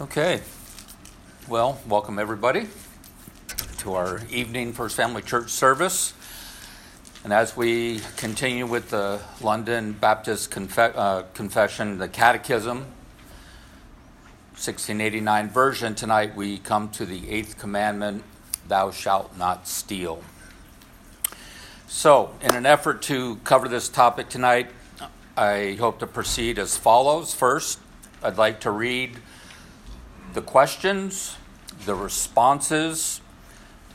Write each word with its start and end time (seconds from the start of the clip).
Okay. 0.00 0.40
Well, 1.46 1.78
welcome 1.86 2.18
everybody 2.18 2.68
to 3.80 3.92
our 3.92 4.22
evening 4.30 4.72
First 4.72 4.96
Family 4.96 5.20
Church 5.20 5.50
service. 5.50 6.14
And 7.22 7.34
as 7.34 7.54
we 7.54 8.00
continue 8.16 8.66
with 8.66 8.88
the 8.88 9.20
London 9.42 9.92
Baptist 9.92 10.50
Confe- 10.50 10.96
uh, 10.96 11.24
Confession, 11.34 11.98
the 11.98 12.08
Catechism, 12.08 12.78
1689 14.54 15.50
version, 15.50 15.94
tonight 15.94 16.34
we 16.34 16.56
come 16.56 16.88
to 16.92 17.04
the 17.04 17.28
eighth 17.28 17.58
commandment 17.58 18.24
Thou 18.68 18.92
shalt 18.92 19.36
not 19.36 19.68
steal. 19.68 20.22
So, 21.88 22.34
in 22.40 22.54
an 22.54 22.64
effort 22.64 23.02
to 23.02 23.36
cover 23.44 23.68
this 23.68 23.90
topic 23.90 24.30
tonight, 24.30 24.70
I 25.36 25.76
hope 25.78 25.98
to 25.98 26.06
proceed 26.06 26.58
as 26.58 26.78
follows. 26.78 27.34
First, 27.34 27.80
I'd 28.22 28.38
like 28.38 28.60
to 28.60 28.70
read 28.70 29.18
the 30.32 30.42
questions, 30.42 31.36
the 31.86 31.94
responses, 31.94 33.20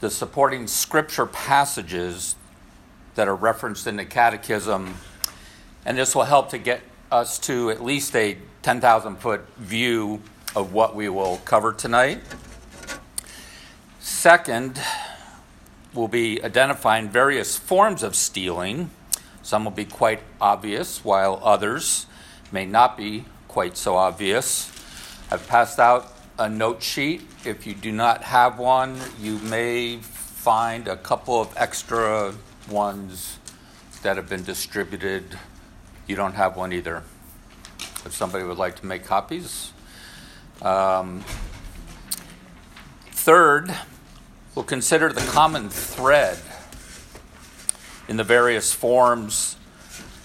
the 0.02 0.10
supporting 0.10 0.68
scripture 0.68 1.26
passages 1.26 2.36
that 3.16 3.28
are 3.28 3.36
referenced 3.36 3.88
in 3.88 3.96
the 3.96 4.06
Catechism, 4.06 4.96
and 5.86 5.98
this 5.98 6.14
will 6.14 6.24
help 6.24 6.50
to 6.50 6.58
get 6.58 6.82
us 7.12 7.40
to 7.40 7.70
at 7.70 7.84
least 7.84 8.16
a 8.16 8.38
10,000 8.64 9.18
foot 9.18 9.48
view 9.58 10.22
of 10.56 10.74
what 10.74 10.96
we 10.96 11.08
will 11.08 11.38
cover 11.46 11.72
tonight. 11.72 12.20
Second, 14.00 14.82
we'll 15.94 16.08
be 16.08 16.44
identifying 16.44 17.08
various 17.10 17.58
forms 17.58 18.04
of 18.04 18.16
stealing. 18.16 18.90
Some 19.42 19.64
will 19.64 19.72
be 19.72 19.86
quite 19.86 20.22
obvious, 20.42 21.06
while 21.06 21.40
others 21.44 22.08
may 22.52 22.66
not 22.66 22.98
be 22.98 23.26
quite 23.48 23.78
so 23.78 23.96
obvious. 23.96 24.72
I've 25.32 25.48
passed 25.48 25.80
out 25.80 26.15
a 26.38 26.50
note 26.50 26.84
sheet. 26.84 27.22
If 27.46 27.66
you 27.66 27.74
do 27.74 27.92
not 27.92 28.24
have 28.24 28.60
one, 28.60 28.98
you 29.20 29.38
may 29.40 29.98
find 29.98 30.88
a 30.88 30.98
couple 30.98 31.40
of 31.40 31.54
extra 31.56 32.34
ones 32.70 33.40
that 34.04 34.18
have 34.18 34.28
been 34.28 34.44
distributed. 34.44 35.24
You 36.08 36.16
don't 36.16 36.34
have 36.34 36.58
one 36.58 36.74
either. 36.74 37.04
If 38.06 38.14
somebody 38.14 38.44
would 38.44 38.58
like 38.58 38.76
to 38.82 38.86
make 38.86 39.06
copies. 39.06 39.72
Um, 40.62 41.24
third, 43.12 43.74
we'll 44.54 44.66
consider 44.66 45.12
the 45.12 45.22
common 45.22 45.70
thread 45.70 46.38
in 48.08 48.18
the 48.18 48.24
various 48.24 48.74
forms 48.74 49.58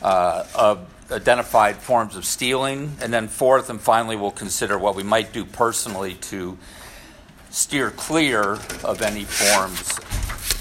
uh, 0.02 0.44
of 0.54 0.86
identified 1.12 1.76
forms 1.76 2.16
of 2.16 2.24
stealing. 2.24 2.96
And 3.00 3.12
then, 3.12 3.28
fourth 3.28 3.70
and 3.70 3.80
finally, 3.80 4.16
we'll 4.16 4.30
consider 4.30 4.78
what 4.78 4.94
we 4.94 5.02
might 5.02 5.32
do 5.32 5.44
personally 5.44 6.14
to 6.14 6.58
steer 7.50 7.90
clear 7.90 8.58
of 8.84 9.02
any 9.02 9.24
forms 9.24 9.98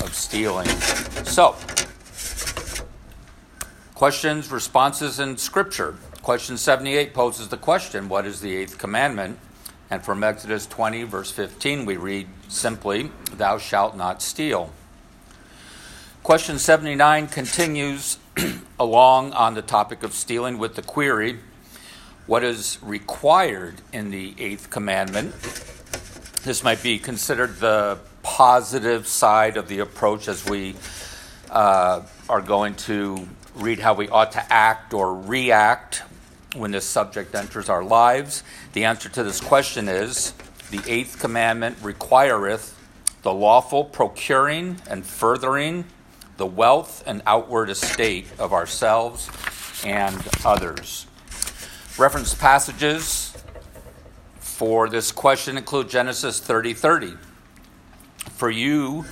of 0.02 0.14
stealing. 0.14 0.68
So, 1.26 1.56
questions, 3.96 4.52
responses 4.52 5.20
and 5.20 5.40
Scripture. 5.40 5.96
Question 6.22 6.58
78 6.58 7.14
poses 7.14 7.48
the 7.48 7.58
question 7.58 8.10
What 8.10 8.26
is 8.26 8.42
the 8.42 8.56
eighth 8.56 8.78
commandment? 8.78 9.40
And 9.90 10.04
from 10.04 10.24
Exodus 10.24 10.68
20, 10.68 11.04
verse 11.04 11.32
15, 11.32 11.86
we 11.86 11.98
read 11.98 12.28
simply, 12.48 13.10
Thou 13.34 13.58
shalt 13.58 13.98
not 13.98 14.22
steal. 14.22 14.72
Question 16.22 16.60
79 16.60 17.28
continues 17.28 18.19
along 18.80 19.34
on 19.34 19.54
the 19.54 19.62
topic 19.62 20.04
of 20.04 20.14
stealing 20.14 20.58
with 20.58 20.76
the 20.76 20.82
query 20.82 21.40
what 22.28 22.44
is 22.44 22.78
required 22.84 23.76
in 23.92 24.12
the 24.12 24.36
eighth 24.38 24.70
commandment? 24.70 25.34
This 26.44 26.64
might 26.64 26.84
be 26.84 27.00
considered 27.00 27.58
the 27.60 27.98
positive 28.22 29.08
side 29.08 29.58
of 29.58 29.68
the 29.68 29.80
approach 29.80 30.28
as 30.28 30.46
we 30.46 30.76
uh, 31.50 32.04
are 32.30 32.42
going 32.42 32.76
to 32.76 33.28
read 33.56 33.80
how 33.80 33.96
we 33.96 34.08
ought 34.10 34.32
to 34.34 34.54
act 34.54 34.94
or 34.94 35.16
react 35.16 36.04
when 36.56 36.70
this 36.72 36.86
subject 36.86 37.34
enters 37.34 37.68
our 37.68 37.84
lives. 37.84 38.44
The 38.74 38.86
answer 38.86 39.10
to 39.10 39.24
this 39.24 39.42
question 39.42 39.88
is 39.88 40.34
the 40.70 40.82
eighth 40.86 41.20
commandment 41.20 41.78
requireth 41.82 42.76
the 43.24 43.34
lawful 43.34 43.84
procuring 43.84 44.78
and 44.88 45.06
furthering 45.06 45.86
the 46.40 46.46
wealth 46.46 47.04
and 47.06 47.22
outward 47.28 47.70
estate 47.70 48.26
of 48.40 48.54
ourselves 48.54 49.30
and 49.86 50.18
others. 50.46 51.06
Reference 51.98 52.34
passages 52.34 53.38
for 54.40 54.88
this 54.88 55.12
question 55.12 55.58
include 55.58 55.90
Genesis 55.90 56.40
30 56.40 56.74
30. 56.74 57.14
For 58.32 58.50
you 58.50 59.04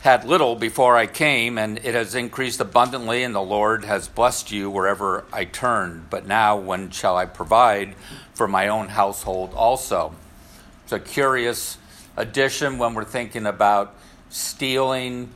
had 0.00 0.24
little 0.24 0.56
before 0.56 0.96
I 0.96 1.06
came, 1.06 1.58
and 1.58 1.78
it 1.78 1.94
has 1.94 2.16
increased 2.16 2.60
abundantly, 2.60 3.22
and 3.22 3.34
the 3.34 3.40
Lord 3.40 3.84
has 3.84 4.08
blessed 4.08 4.50
you 4.50 4.68
wherever 4.68 5.24
I 5.32 5.44
turned. 5.44 6.10
But 6.10 6.26
now, 6.26 6.56
when 6.56 6.90
shall 6.90 7.16
I 7.16 7.26
provide 7.26 7.94
for 8.34 8.48
my 8.48 8.66
own 8.66 8.88
household 8.88 9.54
also? 9.54 10.12
It's 10.82 10.92
a 10.92 10.98
curious 10.98 11.78
addition 12.16 12.78
when 12.78 12.94
we're 12.94 13.04
thinking 13.04 13.46
about 13.46 13.94
stealing 14.28 15.30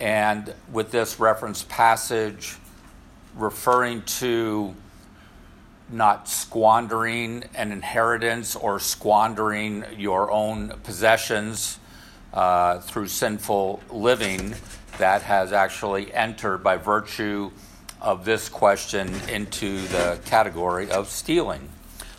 and 0.00 0.54
with 0.70 0.90
this 0.90 1.18
reference 1.18 1.64
passage 1.64 2.56
referring 3.34 4.02
to 4.02 4.74
not 5.88 6.28
squandering 6.28 7.44
an 7.54 7.70
inheritance 7.70 8.56
or 8.56 8.78
squandering 8.80 9.84
your 9.96 10.30
own 10.30 10.70
possessions 10.82 11.78
uh, 12.32 12.80
through 12.80 13.06
sinful 13.06 13.80
living 13.90 14.54
that 14.98 15.22
has 15.22 15.52
actually 15.52 16.12
entered 16.12 16.58
by 16.58 16.76
virtue 16.76 17.50
of 18.00 18.24
this 18.24 18.48
question 18.48 19.08
into 19.28 19.80
the 19.88 20.18
category 20.26 20.90
of 20.90 21.08
stealing. 21.08 21.68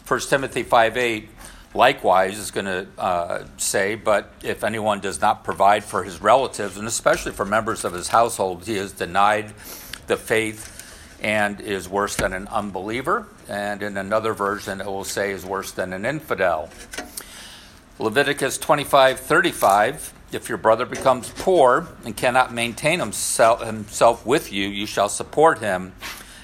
1 0.07 0.19
Timothy 0.21 0.63
5 0.63 0.97
8 0.97 1.29
likewise 1.73 2.37
is 2.37 2.51
going 2.51 2.65
to 2.65 2.87
uh, 2.97 3.45
say, 3.57 3.95
But 3.95 4.31
if 4.43 4.63
anyone 4.63 4.99
does 4.99 5.21
not 5.21 5.43
provide 5.43 5.83
for 5.83 6.03
his 6.03 6.21
relatives, 6.21 6.77
and 6.77 6.87
especially 6.87 7.31
for 7.31 7.45
members 7.45 7.85
of 7.85 7.93
his 7.93 8.09
household, 8.09 8.65
he 8.65 8.77
is 8.77 8.91
denied 8.91 9.53
the 10.07 10.17
faith 10.17 10.73
and 11.21 11.59
is 11.61 11.89
worse 11.89 12.15
than 12.15 12.33
an 12.33 12.47
unbeliever. 12.47 13.27
And 13.47 13.81
in 13.81 13.97
another 13.97 14.33
version, 14.33 14.81
it 14.81 14.87
will 14.87 15.03
say 15.03 15.31
is 15.31 15.45
worse 15.45 15.71
than 15.71 15.93
an 15.93 16.05
infidel. 16.05 16.69
Leviticus 17.99 18.57
25 18.57 19.19
35 19.19 20.13
If 20.31 20.49
your 20.49 20.59
brother 20.59 20.85
becomes 20.85 21.29
poor 21.29 21.87
and 22.05 22.15
cannot 22.15 22.53
maintain 22.53 22.99
himself, 22.99 23.65
himself 23.65 24.25
with 24.25 24.51
you, 24.51 24.67
you 24.67 24.85
shall 24.85 25.09
support 25.09 25.59
him 25.59 25.93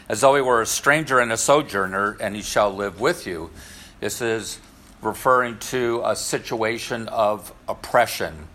as 0.09 0.21
though 0.21 0.35
he 0.35 0.41
were 0.41 0.61
a 0.61 0.65
stranger 0.65 1.19
and 1.19 1.31
a 1.31 1.37
sojourner, 1.37 2.17
and 2.19 2.35
he 2.35 2.41
shall 2.41 2.73
live 2.73 2.99
with 2.99 3.25
you. 3.25 3.49
This 3.99 4.21
is 4.21 4.59
referring 5.05 5.57
to 5.59 6.01
a 6.05 6.15
situation 6.15 7.07
of 7.09 7.53
oppression. 7.67 8.47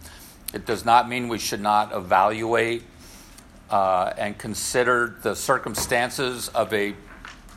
It 0.55 0.67
does 0.67 0.85
not 0.85 1.09
mean 1.09 1.29
we 1.29 1.39
should 1.39 1.61
not 1.61 1.95
evaluate 1.95 2.83
uh, 3.71 4.13
and 4.17 4.39
consider 4.39 5.17
the 5.23 5.35
circumstances 5.35 6.49
of 6.49 6.73
a 6.73 6.95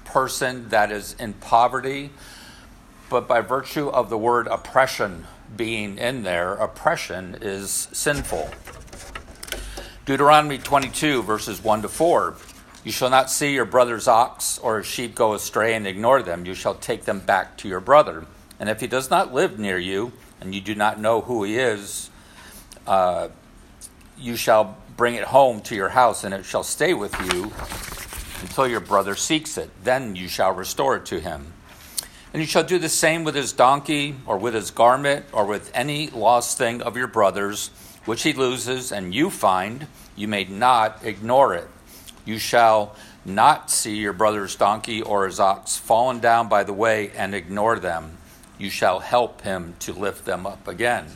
person 0.03 0.67
that 0.69 0.91
is 0.91 1.15
in 1.19 1.33
poverty, 1.33 2.09
but 3.09 3.27
by 3.27 3.41
virtue 3.41 3.87
of 3.89 4.09
the 4.09 4.17
word 4.17 4.47
oppression 4.47 5.25
being 5.55 5.97
in 5.97 6.23
there, 6.23 6.53
oppression 6.55 7.37
is 7.41 7.87
sinful. 7.91 8.49
Deuteronomy 10.05 10.57
22, 10.57 11.23
verses 11.23 11.63
1 11.63 11.83
to 11.83 11.87
4. 11.87 12.35
You 12.83 12.91
shall 12.91 13.09
not 13.09 13.29
see 13.29 13.53
your 13.53 13.65
brother's 13.65 14.07
ox 14.07 14.57
or 14.57 14.79
his 14.79 14.87
sheep 14.87 15.13
go 15.13 15.33
astray 15.33 15.75
and 15.75 15.85
ignore 15.85 16.23
them. 16.23 16.45
You 16.45 16.55
shall 16.55 16.73
take 16.75 17.05
them 17.05 17.19
back 17.19 17.57
to 17.59 17.67
your 17.67 17.79
brother. 17.79 18.25
And 18.61 18.69
if 18.69 18.79
he 18.79 18.85
does 18.85 19.09
not 19.09 19.33
live 19.33 19.57
near 19.57 19.79
you, 19.79 20.13
and 20.39 20.53
you 20.53 20.61
do 20.61 20.75
not 20.75 20.99
know 20.99 21.21
who 21.21 21.43
he 21.43 21.57
is, 21.57 22.11
uh, 22.85 23.29
you 24.19 24.35
shall 24.35 24.77
bring 24.95 25.15
it 25.15 25.23
home 25.23 25.61
to 25.61 25.75
your 25.75 25.89
house, 25.89 26.23
and 26.23 26.31
it 26.31 26.45
shall 26.45 26.63
stay 26.63 26.93
with 26.93 27.11
you 27.33 27.51
until 28.43 28.67
your 28.67 28.79
brother 28.79 29.15
seeks 29.15 29.57
it. 29.57 29.71
Then 29.83 30.15
you 30.15 30.27
shall 30.27 30.53
restore 30.53 30.95
it 30.97 31.07
to 31.07 31.19
him. 31.19 31.53
And 32.33 32.39
you 32.39 32.47
shall 32.47 32.63
do 32.63 32.77
the 32.77 32.87
same 32.87 33.23
with 33.23 33.33
his 33.33 33.51
donkey, 33.51 34.17
or 34.27 34.37
with 34.37 34.53
his 34.53 34.69
garment, 34.69 35.25
or 35.31 35.47
with 35.47 35.71
any 35.73 36.11
lost 36.11 36.59
thing 36.59 36.83
of 36.83 36.95
your 36.95 37.07
brother's, 37.07 37.69
which 38.05 38.21
he 38.21 38.31
loses, 38.31 38.91
and 38.91 39.11
you 39.11 39.31
find, 39.31 39.87
you 40.15 40.27
may 40.27 40.43
not 40.43 40.99
ignore 41.03 41.55
it. 41.55 41.67
You 42.25 42.37
shall 42.37 42.95
not 43.25 43.71
see 43.71 43.95
your 43.95 44.13
brother's 44.13 44.55
donkey 44.55 45.01
or 45.01 45.25
his 45.25 45.39
ox 45.39 45.77
fallen 45.77 46.19
down 46.19 46.47
by 46.47 46.63
the 46.63 46.73
way 46.73 47.09
and 47.15 47.33
ignore 47.33 47.79
them 47.79 48.19
you 48.61 48.69
shall 48.69 48.99
help 48.99 49.41
him 49.41 49.73
to 49.79 49.91
lift 49.91 50.23
them 50.23 50.45
up 50.45 50.67
again. 50.67 51.07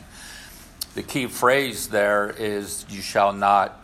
The 0.94 1.02
key 1.02 1.26
phrase 1.26 1.88
there 1.88 2.34
is 2.36 2.84
you 2.90 3.00
shall 3.02 3.32
not 3.32 3.80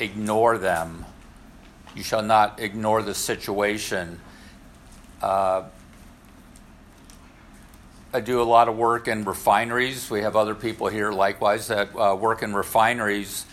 ignore 0.00 0.58
them. 0.58 1.04
You 1.94 2.02
shall 2.02 2.22
not 2.22 2.58
ignore 2.58 3.02
the 3.02 3.14
situation. 3.14 4.18
Uh, 5.20 5.64
I 8.12 8.20
do 8.20 8.42
a 8.42 8.44
lot 8.44 8.68
of 8.68 8.76
work 8.76 9.06
in 9.06 9.24
refineries. 9.24 10.10
We 10.10 10.22
have 10.22 10.34
other 10.34 10.54
people 10.56 10.88
here 10.88 11.12
likewise 11.12 11.68
that 11.68 11.94
uh, 11.94 12.16
work 12.16 12.42
in 12.42 12.52
refineries 12.52 13.46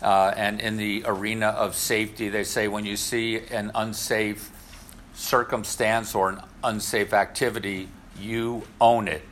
uh, 0.00 0.32
and 0.36 0.60
in 0.60 0.76
the 0.76 1.02
arena 1.06 1.48
of 1.48 1.74
safety. 1.74 2.28
They 2.28 2.44
say 2.44 2.68
when 2.68 2.86
you 2.86 2.96
see 2.96 3.40
an 3.50 3.72
unsafe 3.74 4.52
circumstance 5.14 6.14
or 6.14 6.30
an 6.30 6.40
unsafe 6.62 7.12
activity, 7.12 7.88
you 8.20 8.62
own 8.80 9.08
it. 9.08 9.22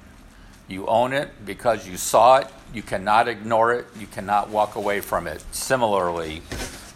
You 0.69 0.86
own 0.86 1.12
it 1.12 1.31
because 1.44 1.86
you 1.86 1.96
saw 1.96 2.38
it. 2.38 2.48
You 2.72 2.82
cannot 2.82 3.28
ignore 3.28 3.75
it. 3.75 3.86
You 3.98 4.06
cannot 4.06 4.48
walk 4.48 4.76
away 4.76 5.00
from 5.00 5.26
it. 5.26 5.44
Similarly, 5.52 6.42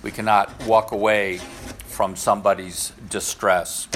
we 0.02 0.10
cannot 0.10 0.64
walk 0.64 0.92
away 0.92 1.38
from 1.86 2.16
somebody's 2.16 2.92
distress. 3.10 3.88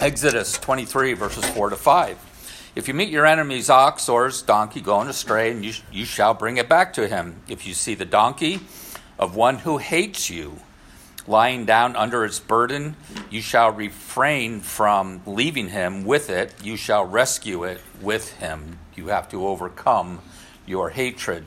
Exodus 0.00 0.58
23, 0.58 1.12
verses 1.14 1.44
4 1.50 1.70
to 1.70 1.76
5. 1.76 2.72
If 2.74 2.88
you 2.88 2.94
meet 2.94 3.10
your 3.10 3.26
enemy's 3.26 3.70
ox 3.70 4.08
or 4.08 4.26
his 4.26 4.42
donkey 4.42 4.80
going 4.80 5.08
astray, 5.08 5.50
and 5.50 5.64
you, 5.64 5.74
you 5.92 6.04
shall 6.04 6.34
bring 6.34 6.56
it 6.56 6.68
back 6.68 6.92
to 6.94 7.06
him. 7.06 7.40
If 7.48 7.66
you 7.66 7.74
see 7.74 7.94
the 7.94 8.04
donkey 8.04 8.60
of 9.18 9.36
one 9.36 9.58
who 9.58 9.78
hates 9.78 10.30
you, 10.30 10.58
lying 11.26 11.64
down 11.64 11.96
under 11.96 12.24
its 12.24 12.38
burden, 12.38 12.96
you 13.30 13.40
shall 13.40 13.70
refrain 13.70 14.60
from 14.60 15.22
leaving 15.26 15.68
him 15.68 16.04
with 16.04 16.30
it. 16.30 16.52
You 16.62 16.76
shall 16.76 17.04
rescue 17.04 17.64
it 17.64 17.80
with 18.00 18.32
him. 18.38 18.78
You 18.94 19.08
have 19.08 19.28
to 19.30 19.46
overcome 19.46 20.20
your 20.66 20.90
hatred. 20.90 21.44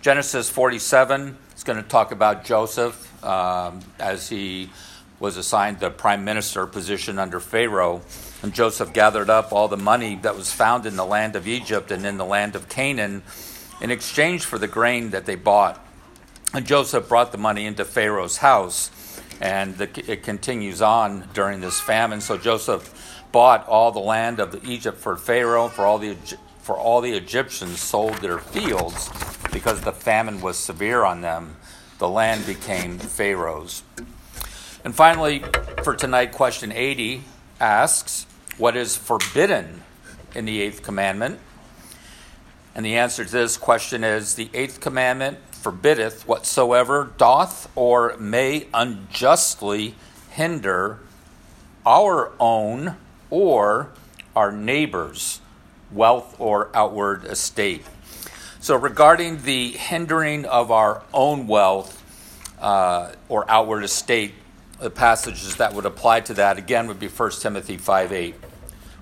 Genesis 0.00 0.48
47 0.48 1.36
is 1.56 1.64
going 1.64 1.82
to 1.82 1.88
talk 1.88 2.12
about 2.12 2.44
Joseph 2.44 3.24
um, 3.24 3.80
as 3.98 4.28
he 4.28 4.70
was 5.18 5.36
assigned 5.36 5.80
the 5.80 5.90
prime 5.90 6.24
minister 6.24 6.66
position 6.66 7.18
under 7.18 7.40
Pharaoh. 7.40 8.02
And 8.42 8.54
Joseph 8.54 8.92
gathered 8.92 9.30
up 9.30 9.52
all 9.52 9.68
the 9.68 9.76
money 9.76 10.16
that 10.22 10.36
was 10.36 10.52
found 10.52 10.86
in 10.86 10.96
the 10.96 11.06
land 11.06 11.36
of 11.36 11.48
Egypt 11.48 11.90
and 11.90 12.04
in 12.04 12.18
the 12.18 12.24
land 12.24 12.54
of 12.54 12.68
Canaan 12.68 13.22
in 13.80 13.90
exchange 13.90 14.44
for 14.44 14.58
the 14.58 14.68
grain 14.68 15.10
that 15.10 15.26
they 15.26 15.34
bought 15.34 15.82
and 16.54 16.66
Joseph 16.66 17.08
brought 17.08 17.32
the 17.32 17.38
money 17.38 17.66
into 17.66 17.84
Pharaoh's 17.84 18.38
house, 18.38 18.90
and 19.40 19.76
the, 19.76 20.10
it 20.10 20.22
continues 20.22 20.80
on 20.80 21.28
during 21.34 21.60
this 21.60 21.80
famine. 21.80 22.20
So 22.20 22.38
Joseph 22.38 23.22
bought 23.32 23.66
all 23.68 23.92
the 23.92 24.00
land 24.00 24.40
of 24.40 24.64
Egypt 24.66 24.98
for 24.98 25.16
Pharaoh, 25.16 25.68
for 25.68 25.84
all 25.84 25.98
the 25.98 26.16
for 26.66 26.76
all 26.76 27.00
the 27.00 27.12
Egyptians 27.12 27.80
sold 27.80 28.14
their 28.14 28.38
fields 28.38 29.08
because 29.52 29.82
the 29.82 29.92
famine 29.92 30.40
was 30.40 30.58
severe 30.58 31.04
on 31.04 31.20
them. 31.20 31.56
The 31.98 32.08
land 32.08 32.44
became 32.44 32.98
Pharaoh's. 32.98 33.84
And 34.84 34.92
finally, 34.92 35.44
for 35.84 35.94
tonight, 35.94 36.32
question 36.32 36.72
80 36.72 37.22
asks, 37.60 38.26
What 38.58 38.76
is 38.76 38.96
forbidden 38.96 39.82
in 40.34 40.44
the 40.44 40.60
eighth 40.60 40.82
commandment? 40.82 41.38
And 42.74 42.84
the 42.84 42.96
answer 42.96 43.24
to 43.24 43.30
this 43.30 43.56
question 43.56 44.02
is 44.02 44.34
the 44.34 44.50
eighth 44.52 44.80
commandment 44.80 45.38
forbiddeth 45.66 46.28
whatsoever 46.28 47.10
doth 47.18 47.68
or 47.74 48.16
may 48.18 48.68
unjustly 48.72 49.96
hinder 50.30 51.00
our 51.84 52.30
own 52.38 52.94
or 53.30 53.90
our 54.36 54.52
neighbor's 54.52 55.40
wealth 55.90 56.36
or 56.38 56.70
outward 56.72 57.24
estate. 57.24 57.84
So, 58.60 58.76
regarding 58.76 59.42
the 59.42 59.72
hindering 59.72 60.44
of 60.44 60.70
our 60.70 61.02
own 61.12 61.48
wealth 61.48 62.00
uh, 62.60 63.10
or 63.28 63.44
outward 63.50 63.82
estate, 63.82 64.34
the 64.78 64.88
passages 64.88 65.56
that 65.56 65.74
would 65.74 65.84
apply 65.84 66.20
to 66.20 66.34
that 66.34 66.58
again 66.58 66.86
would 66.86 67.00
be 67.00 67.08
1 67.08 67.30
Timothy 67.40 67.76
5 67.76 68.12
8, 68.12 68.36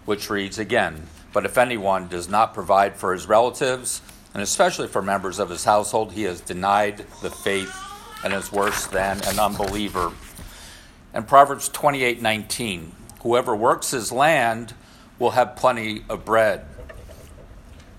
which 0.06 0.30
reads 0.30 0.58
again, 0.58 1.08
But 1.34 1.44
if 1.44 1.58
anyone 1.58 2.08
does 2.08 2.26
not 2.26 2.54
provide 2.54 2.96
for 2.96 3.12
his 3.12 3.26
relatives, 3.28 4.00
and 4.34 4.42
especially 4.42 4.88
for 4.88 5.00
members 5.00 5.38
of 5.38 5.48
his 5.48 5.64
household, 5.64 6.12
he 6.12 6.24
has 6.24 6.40
denied 6.40 6.98
the 7.22 7.30
faith 7.30 7.74
and 8.24 8.34
is 8.34 8.50
worse 8.50 8.86
than 8.86 9.22
an 9.26 9.38
unbeliever. 9.38 10.12
And 11.12 11.26
Proverbs 11.26 11.68
28:19, 11.68 12.90
whoever 13.22 13.54
works 13.54 13.92
his 13.92 14.10
land 14.10 14.74
will 15.20 15.30
have 15.30 15.54
plenty 15.54 16.04
of 16.08 16.24
bread, 16.24 16.66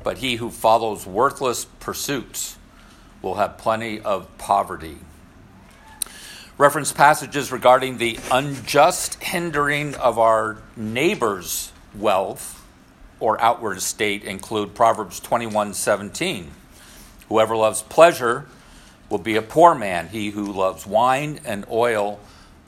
but 0.04 0.18
he 0.18 0.36
who 0.36 0.52
follows 0.52 1.08
worthless 1.08 1.66
pursuits 1.80 2.58
will 3.22 3.36
have 3.36 3.58
plenty 3.58 4.02
of 4.02 4.38
poverty. 4.38 4.98
Reference 6.58 6.92
passages 6.92 7.52
regarding 7.52 7.98
the 7.98 8.20
unjust 8.31 9.24
hindering 9.24 9.96
of 9.96 10.20
our 10.20 10.58
neighbor's 10.76 11.72
wealth 11.94 12.65
or 13.20 13.42
outward 13.42 13.82
state 13.82 14.24
include 14.24 14.76
Proverbs 14.76 15.20
21:17. 15.20 16.52
Whoever 17.30 17.56
loves 17.56 17.82
pleasure 17.82 18.46
will 19.10 19.20
be 19.20 19.36
a 19.36 19.42
poor 19.42 19.76
man. 19.76 20.10
He 20.10 20.32
who 20.32 20.52
loves 20.52 20.86
wine 20.86 21.40
and 21.46 21.66
oil 21.70 22.20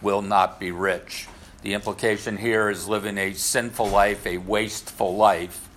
will 0.02 0.22
not 0.22 0.60
be 0.60 0.72
rich. 0.72 1.28
The 1.62 1.74
implication 1.74 2.38
here 2.38 2.70
is 2.70 2.88
living 2.88 3.18
a 3.18 3.34
sinful 3.34 3.88
life, 3.88 4.26
a 4.26 4.38
wasteful 4.38 5.16
life, 5.16 5.68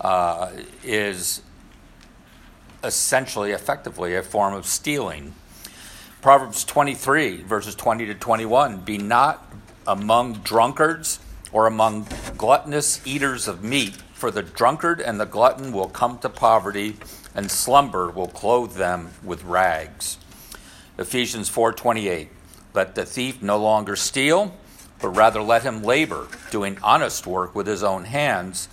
uh, 0.00 0.50
is 0.82 1.40
essentially, 2.82 3.52
effectively, 3.52 4.14
a 4.14 4.22
form 4.22 4.54
of 4.54 4.66
stealing. 4.66 5.34
Proverbs 6.20 6.64
23, 6.64 7.42
verses 7.42 7.74
20 7.74 8.06
to 8.06 8.14
21 8.14 8.78
Be 8.78 8.98
not 8.98 9.46
among 9.86 10.34
drunkards 10.34 11.20
or 11.54 11.68
among 11.68 12.04
gluttonous 12.36 13.00
eaters 13.06 13.46
of 13.46 13.62
meat, 13.62 13.94
for 14.12 14.32
the 14.32 14.42
drunkard 14.42 15.00
and 15.00 15.20
the 15.20 15.24
glutton 15.24 15.72
will 15.72 15.88
come 15.88 16.18
to 16.18 16.28
poverty, 16.28 16.96
and 17.32 17.48
slumber 17.48 18.10
will 18.10 18.26
clothe 18.26 18.74
them 18.74 19.08
with 19.22 19.44
rags. 19.44 20.18
Ephesians 20.98 21.48
4:28 21.48 22.28
Let 22.74 22.96
the 22.96 23.06
thief 23.06 23.40
no 23.40 23.56
longer 23.56 23.94
steal, 23.94 24.52
but 25.00 25.10
rather 25.10 25.40
let 25.40 25.62
him 25.62 25.84
labor, 25.84 26.26
doing 26.50 26.76
honest 26.82 27.24
work 27.24 27.54
with 27.54 27.68
his 27.68 27.84
own 27.84 28.06
hands, 28.06 28.68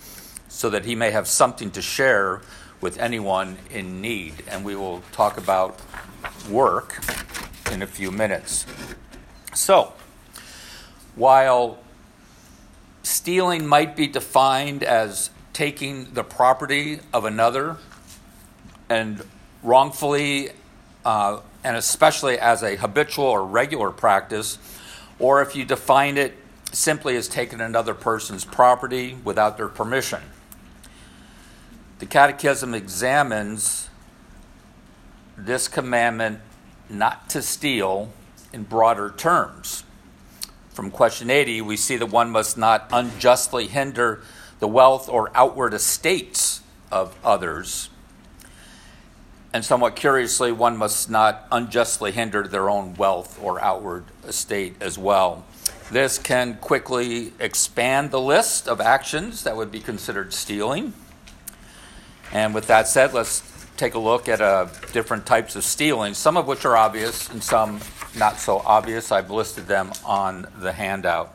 so 0.48 0.68
that 0.68 0.84
he 0.84 0.96
may 0.96 1.12
have 1.12 1.28
something 1.28 1.70
to 1.70 1.80
share 1.80 2.42
with 2.80 2.98
anyone 2.98 3.58
in 3.70 4.00
need. 4.00 4.42
And 4.48 4.64
we 4.64 4.74
will 4.74 5.02
talk 5.12 5.38
about 5.38 5.80
work 6.50 7.00
in 7.70 7.80
a 7.80 7.86
few 7.86 8.10
minutes. 8.10 8.66
So, 9.54 9.92
while 11.14 11.78
stealing 13.02 13.66
might 13.66 13.96
be 13.96 14.06
defined 14.06 14.82
as 14.82 15.30
taking 15.52 16.14
the 16.14 16.24
property 16.24 17.00
of 17.12 17.24
another 17.24 17.76
and 18.88 19.22
wrongfully, 19.62 20.50
uh, 21.04 21.40
and 21.64 21.76
especially 21.76 22.38
as 22.38 22.62
a 22.62 22.76
habitual 22.76 23.24
or 23.24 23.44
regular 23.44 23.90
practice, 23.90 24.58
or 25.18 25.42
if 25.42 25.54
you 25.54 25.64
define 25.64 26.16
it 26.16 26.36
simply 26.72 27.16
as 27.16 27.28
taking 27.28 27.60
another 27.60 27.94
person's 27.94 28.44
property 28.44 29.16
without 29.24 29.56
their 29.56 29.68
permission. 29.68 30.22
The 31.98 32.06
Catechism 32.06 32.74
examines 32.74 33.88
this 35.36 35.68
commandment 35.68 36.40
not 36.88 37.28
to 37.30 37.42
steal 37.42 38.12
in 38.52 38.64
broader 38.64 39.10
terms. 39.16 39.84
From 40.72 40.90
question 40.90 41.30
80, 41.30 41.60
we 41.60 41.76
see 41.76 41.96
that 41.96 42.06
one 42.06 42.30
must 42.30 42.56
not 42.56 42.88
unjustly 42.90 43.66
hinder 43.66 44.22
the 44.58 44.68
wealth 44.68 45.08
or 45.08 45.30
outward 45.34 45.74
estates 45.74 46.62
of 46.90 47.14
others. 47.22 47.90
And 49.52 49.62
somewhat 49.64 49.96
curiously, 49.96 50.50
one 50.50 50.78
must 50.78 51.10
not 51.10 51.46
unjustly 51.52 52.10
hinder 52.10 52.48
their 52.48 52.70
own 52.70 52.94
wealth 52.94 53.38
or 53.42 53.60
outward 53.60 54.04
estate 54.26 54.76
as 54.80 54.96
well. 54.96 55.44
This 55.90 56.18
can 56.18 56.56
quickly 56.56 57.34
expand 57.38 58.10
the 58.10 58.20
list 58.20 58.66
of 58.66 58.80
actions 58.80 59.44
that 59.44 59.54
would 59.54 59.70
be 59.70 59.80
considered 59.80 60.32
stealing. 60.32 60.94
And 62.32 62.54
with 62.54 62.66
that 62.68 62.88
said, 62.88 63.12
let's 63.12 63.42
take 63.76 63.92
a 63.92 63.98
look 63.98 64.26
at 64.26 64.40
uh, 64.40 64.68
different 64.92 65.26
types 65.26 65.54
of 65.54 65.64
stealing, 65.64 66.14
some 66.14 66.38
of 66.38 66.46
which 66.46 66.64
are 66.64 66.78
obvious 66.78 67.28
and 67.28 67.44
some 67.44 67.80
not 68.16 68.38
so 68.38 68.58
obvious. 68.58 69.10
I've 69.10 69.30
listed 69.30 69.66
them 69.66 69.92
on 70.04 70.46
the 70.58 70.72
handout. 70.72 71.34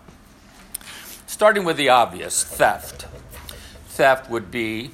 Starting 1.25 1.65
with 1.65 1.77
the 1.77 1.89
obvious 1.89 2.43
theft. 2.43 3.07
Theft 3.87 4.29
would 4.29 4.51
be 4.51 4.91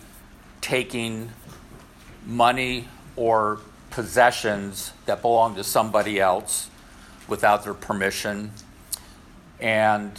taking 0.61 1.29
money 2.25 2.87
or 3.15 3.59
possessions 3.91 4.93
that 5.05 5.21
belong 5.21 5.55
to 5.55 5.63
somebody 5.63 6.19
else 6.19 6.69
without 7.27 7.63
their 7.63 7.73
permission. 7.73 8.51
And 9.59 10.11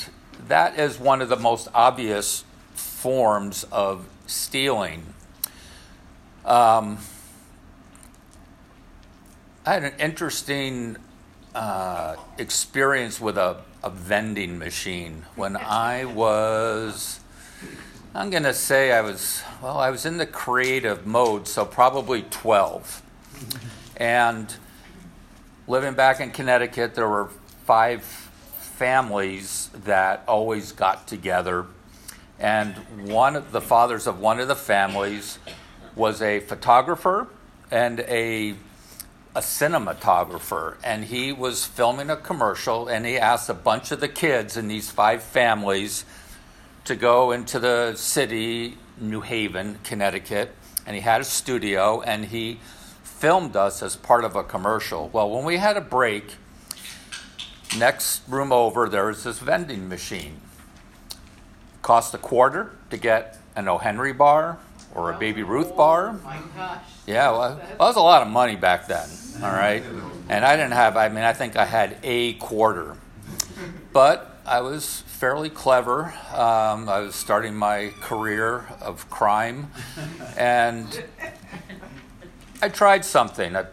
that 0.49 0.79
is 0.79 0.99
one 0.99 1.23
of 1.23 1.29
the 1.29 1.37
most 1.37 1.69
obvious 1.75 2.45
forms 2.75 3.65
of 3.65 4.07
stealing. 4.27 5.03
Um, 6.45 6.99
I 9.67 9.75
had 9.75 9.85
an 9.85 9.95
interesting 9.99 10.97
uh, 11.55 12.17
experience 12.39 13.21
with 13.21 13.39
a, 13.39 13.59
a 13.83 13.91
vending 13.91 14.59
machine 14.59 15.25
when 15.37 15.57
I 15.57 16.05
was 16.05 17.21
I'm 18.17 18.31
going 18.31 18.45
to 18.45 18.55
say 18.55 18.93
I 18.93 19.01
was, 19.01 19.43
well, 19.61 19.77
I 19.77 19.91
was 19.91 20.07
in 20.07 20.19
the 20.19 20.27
creative 20.27 21.05
mode, 21.05 21.49
so 21.49 21.65
probably 21.65 22.23
12. 22.23 23.03
and 23.97 24.55
living 25.67 25.95
back 25.95 26.21
in 26.21 26.31
Connecticut, 26.31 26.95
there 26.95 27.09
were 27.09 27.31
five 27.65 28.05
families 28.05 29.69
that 29.85 30.23
always 30.29 30.71
got 30.71 31.09
together. 31.09 31.67
And 32.39 32.77
one 33.09 33.35
of 33.35 33.51
the 33.51 33.61
fathers 33.61 34.07
of 34.07 34.21
one 34.21 34.39
of 34.39 34.47
the 34.47 34.55
families 34.55 35.41
was 35.97 36.23
a 36.23 36.39
photographer 36.39 37.27
and 37.73 37.99
a 38.01 38.55
a 39.35 39.41
cinematographer 39.41 40.77
and 40.85 41.05
he 41.05 41.33
was 41.33 41.67
filming 41.67 42.09
a 42.09 42.17
commercial 42.17 42.87
and 42.87 43.05
he 43.05 43.19
asked 43.19 43.49
a 43.49 43.55
bunch 43.55 43.91
of 43.91 43.99
the 43.99 44.09
kids 44.09 44.57
in 44.57 44.69
these 44.69 44.91
five 44.91 45.23
families 45.23 46.05
to 46.85 46.95
go 46.95 47.33
into 47.33 47.59
the 47.59 47.95
city 47.97 48.79
new 48.97 49.21
haven 49.21 49.77
connecticut 49.83 50.55
and 50.87 50.95
he 50.95 51.03
had 51.03 51.21
a 51.21 51.25
studio 51.25 52.01
and 52.03 52.27
he 52.27 52.61
filmed 53.03 53.57
us 53.57 53.83
as 53.83 53.97
part 53.97 54.25
of 54.25 54.37
a 54.37 54.45
commercial. 54.45 55.09
Well 55.13 55.29
when 55.29 55.45
we 55.45 55.57
had 55.57 55.77
a 55.77 55.81
break 55.81 56.35
next 57.77 58.23
room 58.29 58.53
over 58.53 58.89
there 58.89 59.07
was 59.07 59.25
this 59.25 59.41
vending 59.41 59.89
machine. 59.89 60.41
Cost 61.83 62.15
a 62.15 62.19
quarter 62.19 62.71
to 62.91 62.97
get 62.97 63.39
an 63.57 63.67
o 63.67 63.79
henry 63.79 64.13
bar 64.13 64.59
or 64.95 65.11
a 65.13 65.19
baby 65.19 65.43
ruth 65.43 65.77
bar 65.77 66.11
Oh 66.21 66.25
my 66.25 66.39
gosh. 66.57 66.83
yeah, 67.07 67.31
well, 67.31 67.57
that 67.57 67.79
was 67.79 67.97
a 67.97 68.01
lot 68.01 68.23
of 68.23 68.29
money 68.29 68.57
back 68.57 68.87
then, 68.87 69.09
all 69.43 69.51
right? 69.53 69.83
And 70.29 70.45
I 70.45 70.57
didn't 70.57 70.73
have, 70.73 70.97
I 70.97 71.09
mean, 71.09 71.25
I 71.25 71.33
think 71.33 71.57
I 71.57 71.65
had 71.65 71.99
a 72.03 72.35
quarter. 72.35 72.97
But 73.93 74.41
I 74.47 74.61
was 74.61 75.03
fairly 75.07 75.51
clever. 75.51 76.15
Um, 76.33 76.89
I 76.89 77.01
was 77.01 77.15
starting 77.15 77.55
my 77.55 77.93
career 78.01 78.67
of 78.81 79.09
crime. 79.11 79.71
And 80.37 81.05
I 82.63 82.69
tried 82.69 83.05
something. 83.05 83.55
I, 83.57 83.67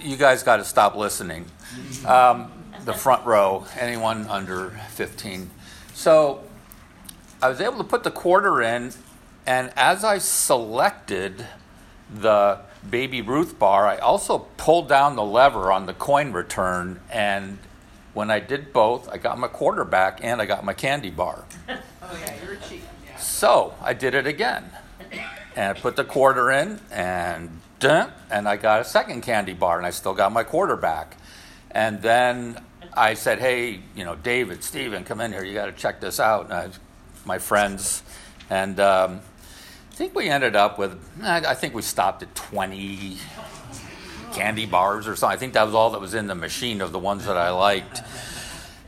you 0.00 0.16
guys 0.16 0.42
got 0.42 0.56
to 0.58 0.64
stop 0.64 0.94
listening. 0.96 1.46
Um, 2.06 2.50
the 2.84 2.92
front 2.92 3.24
row, 3.26 3.64
anyone 3.78 4.26
under 4.28 4.70
15. 4.90 5.50
So 5.94 6.42
I 7.42 7.48
was 7.48 7.60
able 7.60 7.78
to 7.78 7.84
put 7.84 8.04
the 8.04 8.10
quarter 8.10 8.62
in, 8.62 8.92
and 9.46 9.72
as 9.76 10.04
I 10.04 10.18
selected 10.18 11.46
the 12.12 12.60
Baby 12.88 13.20
Ruth 13.22 13.58
bar, 13.58 13.86
I 13.86 13.98
also 13.98 14.46
pulled 14.56 14.88
down 14.88 15.16
the 15.16 15.24
lever 15.24 15.70
on 15.70 15.86
the 15.86 15.92
coin 15.92 16.32
return, 16.32 17.00
and 17.10 17.58
when 18.14 18.30
I 18.30 18.40
did 18.40 18.72
both, 18.72 19.08
I 19.08 19.18
got 19.18 19.38
my 19.38 19.48
quarter 19.48 19.84
back 19.84 20.20
and 20.22 20.40
I 20.40 20.46
got 20.46 20.64
my 20.64 20.74
candy 20.74 21.10
bar. 21.10 21.44
Oh 22.02 22.18
yeah, 22.18 22.34
you're 22.44 22.56
cheap. 22.56 22.82
Yeah. 23.06 23.16
So 23.18 23.72
I 23.80 23.92
did 23.92 24.16
it 24.16 24.26
again, 24.26 24.68
and 25.54 25.76
I 25.76 25.80
put 25.80 25.94
the 25.94 26.02
quarter 26.02 26.50
in, 26.50 26.80
and 26.90 27.60
and 27.82 28.48
I 28.48 28.56
got 28.56 28.80
a 28.80 28.84
second 28.84 29.20
candy 29.22 29.52
bar, 29.52 29.78
and 29.78 29.86
I 29.86 29.90
still 29.90 30.14
got 30.14 30.32
my 30.32 30.42
quarter 30.42 30.74
back. 30.76 31.16
And 31.70 32.02
then 32.02 32.58
I 32.94 33.14
said, 33.14 33.38
"Hey, 33.38 33.80
you 33.94 34.04
know, 34.04 34.16
David, 34.16 34.64
Steven, 34.64 35.04
come 35.04 35.20
in 35.20 35.32
here. 35.32 35.44
You 35.44 35.54
got 35.54 35.66
to 35.66 35.72
check 35.72 36.00
this 36.00 36.18
out." 36.18 36.46
And 36.46 36.52
I, 36.52 36.68
my 37.24 37.38
friends, 37.38 38.02
and 38.48 38.80
um, 38.80 39.20
think 40.00 40.14
we 40.14 40.30
ended 40.30 40.56
up 40.56 40.78
with, 40.78 40.98
I 41.22 41.50
I 41.50 41.54
think 41.54 41.74
we 41.74 41.82
stopped 41.82 42.22
at 42.22 42.34
twenty 42.34 43.18
candy 44.32 44.64
bars 44.64 45.06
or 45.06 45.14
something. 45.14 45.36
I 45.36 45.38
think 45.38 45.52
that 45.52 45.66
was 45.66 45.74
all 45.74 45.90
that 45.90 46.00
was 46.00 46.14
in 46.14 46.26
the 46.26 46.34
machine 46.34 46.80
of 46.80 46.90
the 46.90 46.98
ones 46.98 47.26
that 47.26 47.36
I 47.36 47.50
liked. 47.50 48.00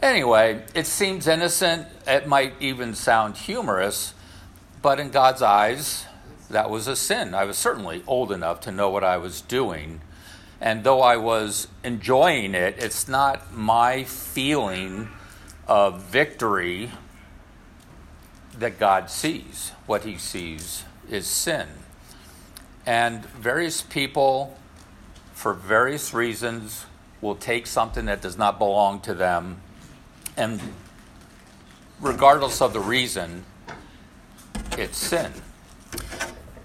Anyway, 0.00 0.62
it 0.74 0.86
seems 0.86 1.26
innocent. 1.26 1.86
It 2.06 2.26
might 2.26 2.54
even 2.60 2.94
sound 2.94 3.36
humorous, 3.36 4.14
but 4.80 4.98
in 4.98 5.10
God's 5.10 5.42
eyes, 5.42 6.06
that 6.48 6.70
was 6.70 6.88
a 6.88 6.96
sin. 6.96 7.34
I 7.34 7.44
was 7.44 7.58
certainly 7.58 8.02
old 8.06 8.32
enough 8.32 8.60
to 8.60 8.72
know 8.72 8.88
what 8.88 9.04
I 9.04 9.18
was 9.18 9.42
doing. 9.42 10.00
And 10.62 10.82
though 10.82 11.02
I 11.02 11.18
was 11.18 11.68
enjoying 11.84 12.54
it, 12.54 12.76
it's 12.78 13.06
not 13.06 13.52
my 13.52 14.04
feeling 14.04 15.08
of 15.68 16.00
victory 16.04 16.90
that 18.56 18.78
God 18.78 19.10
sees. 19.10 19.72
What 19.84 20.04
he 20.04 20.16
sees 20.16 20.84
is 21.10 21.26
sin. 21.26 21.68
And 22.86 23.24
various 23.26 23.82
people, 23.82 24.58
for 25.32 25.54
various 25.54 26.12
reasons, 26.12 26.86
will 27.20 27.36
take 27.36 27.66
something 27.66 28.06
that 28.06 28.20
does 28.20 28.36
not 28.36 28.58
belong 28.58 29.00
to 29.00 29.14
them 29.14 29.60
and 30.36 30.60
regardless 32.00 32.60
of 32.60 32.72
the 32.72 32.80
reason, 32.80 33.44
it's 34.78 34.96
sin. 34.96 35.32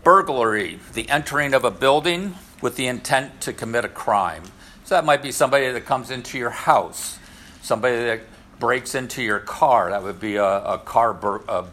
Burglary, 0.03 0.79
the 0.93 1.09
entering 1.09 1.53
of 1.53 1.65
a 1.65 1.71
building 1.71 2.35
with 2.61 2.75
the 2.75 2.87
intent 2.87 3.41
to 3.41 3.53
commit 3.53 3.85
a 3.85 3.89
crime. 3.89 4.43
So 4.85 4.95
that 4.95 5.05
might 5.05 5.21
be 5.21 5.31
somebody 5.31 5.69
that 5.69 5.85
comes 5.85 6.11
into 6.11 6.37
your 6.37 6.49
house, 6.49 7.19
somebody 7.61 7.97
that 7.97 8.21
breaks 8.59 8.95
into 8.95 9.21
your 9.21 9.39
car. 9.39 9.89
That 9.89 10.01
would 10.01 10.19
be 10.19 10.37
a, 10.37 10.45
a 10.45 10.77
car, 10.77 11.13
bur- 11.13 11.43
a, 11.47 11.65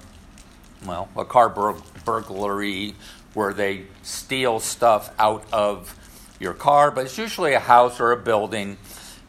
well, 0.84 1.08
a 1.16 1.24
car 1.24 1.48
bur- 1.48 1.80
burglary 2.04 2.94
where 3.34 3.52
they 3.52 3.84
steal 4.02 4.60
stuff 4.60 5.12
out 5.18 5.44
of 5.52 5.98
your 6.38 6.54
car, 6.54 6.90
but 6.90 7.04
it's 7.06 7.18
usually 7.18 7.54
a 7.54 7.60
house 7.60 8.00
or 8.00 8.12
a 8.12 8.16
building, 8.16 8.76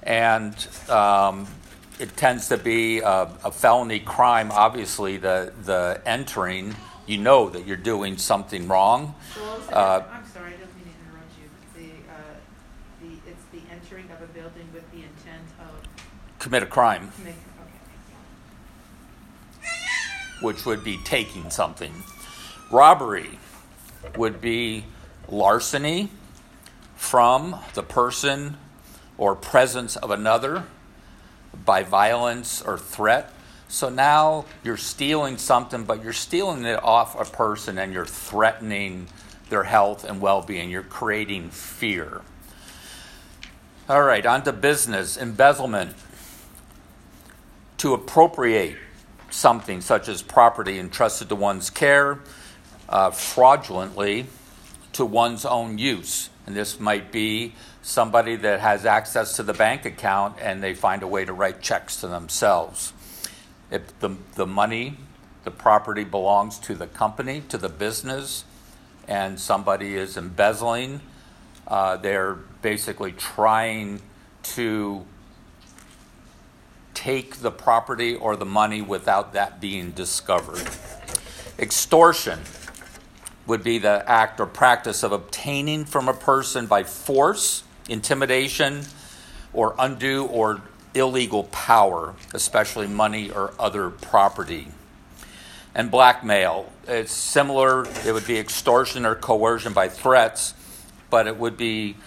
and 0.04 0.56
um, 0.90 1.48
it 2.00 2.16
tends 2.18 2.50
to 2.50 2.58
be 2.58 3.00
a, 3.00 3.30
a 3.44 3.52
felony 3.52 4.00
crime. 4.00 4.52
Obviously, 4.52 5.18
the 5.18 5.54
the 5.64 6.02
entering, 6.06 6.76
you 7.08 7.18
know 7.18 7.50
that 7.50 7.66
you're 7.66 7.78
doing 7.78 8.18
something 8.18 8.68
wrong. 8.68 9.16
So 9.34 9.42
what 9.42 9.58
was 9.58 9.68
the, 9.68 9.78
Uh, 9.78 10.04
I'm 10.12 10.28
sorry, 10.28 10.54
I 10.54 10.58
don't 10.58 10.76
mean 10.76 10.86
to 10.86 11.00
interrupt 11.10 11.34
you. 11.40 11.48
The, 11.78 11.90
uh, 12.12 12.18
the, 13.02 13.32
it's 13.32 13.46
the 13.52 13.62
entering 13.74 14.10
of 14.12 14.22
a 14.22 14.28
building 14.34 14.68
with 14.74 14.90
the 14.92 14.98
intent 14.98 15.48
of 15.60 15.72
Commit 16.40 16.64
a 16.64 16.68
crime, 16.68 17.12
making, 17.24 17.40
okay. 19.62 19.70
which 20.42 20.66
would 20.66 20.84
be 20.84 20.98
taking 21.04 21.50
something. 21.50 21.94
Robbery 22.72 23.40
would 24.18 24.42
be 24.42 24.86
larceny 25.28 26.10
from 26.96 27.60
the 27.74 27.84
person 27.84 28.58
or 29.18 29.36
presence 29.36 29.96
of 29.96 30.12
another 30.12 30.66
by 31.66 31.84
violence 31.84 32.62
or 32.62 32.78
threat. 32.78 33.32
So 33.68 33.90
now 33.90 34.46
you're 34.64 34.78
stealing 34.78 35.38
something, 35.38 35.84
but 35.84 36.04
you're 36.04 36.14
stealing 36.14 36.66
it 36.66 36.84
off 36.84 37.20
a 37.20 37.32
person 37.32 37.78
and 37.78 37.94
you're 37.94 38.06
threatening 38.06 39.08
their 39.50 39.64
health 39.64 40.04
and 40.04 40.22
well 40.22 40.42
being. 40.42 40.70
You're 40.70 40.84
creating 40.84 41.50
fear. 41.50 42.22
All 43.88 44.02
right, 44.02 44.26
on 44.26 44.44
to 44.44 44.54
business 44.54 45.18
embezzlement. 45.18 45.96
To 47.80 47.94
appropriate 47.94 48.78
something 49.30 49.82
such 49.82 50.08
as 50.08 50.22
property 50.22 50.80
entrusted 50.80 51.30
to 51.30 51.36
one's 51.36 51.70
care 51.70 52.20
uh, 52.90 53.12
fraudulently 53.12 54.28
to 54.94 55.06
one's 55.06 55.46
own 55.46 55.78
use. 55.78 56.30
And 56.46 56.56
this 56.56 56.80
might 56.80 57.12
be 57.12 57.54
somebody 57.82 58.36
that 58.38 58.60
has 58.60 58.86
access 58.86 59.36
to 59.36 59.44
the 59.44 59.54
bank 59.54 59.86
account 59.86 60.38
and 60.42 60.62
they 60.64 60.74
find 60.74 61.04
a 61.04 61.08
way 61.08 61.26
to 61.26 61.34
write 61.34 61.62
checks 61.62 61.98
to 62.02 62.08
themselves. 62.08 62.94
If 63.72 64.00
the, 64.00 64.16
the 64.36 64.48
money, 64.48 64.98
the 65.44 65.52
property 65.52 66.04
belongs 66.04 66.60
to 66.60 66.76
the 66.76 66.88
company, 66.88 67.44
to 67.50 67.58
the 67.58 67.70
business, 67.70 68.46
and 69.08 69.40
somebody 69.40 69.96
is 69.96 70.18
embezzling, 70.18 71.02
uh, 71.68 71.98
they're 71.98 72.36
basically 72.62 73.12
trying 73.12 74.02
to 74.44 75.06
take 76.94 77.38
the 77.38 77.52
property 77.52 78.16
or 78.16 78.36
the 78.36 78.46
money 78.46 78.82
without 78.82 79.34
that 79.34 79.60
being 79.60 79.92
discovered. 79.92 80.68
Extortion 81.60 82.40
would 83.46 83.64
be 83.64 83.78
the 83.78 84.04
act 84.10 84.40
or 84.40 84.46
practice 84.46 85.04
of 85.04 85.12
obtaining 85.12 85.86
from 85.86 86.08
a 86.08 86.14
person 86.14 86.66
by 86.66 86.84
force, 86.84 87.64
intimidation, 87.88 88.84
or 89.54 89.76
undue 89.78 90.26
or 90.26 90.62
illegal 90.94 91.44
power, 91.46 92.16
especially 92.34 92.88
money 92.88 93.30
or 93.30 93.54
other 93.60 93.90
property. 93.90 94.68
And 95.76 95.92
blackmail, 95.92 96.72
it's 96.88 97.12
similar, 97.12 97.86
it 98.06 98.14
would 98.14 98.26
be 98.26 98.40
extortion 98.40 99.06
or 99.06 99.16
coercion 99.16 99.74
by 99.74 99.90
threats, 99.90 100.54
but 101.10 101.28
it 101.28 101.38
would 101.38 101.58
be 101.58 101.98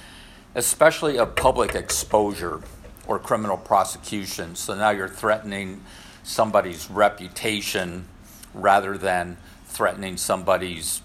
especially 0.54 1.18
a 1.18 1.26
public 1.26 1.74
exposure 1.74 2.62
or 3.06 3.18
criminal 3.18 3.56
prosecution. 3.56 4.56
So 4.56 4.74
now 4.74 4.90
you're 4.90 5.08
threatening 5.08 5.82
somebody's 6.22 6.90
reputation 6.90 8.06
rather 8.54 8.98
than 8.98 9.36
threatening 9.66 10.16
somebody's 10.16 11.02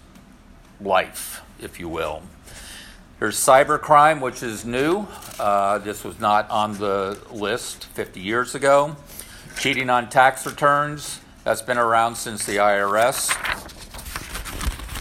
life, 0.80 1.42
if 1.60 1.80
you 1.80 1.88
will. 1.88 2.22
There's 3.20 3.36
cybercrime, 3.36 4.20
which 4.20 4.42
is 4.42 4.64
new. 4.64 5.06
Uh, 5.38 5.78
this 5.78 6.04
was 6.04 6.18
not 6.18 6.50
on 6.50 6.78
the 6.78 7.18
list 7.30 7.84
50 7.86 8.20
years 8.20 8.54
ago. 8.54 8.96
Cheating 9.58 9.88
on 9.88 10.10
tax 10.10 10.44
returns, 10.46 11.20
that's 11.44 11.62
been 11.62 11.78
around 11.78 12.16
since 12.16 12.44
the 12.44 12.56
IRS. 12.56 13.30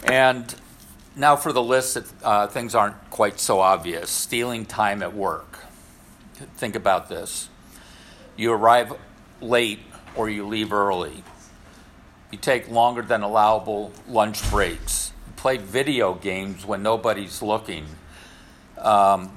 And 0.10 0.53
now 1.15 1.36
for 1.36 1.53
the 1.53 1.63
list 1.63 1.98
uh, 2.24 2.48
things 2.48 2.75
aren't 2.75 3.10
quite 3.10 3.39
so 3.39 3.60
obvious 3.60 4.10
stealing 4.10 4.65
time 4.65 5.01
at 5.01 5.13
work. 5.13 5.60
Think 6.58 6.75
about 6.75 7.10
this. 7.10 7.50
You 8.36 8.51
arrive 8.51 8.94
late 9.42 9.80
or 10.15 10.30
you 10.30 10.46
leave 10.48 10.74
early. 10.74 11.24
You 12.32 12.38
take 12.38 12.70
longer 12.70 13.01
than 13.01 13.22
allowable 13.22 13.92
lunch 14.08 14.50
breaks. 14.50 15.12
Play 15.44 15.58
video 15.58 16.14
games 16.14 16.66
when 16.66 16.84
nobody's 16.84 17.42
looking. 17.42 17.86
Um, 18.78 19.30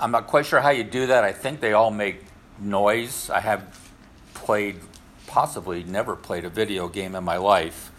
I'm 0.00 0.10
not 0.10 0.26
quite 0.26 0.46
sure 0.46 0.62
how 0.62 0.70
you 0.70 0.82
do 0.82 1.08
that. 1.08 1.24
I 1.24 1.32
think 1.32 1.60
they 1.60 1.74
all 1.74 1.90
make 1.90 2.24
noise. 2.58 3.28
I 3.28 3.40
have 3.40 3.90
played, 4.32 4.76
possibly 5.26 5.84
never 5.84 6.16
played 6.16 6.46
a 6.46 6.48
video 6.48 6.88
game 6.88 7.14
in 7.14 7.22
my 7.22 7.36
life. 7.36 7.90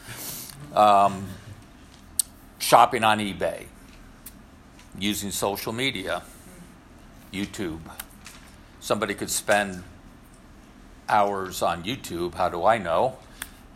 Um, 0.75 1.27
shopping 2.57 3.03
on 3.03 3.19
eBay, 3.19 3.67
using 4.97 5.29
social 5.29 5.73
media, 5.73 6.23
YouTube. 7.31 7.81
Somebody 8.79 9.13
could 9.13 9.29
spend 9.29 9.83
hours 11.07 11.61
on 11.61 11.83
YouTube. 11.83 12.33
How 12.33 12.49
do 12.49 12.65
I 12.65 12.79
know? 12.79 13.19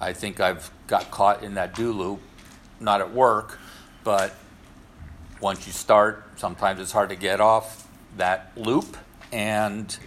I 0.01 0.13
think 0.13 0.39
I've 0.39 0.71
got 0.87 1.11
caught 1.11 1.43
in 1.43 1.53
that 1.53 1.75
do 1.75 1.91
loop, 1.91 2.21
not 2.79 3.01
at 3.01 3.13
work, 3.13 3.59
but 4.03 4.33
once 5.39 5.67
you 5.67 5.73
start, 5.73 6.23
sometimes 6.37 6.79
it's 6.79 6.91
hard 6.91 7.09
to 7.09 7.15
get 7.15 7.39
off 7.39 7.87
that 8.17 8.51
loop, 8.55 8.97
and 9.31 9.97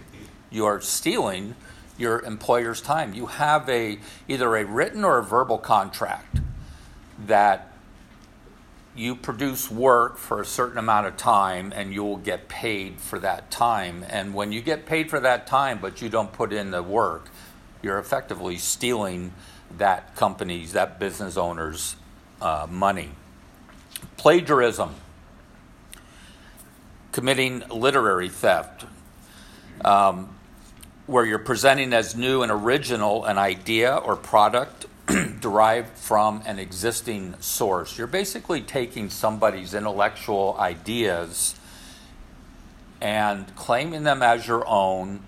you're 0.49 0.81
stealing 0.81 1.55
your 1.97 2.21
employer's 2.23 2.81
time. 2.81 3.13
You 3.13 3.27
have 3.27 3.69
a 3.69 3.99
either 4.27 4.55
a 4.55 4.65
written 4.65 5.03
or 5.03 5.19
a 5.19 5.23
verbal 5.23 5.57
contract 5.57 6.39
that 7.27 7.71
you 8.95 9.15
produce 9.15 9.71
work 9.71 10.17
for 10.17 10.41
a 10.41 10.45
certain 10.45 10.77
amount 10.77 11.07
of 11.07 11.15
time 11.15 11.71
and 11.73 11.93
you 11.93 12.03
will 12.03 12.17
get 12.17 12.49
paid 12.49 12.99
for 12.99 13.19
that 13.19 13.49
time. 13.49 14.03
And 14.09 14.33
when 14.33 14.51
you 14.51 14.61
get 14.61 14.85
paid 14.85 15.09
for 15.09 15.19
that 15.21 15.47
time 15.47 15.79
but 15.81 16.01
you 16.01 16.09
don't 16.09 16.33
put 16.33 16.51
in 16.51 16.71
the 16.71 16.83
work, 16.83 17.29
you're 17.81 17.99
effectively 17.99 18.57
stealing 18.57 19.33
that 19.77 20.15
company's, 20.15 20.73
that 20.73 20.99
business 20.99 21.37
owner's 21.37 21.95
uh, 22.41 22.67
money. 22.69 23.11
Plagiarism, 24.17 24.95
committing 27.11 27.63
literary 27.69 28.29
theft, 28.29 28.85
um, 29.85 30.35
where 31.07 31.25
you're 31.25 31.39
presenting 31.39 31.93
as 31.93 32.15
new 32.15 32.41
and 32.41 32.51
original 32.51 33.25
an 33.25 33.37
idea 33.37 33.95
or 33.95 34.15
product 34.15 34.85
derived 35.39 35.89
from 35.97 36.41
an 36.45 36.59
existing 36.59 37.35
source. 37.39 37.97
You're 37.97 38.07
basically 38.07 38.61
taking 38.61 39.09
somebody's 39.09 39.73
intellectual 39.73 40.55
ideas 40.59 41.55
and 43.01 43.53
claiming 43.55 44.03
them 44.03 44.21
as 44.21 44.47
your 44.47 44.65
own. 44.67 45.21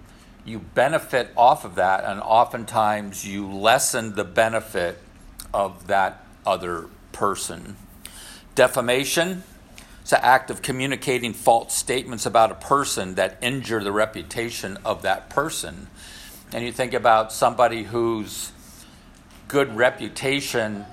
You 0.46 0.60
benefit 0.60 1.30
off 1.36 1.66
of 1.66 1.76
that, 1.76 2.04
and 2.04 2.20
oftentimes 2.20 3.26
you 3.26 3.50
lessen 3.50 4.16
the 4.16 4.26
benefit 4.26 5.00
of 5.54 5.88
that 5.88 6.26
other 6.46 6.88
person. 7.14 7.78
Defamation 8.56 9.44
is 10.04 10.12
an 10.12 10.20
act 10.22 10.50
of 10.50 10.62
communicating 10.62 11.34
false 11.34 11.74
statements 11.74 12.26
about 12.26 12.52
a 12.52 12.56
person 12.56 13.16
that 13.16 13.38
injure 13.42 13.84
the 13.84 13.92
reputation 13.92 14.78
of 14.84 15.02
that 15.04 15.30
person. 15.30 15.88
And 16.52 16.64
you 16.64 16.72
think 16.72 16.94
about 16.94 17.32
somebody 17.32 17.84
who's 17.84 18.52
good 19.48 19.76
reputation 19.76 20.86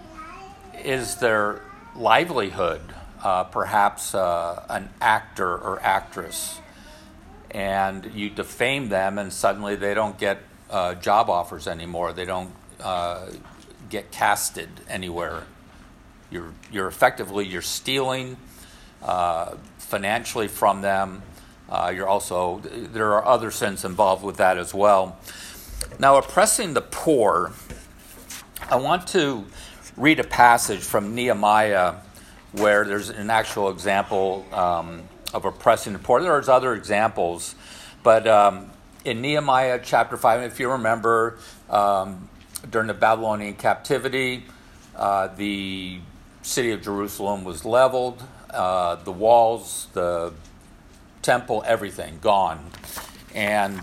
is 0.84 1.16
their 1.16 1.60
livelihood, 1.96 2.80
uh, 3.22 3.44
perhaps 3.44 4.14
uh, 4.14 4.64
an 4.68 4.88
actor 5.00 5.50
or 5.50 5.80
actress, 5.82 6.58
and 7.50 8.12
you 8.14 8.30
defame 8.30 8.88
them, 8.88 9.18
and 9.18 9.32
suddenly 9.32 9.76
they 9.76 9.92
don't 9.92 10.18
get 10.18 10.38
uh, 10.70 10.94
job 10.94 11.28
offers 11.28 11.66
anymore. 11.66 12.12
They 12.12 12.24
don't 12.24 12.52
uh, 12.80 13.26
get 13.88 14.10
casted 14.10 14.68
anywhere. 14.88 15.44
You're, 16.30 16.52
you're 16.70 16.88
effectively 16.88 17.46
you're 17.46 17.62
stealing 17.62 18.36
uh, 19.02 19.56
financially 19.78 20.48
from 20.48 20.82
them. 20.82 21.22
Uh, 21.68 21.92
you're 21.94 22.08
also 22.08 22.60
there 22.64 23.12
are 23.14 23.24
other 23.24 23.50
sins 23.50 23.84
involved 23.84 24.24
with 24.24 24.36
that 24.36 24.58
as 24.58 24.74
well. 24.74 25.18
Now, 25.98 26.16
oppressing 26.16 26.74
the 26.74 26.82
poor 26.82 27.52
I 28.70 28.76
want 28.76 29.08
to 29.08 29.46
read 29.96 30.20
a 30.20 30.24
passage 30.24 30.80
from 30.80 31.14
Nehemiah 31.16 31.94
where 32.52 32.84
there's 32.84 33.08
an 33.08 33.30
actual 33.30 33.70
example 33.70 34.46
um, 34.52 35.02
of 35.34 35.44
oppressing 35.44 35.92
the 35.92 35.98
poor. 35.98 36.22
There's 36.22 36.48
other 36.48 36.74
examples, 36.74 37.56
but 38.04 38.28
um, 38.28 38.70
in 39.04 39.20
Nehemiah 39.20 39.80
chapter 39.82 40.16
5, 40.16 40.42
if 40.42 40.60
you 40.60 40.70
remember, 40.70 41.38
um, 41.68 42.28
during 42.70 42.86
the 42.86 42.94
Babylonian 42.94 43.54
captivity, 43.54 44.44
uh, 44.94 45.28
the 45.28 45.98
city 46.42 46.70
of 46.70 46.82
Jerusalem 46.82 47.44
was 47.44 47.64
leveled, 47.64 48.22
uh, 48.50 48.96
the 48.96 49.12
walls, 49.12 49.88
the 49.92 50.32
temple, 51.22 51.62
everything 51.66 52.18
gone. 52.20 52.70
And 53.34 53.80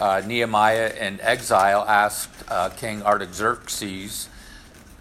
uh, 0.00 0.22
Nehemiah 0.26 0.94
in 0.98 1.20
exile 1.20 1.84
asked 1.86 2.30
uh, 2.48 2.70
King 2.70 3.02
Artaxerxes 3.02 4.28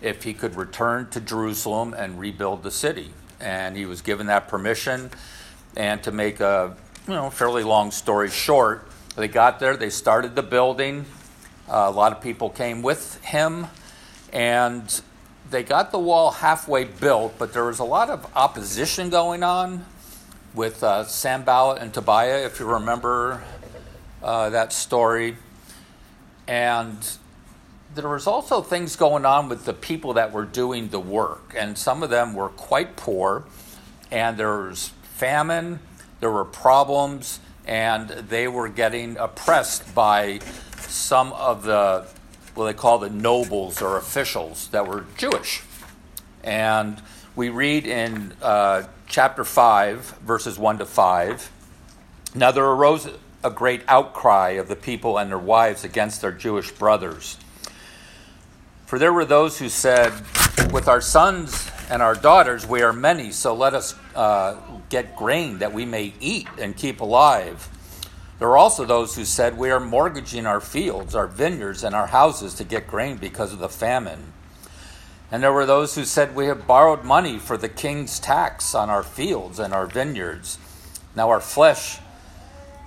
if 0.01 0.23
he 0.23 0.33
could 0.33 0.55
return 0.55 1.09
to 1.09 1.19
Jerusalem 1.19 1.93
and 1.93 2.19
rebuild 2.19 2.63
the 2.63 2.71
city. 2.71 3.11
And 3.39 3.75
he 3.75 3.85
was 3.85 4.01
given 4.01 4.27
that 4.27 4.47
permission. 4.47 5.09
And 5.75 6.01
to 6.03 6.11
make 6.11 6.39
a 6.39 6.75
you 7.07 7.13
know 7.13 7.29
fairly 7.29 7.63
long 7.63 7.91
story 7.91 8.29
short, 8.29 8.87
they 9.15 9.27
got 9.27 9.59
there, 9.59 9.75
they 9.75 9.89
started 9.89 10.35
the 10.35 10.43
building. 10.43 11.05
Uh, 11.67 11.85
a 11.87 11.91
lot 11.91 12.11
of 12.11 12.21
people 12.21 12.49
came 12.49 12.81
with 12.81 13.23
him, 13.23 13.67
and 14.33 15.01
they 15.49 15.63
got 15.63 15.91
the 15.91 15.99
wall 15.99 16.31
halfway 16.31 16.83
built, 16.83 17.35
but 17.38 17.53
there 17.53 17.65
was 17.65 17.79
a 17.79 17.83
lot 17.83 18.09
of 18.09 18.25
opposition 18.35 19.09
going 19.09 19.43
on 19.43 19.85
with 20.53 20.83
uh, 20.83 21.03
Sanballat 21.03 21.81
and 21.81 21.93
Tobiah, 21.93 22.45
if 22.45 22.59
you 22.59 22.65
remember 22.65 23.43
uh, 24.21 24.49
that 24.49 24.73
story. 24.73 25.35
And 26.47 26.97
there 27.95 28.09
was 28.09 28.27
also 28.27 28.62
things 28.62 28.95
going 28.95 29.25
on 29.25 29.49
with 29.49 29.65
the 29.65 29.73
people 29.73 30.13
that 30.13 30.31
were 30.31 30.45
doing 30.45 30.89
the 30.89 30.99
work, 30.99 31.53
and 31.57 31.77
some 31.77 32.03
of 32.03 32.09
them 32.09 32.33
were 32.33 32.49
quite 32.49 32.95
poor, 32.95 33.43
and 34.12 34.38
there 34.38 34.62
was 34.62 34.91
famine, 35.15 35.79
there 36.19 36.31
were 36.31 36.45
problems, 36.45 37.39
and 37.65 38.09
they 38.09 38.47
were 38.47 38.69
getting 38.69 39.17
oppressed 39.17 39.93
by 39.93 40.39
some 40.77 41.33
of 41.33 41.63
the 41.63 42.07
they 42.65 42.73
call 42.73 42.99
the 42.99 43.09
nobles 43.09 43.81
or 43.81 43.97
officials 43.97 44.67
that 44.69 44.87
were 44.87 45.05
Jewish. 45.17 45.63
And 46.43 47.01
we 47.35 47.49
read 47.49 47.85
in 47.85 48.33
uh, 48.41 48.83
chapter 49.07 49.43
5, 49.43 50.19
verses 50.21 50.57
1 50.57 50.79
to 50.79 50.85
5 50.85 51.51
Now 52.35 52.51
there 52.51 52.65
arose 52.65 53.09
a 53.43 53.51
great 53.51 53.81
outcry 53.87 54.51
of 54.51 54.67
the 54.67 54.75
people 54.75 55.17
and 55.17 55.29
their 55.29 55.39
wives 55.39 55.83
against 55.83 56.21
their 56.21 56.31
Jewish 56.31 56.71
brothers 56.71 57.37
for 58.89 58.97
there 58.97 59.13
were 59.13 59.23
those 59.23 59.59
who 59.59 59.69
said, 59.69 60.11
With 60.73 60.87
our 60.87 60.99
sons 60.99 61.69
and 61.91 62.01
our 62.01 62.15
daughters 62.15 62.65
we 62.65 62.81
are 62.81 62.91
many, 62.91 63.31
so 63.31 63.53
let 63.53 63.75
us 63.75 63.93
uh, 64.15 64.55
get 64.89 65.15
grain 65.15 65.59
that 65.59 65.71
we 65.71 65.85
may 65.85 66.11
eat 66.19 66.47
and 66.57 66.75
keep 66.75 66.99
alive. 66.99 67.69
There 68.39 68.47
were 68.47 68.58
also 68.58 68.86
those 68.86 69.15
who 69.15 69.25
said, 69.25 69.58
We 69.58 69.69
are 69.69 69.82
mortgaging 69.82 70.45
our 70.45 70.62
fields, 70.62 71.13
our 71.13 71.28
vineyards, 71.28 71.84
and 71.84 71.93
our 71.93 72.08
houses 72.08 72.54
to 72.56 72.63
get 72.63 72.88
grain 72.88 73.17
because 73.17 73.52
of 73.52 73.60
the 73.60 73.69
famine. 73.69 74.32
And 75.32 75.43
there 75.43 75.54
were 75.54 75.65
those 75.65 75.95
who 75.95 76.06
said, 76.06 76.36
We 76.36 76.45
have 76.45 76.65
borrowed 76.65 77.04
money 77.04 77.38
for 77.38 77.58
the 77.58 77.69
king's 77.69 78.17
tax 78.17 78.73
on 78.73 78.89
our 78.89 79.04
fields 79.04 79.60
and 79.60 79.73
our 79.73 79.86
vineyards. 79.86 80.58
Now 81.15 81.30
our 81.30 81.41
flesh 81.41 81.99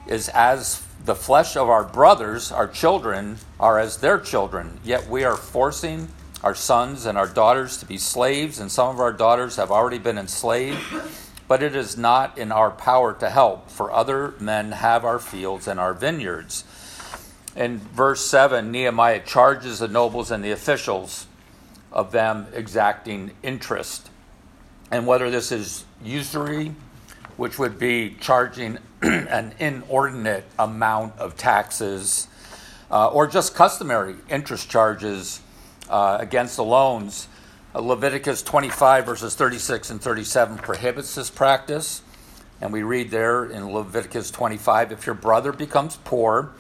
is 0.07 0.31
as 0.31 0.83
the 1.05 1.15
flesh 1.15 1.57
of 1.57 1.69
our 1.69 1.85
brothers, 1.85 2.51
our 2.51 2.67
children, 2.67 3.37
are 3.61 3.79
as 3.79 3.99
their 3.99 4.19
children, 4.19 4.81
yet 4.83 5.09
we 5.09 5.23
are 5.25 5.37
forcing 5.37 6.09
our 6.43 6.55
sons 6.55 7.07
and 7.07 7.17
our 7.17 7.29
daughters 7.29 7.77
to 7.79 7.87
be 7.87 7.99
slaves, 7.99 8.59
and 8.59 8.71
some 8.71 8.89
of 8.89 9.01
our 9.01 9.13
daughters 9.13 9.57
have 9.57 9.71
already 9.71 9.99
been 9.99 10.19
enslaved. 10.19 10.81
But 11.53 11.63
it 11.63 11.77
is 11.77 11.99
not 11.99 12.39
in 12.39 12.51
our 12.51 12.71
power 12.71 13.13
to 13.13 13.29
help, 13.29 13.71
for 13.71 13.93
other 13.93 14.33
men 14.41 14.73
have 14.73 15.05
our 15.05 15.19
fields 15.19 15.69
and 15.69 15.79
our 15.79 15.93
vineyards. 15.93 16.65
In 17.55 17.79
verse 17.79 18.25
7, 18.25 18.73
Nehemiah 18.73 19.21
charges 19.21 19.81
the 19.81 19.87
nobles 19.87 20.31
and 20.31 20.43
the 20.43 20.51
officials 20.51 21.27
of 21.93 22.11
them 22.11 22.47
exacting 22.55 23.33
interest. 23.43 24.09
And 24.91 25.07
whether 25.07 25.31
this 25.31 25.53
is 25.53 25.85
usury, 26.03 26.75
which 27.37 27.59
would 27.59 27.79
be 27.79 28.17
charging 28.19 28.79
an 29.03 29.53
inordinate 29.59 30.45
amount 30.59 31.19
of 31.19 31.37
taxes 31.37 32.29
uh, 32.91 33.09
or 33.09 33.27
just 33.27 33.55
customary 33.55 34.15
interest 34.31 34.71
charges 34.71 35.43
uh, 35.91 36.17
against 36.19 36.57
the 36.57 36.65
loans. 36.65 37.29
Uh, 37.75 37.81
Leviticus 37.81 38.43
25, 38.43 39.07
verses 39.07 39.35
36 39.35 39.91
and 39.91 40.03
37 40.03 40.59
prohibits 40.59 41.15
this 41.15 41.31
practice. 41.31 42.03
And 42.61 42.71
we 42.71 42.83
read 42.83 43.11
there 43.11 43.47
in 43.47 43.73
Leviticus 43.73 44.31
25 44.31 44.93
if 44.93 45.07
your 45.07 45.15
brother 45.15 45.53
becomes 45.53 45.97
poor 46.05 46.53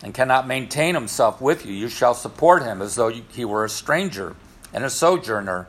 and 0.00 0.14
cannot 0.14 0.46
maintain 0.46 0.94
himself 0.94 1.40
with 1.40 1.66
you, 1.66 1.74
you 1.74 1.88
shall 1.88 2.14
support 2.14 2.62
him 2.62 2.80
as 2.80 2.94
though 2.94 3.08
he 3.08 3.44
were 3.44 3.64
a 3.64 3.68
stranger 3.68 4.36
and 4.72 4.84
a 4.84 4.90
sojourner, 4.90 5.66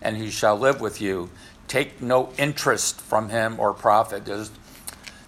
and 0.00 0.16
he 0.16 0.30
shall 0.30 0.56
live 0.56 0.80
with 0.80 1.00
you. 1.00 1.28
Take 1.68 2.00
no 2.00 2.32
interest 2.38 3.02
from 3.02 3.28
him 3.28 3.60
or 3.60 3.74
profit. 3.74 4.24
There's, 4.24 4.50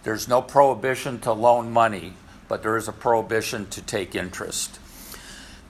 there's 0.02 0.28
no 0.28 0.40
prohibition 0.40 1.20
to 1.20 1.33
loan 1.33 1.70
money, 1.70 2.14
but 2.48 2.62
there 2.62 2.78
is 2.78 2.88
a 2.88 2.92
prohibition 2.92 3.66
to 3.66 3.83
take 3.83 4.14
interest. 4.14 4.80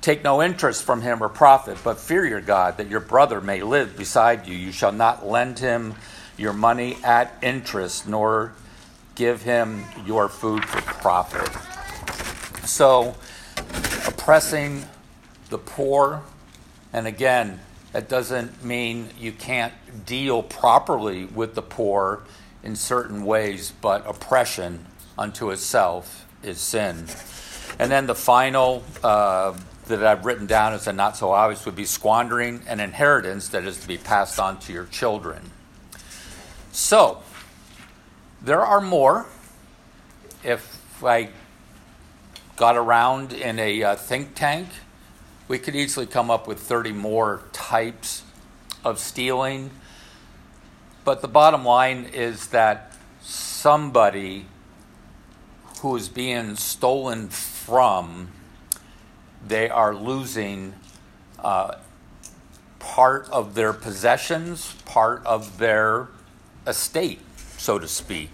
Take 0.00 0.24
no 0.24 0.42
interest 0.42 0.84
from 0.84 1.02
him 1.02 1.22
or 1.22 1.28
profit, 1.28 1.76
but 1.84 1.98
fear 1.98 2.24
your 2.24 2.40
God, 2.40 2.78
that 2.78 2.88
your 2.88 3.00
brother 3.00 3.40
may 3.40 3.62
live 3.62 3.98
beside 3.98 4.46
you. 4.46 4.56
You 4.56 4.72
shall 4.72 4.92
not 4.92 5.26
lend 5.26 5.58
him 5.58 5.94
your 6.38 6.54
money 6.54 6.96
at 7.04 7.34
interest, 7.42 8.08
nor 8.08 8.54
give 9.14 9.42
him 9.42 9.84
your 10.06 10.28
food 10.28 10.64
for 10.64 10.80
profit. 10.80 11.48
So, 12.66 13.14
oppressing 14.06 14.84
the 15.50 15.58
poor, 15.58 16.22
and 16.94 17.06
again, 17.06 17.60
that 17.92 18.08
doesn't 18.08 18.64
mean 18.64 19.10
you 19.18 19.32
can't 19.32 19.74
deal 20.06 20.42
properly 20.42 21.26
with 21.26 21.54
the 21.54 21.62
poor 21.62 22.22
in 22.62 22.76
certain 22.76 23.24
ways, 23.26 23.72
but 23.82 24.06
oppression 24.06 24.86
unto 25.18 25.50
itself 25.50 26.26
is 26.42 26.58
sin. 26.58 27.06
And 27.78 27.90
then 27.90 28.06
the 28.06 28.14
final 28.14 28.82
uh, 29.02 29.54
that 29.90 30.04
I've 30.04 30.24
written 30.24 30.46
down 30.46 30.72
as 30.72 30.86
a 30.86 30.92
not 30.92 31.16
so 31.16 31.32
obvious 31.32 31.66
would 31.66 31.76
be 31.76 31.84
squandering 31.84 32.62
an 32.66 32.80
inheritance 32.80 33.48
that 33.48 33.64
is 33.64 33.78
to 33.80 33.88
be 33.88 33.98
passed 33.98 34.38
on 34.38 34.58
to 34.60 34.72
your 34.72 34.86
children. 34.86 35.50
So, 36.72 37.22
there 38.42 38.60
are 38.60 38.80
more. 38.80 39.26
If 40.42 41.04
I 41.04 41.30
got 42.56 42.76
around 42.76 43.32
in 43.32 43.58
a 43.58 43.82
uh, 43.82 43.96
think 43.96 44.34
tank, 44.34 44.68
we 45.48 45.58
could 45.58 45.74
easily 45.74 46.06
come 46.06 46.30
up 46.30 46.46
with 46.46 46.60
30 46.60 46.92
more 46.92 47.42
types 47.52 48.22
of 48.84 48.98
stealing. 48.98 49.70
But 51.04 51.22
the 51.22 51.28
bottom 51.28 51.64
line 51.64 52.04
is 52.12 52.48
that 52.48 52.92
somebody 53.22 54.46
who 55.80 55.96
is 55.96 56.08
being 56.08 56.56
stolen 56.56 57.28
from 57.28 58.28
they 59.46 59.68
are 59.68 59.94
losing 59.94 60.74
uh, 61.38 61.76
part 62.78 63.28
of 63.30 63.54
their 63.54 63.72
possessions, 63.72 64.74
part 64.84 65.24
of 65.24 65.58
their 65.58 66.08
estate, 66.66 67.20
so 67.56 67.78
to 67.78 67.88
speak. 67.88 68.30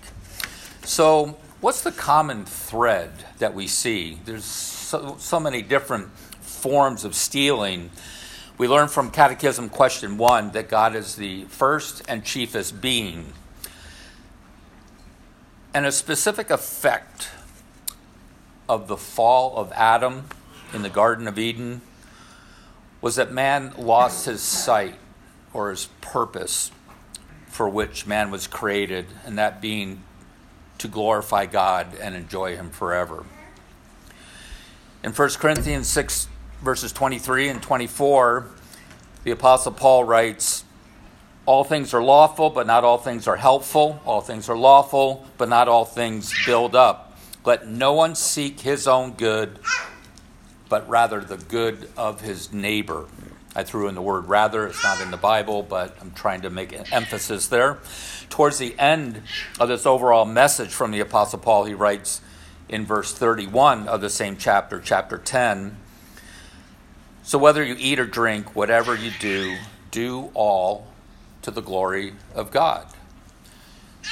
So, 0.84 1.36
what's 1.60 1.82
the 1.82 1.92
common 1.92 2.44
thread 2.44 3.10
that 3.38 3.54
we 3.54 3.66
see? 3.66 4.18
There's 4.24 4.44
so, 4.44 5.16
so 5.18 5.40
many 5.40 5.62
different 5.62 6.10
forms 6.40 7.04
of 7.04 7.14
stealing. 7.14 7.90
We 8.58 8.68
learn 8.68 8.88
from 8.88 9.10
Catechism 9.10 9.68
question 9.68 10.16
one 10.16 10.52
that 10.52 10.68
God 10.68 10.94
is 10.94 11.16
the 11.16 11.44
first 11.44 12.02
and 12.08 12.24
chiefest 12.24 12.80
being. 12.80 13.32
And 15.74 15.84
a 15.84 15.92
specific 15.92 16.50
effect 16.50 17.28
of 18.68 18.88
the 18.88 18.96
fall 18.96 19.58
of 19.58 19.72
Adam 19.72 20.24
in 20.72 20.82
the 20.82 20.90
Garden 20.90 21.26
of 21.28 21.38
Eden 21.38 21.80
was 23.00 23.16
that 23.16 23.32
man 23.32 23.72
lost 23.78 24.26
his 24.26 24.40
sight 24.40 24.96
or 25.52 25.70
his 25.70 25.86
purpose 26.00 26.70
for 27.56 27.68
which 27.70 28.06
man 28.06 28.30
was 28.30 28.46
created, 28.46 29.06
and 29.24 29.38
that 29.38 29.62
being 29.62 30.02
to 30.76 30.88
glorify 30.88 31.46
God 31.46 31.86
and 32.00 32.14
enjoy 32.14 32.54
Him 32.54 32.68
forever. 32.68 33.24
In 35.02 35.12
1 35.12 35.28
Corinthians 35.38 35.88
6, 35.88 36.28
verses 36.60 36.92
23 36.92 37.48
and 37.48 37.62
24, 37.62 38.46
the 39.24 39.30
Apostle 39.30 39.72
Paul 39.72 40.04
writes, 40.04 40.64
All 41.46 41.64
things 41.64 41.94
are 41.94 42.02
lawful, 42.02 42.50
but 42.50 42.66
not 42.66 42.84
all 42.84 42.98
things 42.98 43.26
are 43.26 43.36
helpful. 43.36 44.02
All 44.04 44.20
things 44.20 44.50
are 44.50 44.56
lawful, 44.56 45.26
but 45.38 45.48
not 45.48 45.66
all 45.66 45.86
things 45.86 46.34
build 46.44 46.76
up. 46.76 47.16
Let 47.44 47.66
no 47.66 47.94
one 47.94 48.14
seek 48.16 48.60
his 48.60 48.86
own 48.86 49.12
good, 49.12 49.60
but 50.68 50.88
rather 50.88 51.20
the 51.20 51.36
good 51.36 51.88
of 51.96 52.20
his 52.20 52.52
neighbor. 52.52 53.06
I 53.54 53.62
threw 53.62 53.88
in 53.88 53.94
the 53.94 54.02
word 54.02 54.28
rather, 54.28 54.66
it's 54.66 54.82
not 54.82 55.00
in 55.00 55.10
the 55.10 55.16
Bible, 55.16 55.62
but 55.62 55.96
I'm 56.00 56.10
trying 56.12 56.42
to 56.42 56.50
make 56.50 56.72
an 56.72 56.84
emphasis 56.92 57.48
there. 57.48 57.78
Towards 58.28 58.58
the 58.58 58.78
end 58.78 59.22
of 59.58 59.68
this 59.68 59.86
overall 59.86 60.26
message 60.26 60.74
from 60.74 60.90
the 60.90 61.00
Apostle 61.00 61.38
Paul, 61.38 61.64
he 61.64 61.72
writes 61.72 62.20
in 62.68 62.84
verse 62.84 63.12
31 63.12 63.88
of 63.88 64.00
the 64.00 64.10
same 64.10 64.36
chapter, 64.36 64.80
chapter 64.80 65.16
10 65.16 65.76
So 67.22 67.38
whether 67.38 67.64
you 67.64 67.76
eat 67.78 67.98
or 67.98 68.06
drink, 68.06 68.54
whatever 68.54 68.94
you 68.94 69.12
do, 69.20 69.56
do 69.90 70.30
all 70.34 70.88
to 71.42 71.50
the 71.50 71.62
glory 71.62 72.12
of 72.34 72.50
God. 72.50 72.86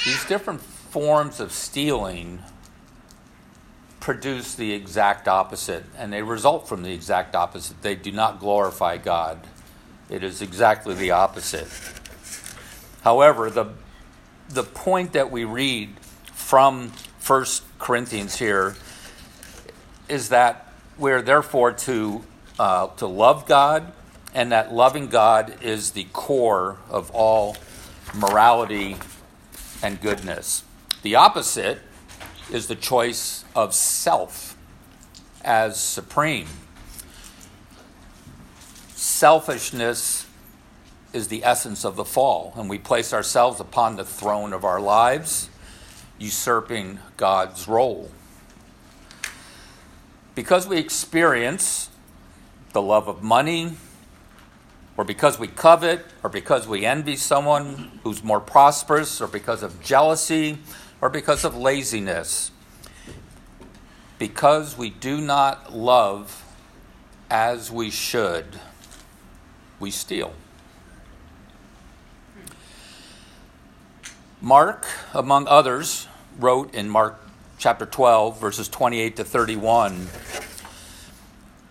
These 0.05 0.25
different 0.25 0.61
forms 0.61 1.39
of 1.39 1.51
stealing 1.51 2.39
produce 4.05 4.53
the 4.53 4.71
exact 4.71 5.27
opposite, 5.27 5.83
and 5.97 6.13
they 6.13 6.21
result 6.21 6.69
from 6.69 6.83
the 6.83 6.93
exact 6.93 7.33
opposite. 7.33 7.81
They 7.81 7.95
do 7.95 8.11
not 8.11 8.39
glorify 8.39 8.97
God. 8.97 9.39
It 10.11 10.23
is 10.23 10.43
exactly 10.43 10.93
the 10.93 11.09
opposite. 11.09 11.67
However, 13.01 13.49
the, 13.49 13.65
the 14.47 14.61
point 14.61 15.13
that 15.13 15.31
we 15.31 15.43
read 15.43 15.99
from 16.25 16.91
1 17.25 17.45
Corinthians 17.79 18.35
here 18.35 18.75
is 20.07 20.29
that 20.29 20.71
we're 20.99 21.23
therefore 21.23 21.71
to, 21.71 22.23
uh, 22.59 22.89
to 22.97 23.07
love 23.07 23.47
God, 23.47 23.91
and 24.35 24.51
that 24.51 24.71
loving 24.71 25.07
God 25.07 25.63
is 25.63 25.91
the 25.93 26.03
core 26.13 26.77
of 26.91 27.09
all 27.09 27.57
morality 28.13 28.97
and 29.81 29.99
goodness. 29.99 30.63
The 31.01 31.15
opposite 31.15 31.79
is 32.51 32.67
the 32.67 32.75
choice 32.75 33.43
of 33.55 33.73
self 33.73 34.57
as 35.43 35.79
supreme. 35.79 36.47
Selfishness 38.89 40.25
is 41.13 41.27
the 41.29 41.43
essence 41.43 41.85
of 41.85 41.95
the 41.95 42.05
fall, 42.05 42.53
and 42.57 42.69
we 42.69 42.77
place 42.77 43.13
ourselves 43.13 43.59
upon 43.59 43.95
the 43.95 44.03
throne 44.03 44.51
of 44.51 44.65
our 44.65 44.81
lives, 44.81 45.49
usurping 46.19 46.99
God's 47.15 47.67
role. 47.67 48.11
Because 50.33 50.67
we 50.67 50.77
experience 50.77 51.89
the 52.73 52.81
love 52.81 53.07
of 53.07 53.23
money, 53.23 53.77
or 54.97 55.05
because 55.05 55.39
we 55.39 55.47
covet, 55.47 56.05
or 56.23 56.29
because 56.29 56.67
we 56.67 56.85
envy 56.85 57.15
someone 57.15 57.99
who's 58.03 58.23
more 58.23 58.41
prosperous, 58.41 59.21
or 59.21 59.27
because 59.27 59.63
of 59.63 59.81
jealousy, 59.81 60.57
or 61.05 61.09
because 61.09 61.45
of 61.45 61.55
laziness, 61.55 62.49
because 64.17 64.75
we 64.75 64.89
do 64.89 65.21
not 65.21 65.71
love 65.71 66.43
as 67.29 67.71
we 67.71 67.91
should, 67.91 68.43
we 69.79 69.91
steal. 69.91 70.33
Mark, 74.41 74.87
among 75.13 75.47
others, 75.47 76.07
wrote 76.39 76.73
in 76.73 76.89
Mark 76.89 77.21
chapter 77.59 77.85
12, 77.85 78.41
verses 78.41 78.67
28 78.67 79.17
to 79.17 79.23
31. 79.23 80.07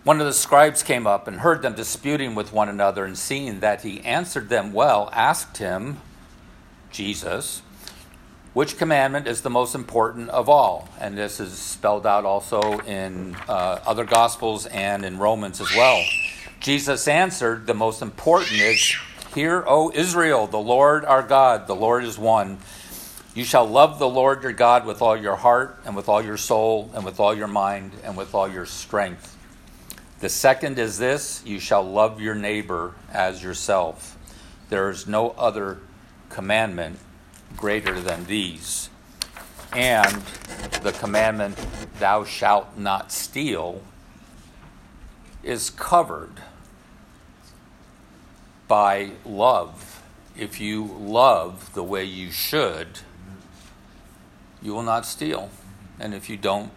One 0.05 0.21
of 0.21 0.27
the 0.27 0.31
scribes 0.31 0.81
came 0.81 1.05
up 1.05 1.27
and 1.27 1.41
heard 1.41 1.61
them 1.61 1.75
disputing 1.75 2.35
with 2.35 2.53
one 2.53 2.69
another, 2.69 3.03
and 3.03 3.17
seeing 3.17 3.59
that 3.59 3.81
he 3.81 3.99
answered 3.99 4.47
them 4.47 4.71
well, 4.71 5.09
asked 5.11 5.57
him, 5.57 5.97
Jesus, 6.89 7.61
which 8.55 8.77
commandment 8.77 9.27
is 9.27 9.41
the 9.41 9.49
most 9.49 9.75
important 9.75 10.29
of 10.29 10.47
all? 10.47 10.87
And 11.01 11.17
this 11.17 11.41
is 11.41 11.51
spelled 11.51 12.07
out 12.07 12.23
also 12.23 12.79
in 12.79 13.35
uh, 13.49 13.81
other 13.85 14.05
Gospels 14.05 14.65
and 14.67 15.03
in 15.03 15.17
Romans 15.17 15.59
as 15.59 15.69
well. 15.75 16.01
Jesus 16.61 17.05
answered, 17.09 17.67
The 17.67 17.73
most 17.73 18.01
important 18.01 18.53
is, 18.53 18.95
Hear, 19.35 19.65
O 19.67 19.91
Israel, 19.93 20.47
the 20.47 20.57
Lord 20.57 21.03
our 21.03 21.21
God, 21.21 21.67
the 21.67 21.75
Lord 21.75 22.05
is 22.05 22.17
one. 22.17 22.57
You 23.33 23.43
shall 23.43 23.65
love 23.65 23.99
the 23.99 24.07
Lord 24.07 24.41
your 24.41 24.53
God 24.53 24.85
with 24.85 25.01
all 25.01 25.17
your 25.17 25.35
heart, 25.35 25.77
and 25.83 25.93
with 25.93 26.07
all 26.07 26.23
your 26.23 26.37
soul, 26.37 26.89
and 26.95 27.03
with 27.03 27.19
all 27.19 27.35
your 27.35 27.49
mind, 27.49 27.91
and 28.05 28.15
with 28.15 28.33
all 28.33 28.47
your 28.47 28.65
strength. 28.65 29.35
The 30.21 30.29
second 30.29 30.79
is 30.79 30.97
this 30.97 31.43
you 31.45 31.59
shall 31.59 31.83
love 31.83 32.21
your 32.21 32.35
neighbor 32.35 32.95
as 33.11 33.43
yourself. 33.43 34.17
There 34.69 34.89
is 34.89 35.07
no 35.07 35.31
other 35.31 35.79
commandment 36.29 36.99
greater 37.55 37.99
than 37.99 38.25
these. 38.25 38.89
And 39.73 40.21
the 40.83 40.93
commandment, 40.93 41.57
thou 41.99 42.23
shalt 42.23 42.77
not 42.77 43.11
steal, 43.11 43.81
is 45.43 45.69
covered 45.69 46.41
by 48.67 49.11
love. 49.25 50.01
If 50.37 50.59
you 50.59 50.85
love 50.85 51.73
the 51.73 51.83
way 51.83 52.03
you 52.03 52.31
should, 52.31 52.99
you 54.61 54.73
will 54.73 54.83
not 54.83 55.05
steal. 55.05 55.49
And 55.99 56.13
if 56.13 56.29
you 56.29 56.37
don't, 56.37 56.71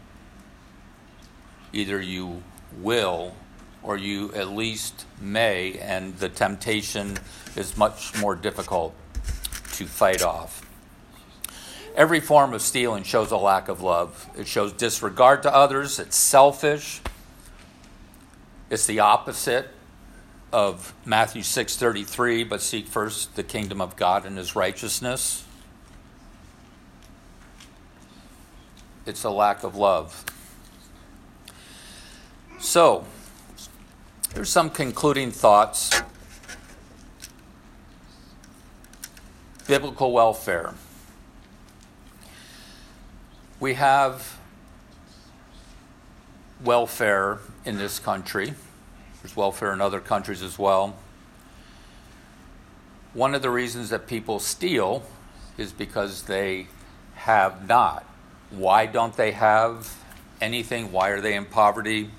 either 1.73 2.01
you 2.01 2.43
will 2.77 3.35
or 3.83 3.97
you 3.97 4.33
at 4.35 4.49
least 4.49 5.07
may, 5.21 5.79
and 5.79 6.17
the 6.19 6.29
temptation 6.29 7.17
is 7.57 7.77
much 7.77 8.19
more 8.21 8.35
difficult 8.35 8.95
to 9.73 9.87
fight 9.87 10.23
off. 10.23 10.68
Every 11.99 12.21
form 12.21 12.55
of 12.55 12.63
stealing 12.63 13.03
shows 13.03 13.33
a 13.33 13.37
lack 13.37 13.69
of 13.69 13.83
love. 13.83 14.31
It 14.39 14.47
shows 14.47 14.73
disregard 14.73 15.43
to 15.43 15.53
others, 15.53 15.99
it's 15.99 16.15
selfish. 16.15 17.01
It's 18.71 18.87
the 18.87 19.01
opposite 19.01 19.71
of 20.53 20.95
Matthew 21.05 21.43
6:33, 21.43 22.45
but 22.45 22.63
seek 22.63 22.87
first 22.87 23.35
the 23.35 23.43
kingdom 23.43 23.81
of 23.81 23.97
God 23.97 24.25
and 24.25 24.39
his 24.39 24.55
righteousness. 24.55 25.43
It's 29.05 29.25
a 29.25 29.31
lack 29.31 29.65
of 29.65 29.75
love. 29.75 30.25
So, 32.61 33.07
here's 34.35 34.51
some 34.51 34.71
concluding 34.71 35.33
thoughts. 35.33 36.01
Biblical 39.67 40.13
welfare. 40.13 40.75
We 43.61 43.75
have 43.75 44.39
welfare 46.63 47.39
in 47.65 47.77
this 47.77 47.99
country. 47.99 48.55
There's 49.21 49.35
welfare 49.35 49.73
in 49.73 49.81
other 49.81 49.99
countries 49.99 50.43
as 50.43 50.61
well. 50.61 50.97
One 53.15 53.35
of 53.35 53.43
the 53.43 53.51
reasons 53.51 53.91
that 53.91 54.07
people 54.07 54.39
steal 54.39 55.03
is 55.57 55.73
because 55.73 56.23
they 56.25 56.69
have 57.17 57.67
not. 57.67 58.05
Why 58.51 58.87
don't 58.87 59.17
they 59.17 59.33
have 59.33 59.93
anything? 60.41 60.93
Why 60.93 61.09
are 61.09 61.21
they 61.21 61.35
in 61.35 61.45
poverty? 61.45 62.11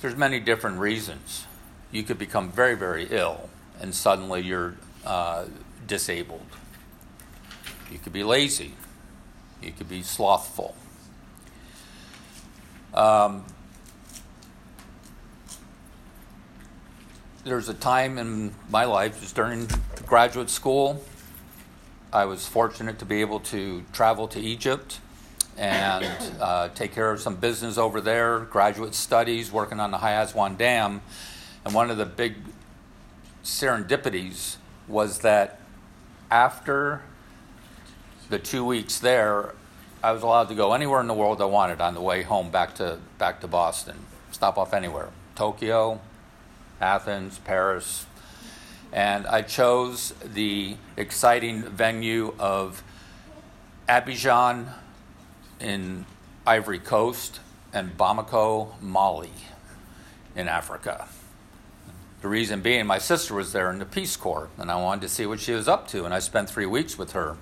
There's 0.00 0.14
many 0.14 0.38
different 0.38 0.78
reasons. 0.78 1.46
You 1.90 2.04
could 2.04 2.18
become 2.18 2.52
very, 2.52 2.76
very 2.76 3.08
ill 3.10 3.50
and 3.80 3.92
suddenly 3.92 4.42
you're 4.42 4.76
uh, 5.04 5.46
disabled. 5.84 6.46
You 7.90 7.98
could 7.98 8.12
be 8.12 8.22
lazy. 8.22 8.74
You 9.62 9.72
could 9.72 9.88
be 9.88 10.02
slothful. 10.02 10.74
Um, 12.94 13.44
there's 17.44 17.68
a 17.68 17.74
time 17.74 18.18
in 18.18 18.54
my 18.70 18.84
life, 18.84 19.20
just 19.20 19.34
during 19.34 19.68
graduate 20.06 20.50
school, 20.50 21.02
I 22.12 22.26
was 22.26 22.46
fortunate 22.46 22.98
to 22.98 23.06
be 23.06 23.22
able 23.22 23.40
to 23.40 23.82
travel 23.92 24.28
to 24.28 24.38
Egypt 24.38 25.00
and 25.56 26.06
uh, 26.40 26.68
take 26.68 26.92
care 26.92 27.10
of 27.10 27.20
some 27.20 27.36
business 27.36 27.78
over 27.78 28.02
there, 28.02 28.40
graduate 28.40 28.94
studies, 28.94 29.50
working 29.50 29.80
on 29.80 29.90
the 29.90 29.98
High 29.98 30.20
Aswan 30.20 30.56
Dam. 30.56 31.00
And 31.64 31.74
one 31.74 31.90
of 31.90 31.96
the 31.96 32.04
big 32.04 32.34
serendipities 33.42 34.56
was 34.86 35.20
that 35.20 35.58
after 36.30 37.02
the 38.32 38.38
two 38.38 38.64
weeks 38.64 38.98
there, 38.98 39.54
I 40.02 40.12
was 40.12 40.22
allowed 40.22 40.48
to 40.48 40.54
go 40.54 40.72
anywhere 40.72 41.02
in 41.02 41.06
the 41.06 41.12
world 41.12 41.42
I 41.42 41.44
wanted 41.44 41.82
on 41.82 41.92
the 41.92 42.00
way 42.00 42.22
home 42.22 42.50
back 42.50 42.74
to 42.76 42.98
back 43.18 43.42
to 43.42 43.46
Boston. 43.46 44.06
Stop 44.30 44.56
off 44.56 44.72
anywhere. 44.72 45.10
Tokyo, 45.34 46.00
Athens, 46.80 47.38
Paris. 47.40 48.06
And 48.90 49.26
I 49.26 49.42
chose 49.42 50.14
the 50.24 50.76
exciting 50.96 51.62
venue 51.62 52.34
of 52.38 52.82
Abidjan 53.86 54.72
in 55.60 56.06
Ivory 56.46 56.78
Coast 56.78 57.40
and 57.74 57.98
Bamako, 57.98 58.80
Mali 58.80 59.30
in 60.34 60.48
Africa. 60.48 61.06
The 62.22 62.28
reason 62.28 62.62
being, 62.62 62.86
my 62.86 62.98
sister 62.98 63.34
was 63.34 63.52
there 63.52 63.70
in 63.70 63.78
the 63.78 63.84
Peace 63.84 64.16
Corps, 64.16 64.48
and 64.56 64.70
I 64.70 64.76
wanted 64.76 65.02
to 65.02 65.08
see 65.10 65.26
what 65.26 65.40
she 65.40 65.52
was 65.52 65.68
up 65.68 65.86
to, 65.88 66.06
and 66.06 66.14
I 66.14 66.18
spent 66.18 66.48
three 66.48 66.66
weeks 66.66 66.96
with 66.96 67.12
her. 67.12 67.36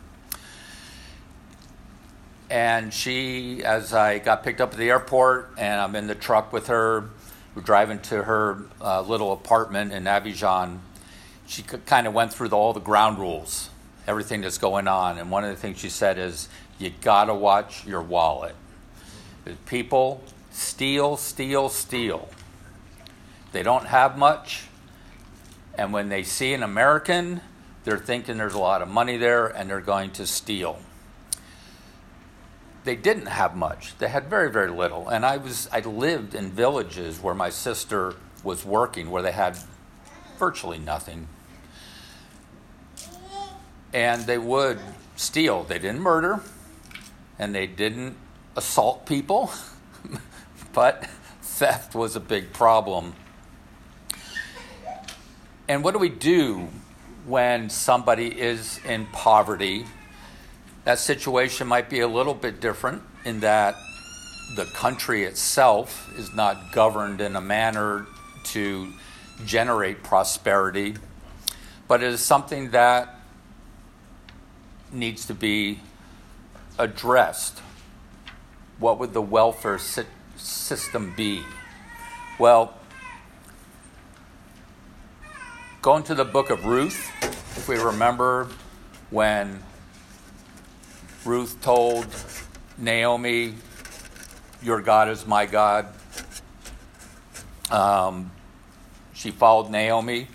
And 2.50 2.92
she, 2.92 3.62
as 3.62 3.94
I 3.94 4.18
got 4.18 4.42
picked 4.42 4.60
up 4.60 4.72
at 4.72 4.78
the 4.78 4.90
airport, 4.90 5.50
and 5.56 5.80
I'm 5.80 5.94
in 5.94 6.08
the 6.08 6.16
truck 6.16 6.52
with 6.52 6.66
her, 6.66 7.08
we're 7.54 7.62
driving 7.62 8.00
to 8.00 8.24
her 8.24 8.64
uh, 8.80 9.02
little 9.02 9.32
apartment 9.32 9.92
in 9.92 10.04
Abidjan. 10.04 10.80
She 11.46 11.62
kind 11.62 12.08
of 12.08 12.12
went 12.12 12.34
through 12.34 12.48
the, 12.48 12.56
all 12.56 12.72
the 12.72 12.80
ground 12.80 13.20
rules, 13.20 13.70
everything 14.08 14.40
that's 14.40 14.58
going 14.58 14.88
on. 14.88 15.18
And 15.18 15.30
one 15.30 15.44
of 15.44 15.50
the 15.50 15.56
things 15.56 15.78
she 15.78 15.88
said 15.88 16.18
is, 16.18 16.48
you 16.80 16.92
gotta 17.00 17.34
watch 17.34 17.86
your 17.86 18.02
wallet. 18.02 18.56
People 19.66 20.22
steal, 20.50 21.16
steal, 21.16 21.68
steal. 21.68 22.28
They 23.52 23.62
don't 23.62 23.86
have 23.86 24.18
much, 24.18 24.64
and 25.74 25.92
when 25.92 26.08
they 26.08 26.24
see 26.24 26.52
an 26.52 26.64
American, 26.64 27.42
they're 27.84 27.98
thinking 27.98 28.38
there's 28.38 28.54
a 28.54 28.58
lot 28.58 28.82
of 28.82 28.88
money 28.88 29.16
there 29.16 29.46
and 29.46 29.70
they're 29.70 29.80
going 29.80 30.10
to 30.12 30.26
steal 30.26 30.78
they 32.90 32.96
didn't 32.96 33.26
have 33.26 33.54
much. 33.54 33.96
They 33.98 34.08
had 34.08 34.28
very, 34.28 34.50
very 34.50 34.72
little. 34.72 35.08
And 35.08 35.24
I 35.24 35.36
was 35.36 35.68
I 35.70 35.78
lived 35.78 36.34
in 36.34 36.50
villages 36.50 37.22
where 37.22 37.36
my 37.36 37.48
sister 37.48 38.16
was 38.42 38.64
working, 38.64 39.12
where 39.12 39.22
they 39.22 39.30
had 39.30 39.56
virtually 40.40 40.80
nothing. 40.80 41.28
And 43.92 44.26
they 44.26 44.38
would 44.38 44.80
steal. 45.14 45.62
They 45.62 45.78
didn't 45.78 46.00
murder, 46.00 46.40
and 47.38 47.54
they 47.54 47.68
didn't 47.68 48.16
assault 48.56 49.06
people, 49.06 49.52
but 50.72 51.06
theft 51.42 51.94
was 51.94 52.16
a 52.16 52.20
big 52.20 52.52
problem. 52.52 53.12
And 55.68 55.84
what 55.84 55.92
do 55.92 56.00
we 56.00 56.08
do 56.08 56.70
when 57.24 57.70
somebody 57.70 58.26
is 58.26 58.80
in 58.84 59.06
poverty 59.12 59.86
that 60.90 60.98
situation 60.98 61.68
might 61.68 61.88
be 61.88 62.00
a 62.00 62.08
little 62.08 62.34
bit 62.34 62.60
different 62.60 63.00
in 63.24 63.38
that 63.38 63.76
the 64.56 64.64
country 64.74 65.22
itself 65.22 66.12
is 66.18 66.34
not 66.34 66.72
governed 66.72 67.20
in 67.20 67.36
a 67.36 67.40
manner 67.40 68.08
to 68.42 68.92
generate 69.46 70.02
prosperity, 70.02 70.96
but 71.86 72.02
it 72.02 72.08
is 72.12 72.20
something 72.20 72.72
that 72.72 73.20
needs 74.90 75.26
to 75.26 75.32
be 75.32 75.78
addressed. 76.76 77.60
What 78.80 78.98
would 78.98 79.12
the 79.12 79.22
welfare 79.22 79.78
system 79.78 81.14
be? 81.16 81.44
Well, 82.36 82.74
going 85.82 86.02
to 86.02 86.16
the 86.16 86.24
book 86.24 86.50
of 86.50 86.64
Ruth, 86.64 87.12
if 87.22 87.68
we 87.68 87.78
remember 87.78 88.48
when 89.10 89.62
Ruth 91.24 91.60
told 91.60 92.06
Naomi, 92.78 93.54
Your 94.62 94.80
God 94.80 95.08
is 95.08 95.26
my 95.26 95.44
God. 95.44 95.86
Um, 97.70 98.30
she 99.12 99.30
followed 99.30 99.70
Naomi 99.70 100.28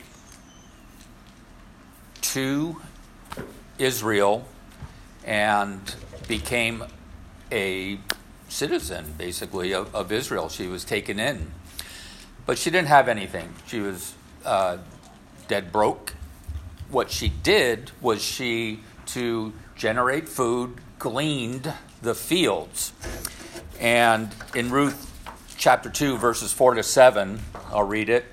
to 2.22 2.80
Israel 3.80 4.48
and 5.26 5.96
became 6.28 6.84
a 7.52 7.98
citizen, 8.48 9.16
basically, 9.18 9.74
of, 9.74 9.94
of, 9.96 10.12
Israel. 10.12 10.50
She 10.50 10.68
was 10.68 10.86
taken 10.86 11.20
in. 11.20 11.52
But 12.46 12.60
she 12.60 12.70
didn't 12.70 12.90
have 12.90 13.08
anything. 13.08 13.54
She 13.66 13.80
was 13.80 14.14
uh, 14.46 14.78
dead 15.48 15.72
broke. 15.72 16.14
What 16.90 17.10
she 17.10 17.30
did 17.30 17.92
was 18.02 18.22
she, 18.22 18.82
to 19.08 19.52
generate 19.76 20.30
food, 20.30 20.76
gleaned 21.00 21.74
the 22.02 22.16
fields. 22.16 22.94
And 23.80 24.34
in 24.56 24.72
Ruth 24.72 25.12
chapter 25.58 25.90
2, 25.90 26.18
verses 26.18 26.54
4 26.54 26.76
to 26.76 26.84
7, 26.84 27.40
I'll 27.72 27.84
read 27.84 28.10
it. 28.10 28.26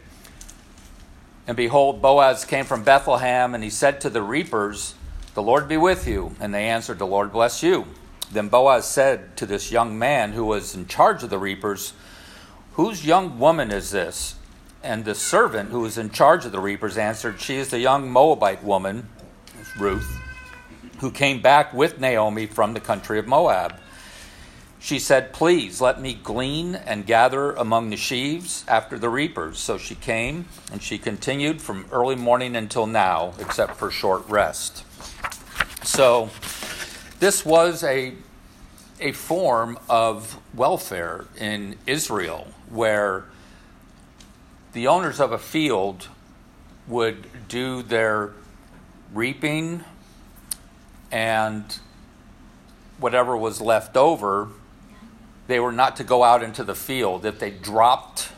And 1.46 1.56
behold, 1.56 2.00
Boaz 2.00 2.44
came 2.44 2.64
from 2.64 2.84
Bethlehem, 2.84 3.54
and 3.54 3.64
he 3.64 3.70
said 3.70 4.00
to 4.02 4.10
the 4.10 4.22
reapers, 4.22 4.94
The 5.34 5.42
Lord 5.42 5.68
be 5.68 5.76
with 5.76 6.06
you. 6.06 6.36
And 6.38 6.54
they 6.54 6.68
answered, 6.68 6.98
The 6.98 7.06
Lord 7.06 7.32
bless 7.32 7.62
you. 7.62 7.86
Then 8.30 8.48
Boaz 8.48 8.86
said 8.86 9.36
to 9.38 9.46
this 9.46 9.72
young 9.72 9.98
man 9.98 10.32
who 10.32 10.44
was 10.44 10.74
in 10.74 10.86
charge 10.86 11.22
of 11.24 11.30
the 11.30 11.38
reapers, 11.38 11.92
Whose 12.74 13.04
young 13.04 13.38
woman 13.38 13.70
is 13.70 13.90
this? 13.90 14.36
And 14.84 15.04
the 15.04 15.14
servant 15.14 15.70
who 15.70 15.80
was 15.80 15.98
in 15.98 16.10
charge 16.10 16.44
of 16.44 16.52
the 16.52 16.60
reapers 16.60 16.96
answered, 16.96 17.40
She 17.40 17.56
is 17.56 17.68
the 17.68 17.78
young 17.80 18.10
Moabite 18.10 18.62
woman, 18.62 19.08
Ruth 19.78 20.21
who 21.02 21.10
came 21.10 21.42
back 21.42 21.74
with 21.74 21.98
Naomi 21.98 22.46
from 22.46 22.74
the 22.74 22.80
country 22.80 23.18
of 23.18 23.26
Moab. 23.26 23.74
She 24.78 25.00
said, 25.00 25.32
Please 25.32 25.80
let 25.80 26.00
me 26.00 26.14
glean 26.14 26.76
and 26.76 27.04
gather 27.04 27.50
among 27.50 27.90
the 27.90 27.96
sheaves 27.96 28.64
after 28.68 28.96
the 29.00 29.08
reapers. 29.08 29.58
So 29.58 29.78
she 29.78 29.96
came, 29.96 30.46
and 30.70 30.80
she 30.80 30.98
continued 30.98 31.60
from 31.60 31.86
early 31.90 32.14
morning 32.14 32.54
until 32.54 32.86
now, 32.86 33.34
except 33.40 33.74
for 33.74 33.90
short 33.90 34.28
rest. 34.28 34.84
So 35.84 36.30
this 37.18 37.44
was 37.44 37.82
a, 37.82 38.14
a 39.00 39.10
form 39.10 39.80
of 39.88 40.38
welfare 40.54 41.24
in 41.36 41.78
Israel 41.84 42.46
where 42.70 43.24
the 44.72 44.86
owners 44.86 45.18
of 45.18 45.32
a 45.32 45.38
field 45.38 46.06
would 46.86 47.26
do 47.48 47.82
their 47.82 48.34
reaping 49.12 49.84
and 51.12 51.78
whatever 52.98 53.36
was 53.36 53.60
left 53.60 53.96
over 53.96 54.48
they 55.46 55.60
were 55.60 55.72
not 55.72 55.96
to 55.96 56.04
go 56.04 56.22
out 56.22 56.42
into 56.42 56.64
the 56.64 56.74
field. 56.74 57.26
If 57.26 57.38
they 57.38 57.50
dropped 57.50 58.30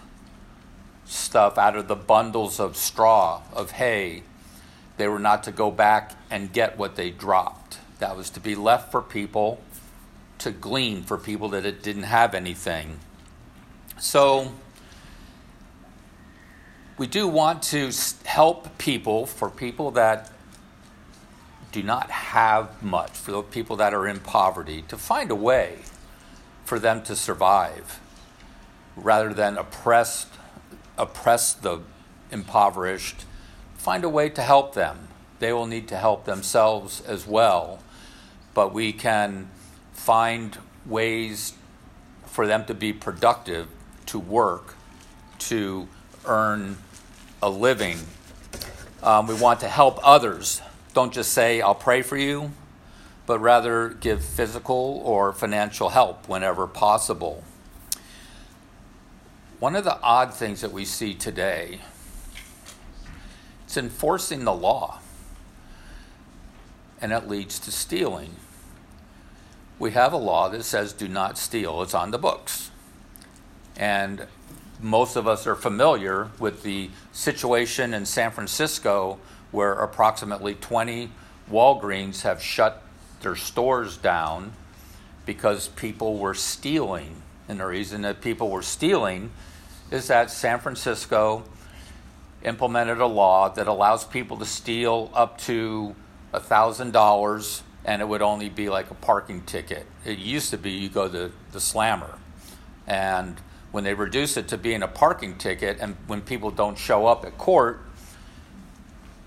stuff 1.05 1.59
out 1.59 1.77
of 1.77 1.87
the 1.87 1.95
bundles 1.95 2.59
of 2.59 2.77
straw, 2.77 3.43
of 3.53 3.73
hay, 3.73 4.23
they 4.97 5.09
were 5.09 5.19
not 5.19 5.45
to 5.45 5.53
go 5.53 5.71
back 5.71 6.13
and 6.31 6.53
get 6.53 6.79
what 6.79 6.97
they 6.97 7.11
dropped. 7.11 7.79
That 7.99 8.17
was 8.17 8.31
to 8.31 8.41
be 8.41 8.55
left 8.55 8.91
for 8.91 9.03
people 9.03 9.61
to 10.39 10.51
glean 10.51 11.03
for 11.03 11.17
people 11.17 11.51
that 11.51 11.65
it 11.65 11.83
didn't 11.83 12.05
have 12.05 12.35
anything. 12.35 12.99
So 13.99 14.53
we 16.99 17.07
do 17.07 17.29
want 17.29 17.63
to 17.65 17.93
help 18.25 18.77
people 18.79 19.27
for 19.27 19.51
people 19.51 19.93
that 19.93 20.31
do 21.75 21.83
not 21.83 22.09
have 22.09 22.81
much, 22.85 23.11
for 23.11 23.33
the 23.33 23.43
people 23.43 23.75
that 23.75 23.93
are 23.93 24.07
in 24.07 24.21
poverty, 24.21 24.83
to 24.83 24.97
find 24.97 25.29
a 25.33 25.35
way 25.35 25.79
for 26.65 26.79
them 26.79 27.03
to 27.03 27.17
survive 27.17 27.99
rather 28.95 29.35
than 29.35 29.59
oppress, 29.59 30.27
oppress 30.97 31.53
the 31.53 31.81
impoverished. 32.31 33.25
Find 33.77 34.05
a 34.05 34.09
way 34.09 34.29
to 34.29 34.41
help 34.41 34.75
them. 34.75 35.09
They 35.41 35.53
will 35.53 35.67
need 35.67 35.89
to 35.89 35.97
help 35.97 36.27
themselves 36.27 37.01
as 37.01 37.27
well. 37.27 37.81
But 38.55 38.73
we 38.73 38.93
can 38.93 39.51
find 39.93 40.57
ways 40.87 41.55
for 42.25 42.47
them 42.47 42.67
to 42.67 42.75
be 42.75 42.93
productive, 42.93 43.67
to 44.07 44.21
work, 44.21 44.77
to 45.41 45.89
earn 46.25 46.77
a 47.43 47.51
living. 47.51 47.99
Um, 49.03 49.27
we 49.27 49.35
want 49.35 49.59
to 49.61 49.69
help 49.69 49.99
others. 50.05 50.63
Don't 50.95 51.13
just 51.13 51.33
say, 51.33 51.61
I'll 51.61 51.75
pray 51.75 52.01
for 52.01 52.17
you 52.17 52.53
but 53.27 53.39
rather 53.39 53.89
give 53.89 54.25
physical 54.25 55.01
or 55.05 55.33
financial 55.33 55.91
help 55.91 56.29
whenever 56.29 56.67
possible. 56.67 57.43
One 59.59 59.77
of 59.77 59.85
the 59.85 60.01
odd 60.01 60.35
things 60.35 60.61
that 60.61 60.73
we 60.73 60.85
see 60.85 61.15
today 61.15 61.81
it's 63.65 63.77
enforcing 63.79 64.45
the 64.45 64.53
law 64.53 65.01
and 67.01 67.13
it 67.13 67.29
leads 67.29 67.59
to 67.61 67.73
stealing. 67.73 68.37
We 69.79 69.93
have 69.93 70.13
a 70.13 70.19
law 70.19 70.49
that 70.51 70.63
says 70.63 70.93
do 70.93 71.09
not 71.09 71.39
steal. 71.39 71.83
It's 71.83 71.95
on 71.95 72.11
the 72.11 72.19
books. 72.19 72.71
And 73.77 74.27
most 74.81 75.17
of 75.17 75.27
us 75.27 75.47
are 75.47 75.57
familiar 75.57 76.31
with 76.39 76.63
the 76.63 76.91
situation 77.13 77.95
in 77.95 78.05
San 78.05 78.31
Francisco 78.31 79.19
where 79.55 79.75
approximately 79.75 80.55
20 80.55 81.11
Walgreens 81.49 82.23
have 82.23 82.43
shut 82.43 82.83
their 83.21 83.37
stores 83.37 83.97
down 83.97 84.53
because 85.25 85.69
people 85.69 86.19
were 86.19 86.35
stealing. 86.35 87.23
And 87.49 87.61
the 87.61 87.67
reason 87.67 88.03
that 88.03 88.21
people 88.21 88.51
were 88.51 88.63
stealing 88.63 89.31
is 89.93 90.09
that 90.09 90.31
San 90.33 90.59
Francisco 90.59 91.45
implemented 92.43 92.99
a 92.99 93.07
law 93.07 93.49
that 93.49 93.69
allows 93.69 94.05
people 94.05 94.37
to 94.39 94.45
steal 94.45 95.09
up 95.15 95.39
to 95.39 95.95
$1,000 96.33 97.63
and 97.85 98.03
it 98.03 98.07
would 98.07 98.23
only 98.23 98.49
be 98.49 98.69
like 98.69 98.91
a 98.91 98.95
parking 98.95 99.43
ticket. 99.43 99.87
It 100.05 100.19
used 100.19 100.51
to 100.51 100.59
be 100.59 100.73
you 100.73 100.89
go 100.89 101.09
to 101.09 101.31
the 101.53 101.61
slammer. 101.61 102.19
And 102.89 103.41
when 103.71 103.85
they 103.85 103.95
reduce 103.95 104.37
it 104.37 104.49
to 104.49 104.59
being 104.59 104.83
a 104.83 104.89
parking 104.89 105.37
ticket 105.37 105.79
and 105.81 105.97
when 106.09 106.23
people 106.23 106.51
don't 106.51 106.77
show 106.77 107.07
up 107.07 107.25
at 107.25 107.39
court, 107.39 107.84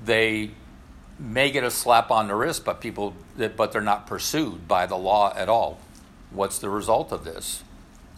they 0.04 0.52
may 1.20 1.52
get 1.52 1.64
a 1.64 1.72
slap 1.72 2.12
on 2.12 2.28
the 2.28 2.36
wrist, 2.36 2.64
but 2.64 2.80
people, 2.80 3.14
but 3.36 3.72
they're 3.72 3.82
not 3.82 4.08
pursued 4.08 4.68
by 4.68 4.86
the 4.86 4.98
law 4.98 5.34
at 5.36 5.50
all. 5.50 5.80
What's 6.32 6.60
the 6.60 6.70
result 6.70 7.12
of 7.12 7.24
this? 7.24 7.64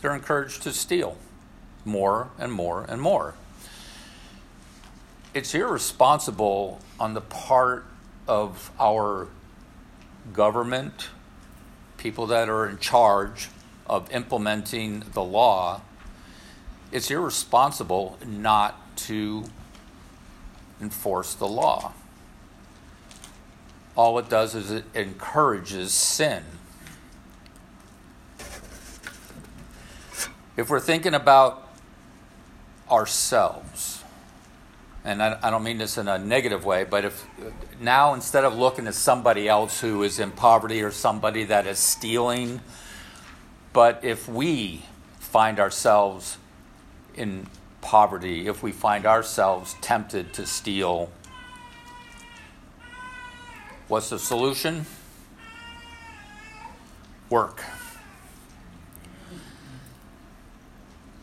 They're 0.02 0.16
encouraged 0.16 0.64
to 0.64 0.72
steal 0.72 1.18
more 1.86 2.30
and 2.38 2.52
more 2.52 2.86
and 2.88 3.02
more. 3.02 3.36
It's 5.34 5.54
irresponsible 5.54 6.80
on 7.00 7.14
the 7.14 7.22
part 7.22 7.86
of 8.28 8.72
our 8.80 9.28
government, 10.34 11.10
people 11.98 12.28
that 12.28 12.50
are 12.50 12.68
in 12.68 12.78
charge 12.80 13.50
of 13.88 14.12
implementing 14.12 15.04
the 15.14 15.24
law. 15.24 15.82
It's 16.92 17.12
irresponsible 17.12 18.18
not 18.26 18.98
to 18.98 19.46
enforce 20.82 21.34
the 21.34 21.48
law 21.48 21.94
all 24.00 24.18
it 24.18 24.30
does 24.30 24.56
is 24.56 24.72
it 24.72 24.86
encourages 24.96 25.92
sin. 25.92 26.42
If 30.56 30.70
we're 30.70 30.80
thinking 30.80 31.14
about 31.14 31.68
ourselves, 32.90 34.02
and 35.04 35.22
I, 35.22 35.38
I, 35.44 35.50
don't 35.50 35.64
mean 35.64 35.80
this 35.80 35.98
in 35.98 36.08
a 36.08 36.18
negative 36.18 36.64
way, 36.64 36.86
but 36.86 37.04
if 37.04 37.28
now 37.82 38.14
instead 38.14 38.46
of 38.46 38.58
looking 38.58 38.88
at 38.88 38.96
somebody 38.96 39.50
else 39.50 39.82
who 39.82 40.02
is 40.04 40.18
in 40.18 40.32
poverty 40.32 40.82
or 40.82 40.92
somebody 40.92 41.44
that 41.44 41.68
is 41.68 41.78
stealing, 41.78 42.62
but 43.74 44.06
if 44.06 44.30
we 44.30 44.84
find 45.20 45.60
ourselves 45.60 46.38
in 47.16 47.48
poverty, 47.82 48.48
if 48.48 48.62
we 48.64 48.72
find 48.72 49.06
ourselves 49.06 49.76
tempted 49.82 50.34
to 50.34 50.46
steal, 50.46 51.10
What's 53.90 54.12
the 54.12 54.20
solution? 54.20 54.86
Work. 57.32 57.64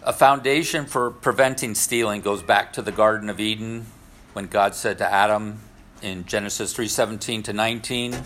A 0.02 0.12
foundation 0.12 0.84
for 0.84 1.12
preventing 1.12 1.76
stealing 1.76 2.22
goes 2.22 2.42
back 2.42 2.72
to 2.72 2.82
the 2.82 2.90
Garden 2.90 3.30
of 3.30 3.38
Eden 3.38 3.86
when 4.32 4.48
God 4.48 4.74
said 4.74 4.98
to 4.98 5.08
Adam 5.08 5.60
in 6.02 6.26
Genesis 6.26 6.74
3:17 6.74 7.44
to 7.44 7.52
19, 7.52 8.16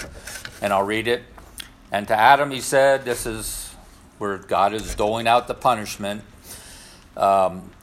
and 0.63 0.73
I'll 0.73 0.85
read 0.85 1.07
it. 1.07 1.23
And 1.93 2.09
to 2.09 2.19
Adam 2.19 2.51
he 2.51 2.63
said, 2.63 3.05
this 3.05 3.27
is 3.27 3.75
where 4.17 4.39
God 4.39 4.73
is 4.73 4.95
doling 4.95 5.29
out 5.29 5.49
the 5.49 5.55
punishment. 5.55 6.23
Um, 7.15 7.73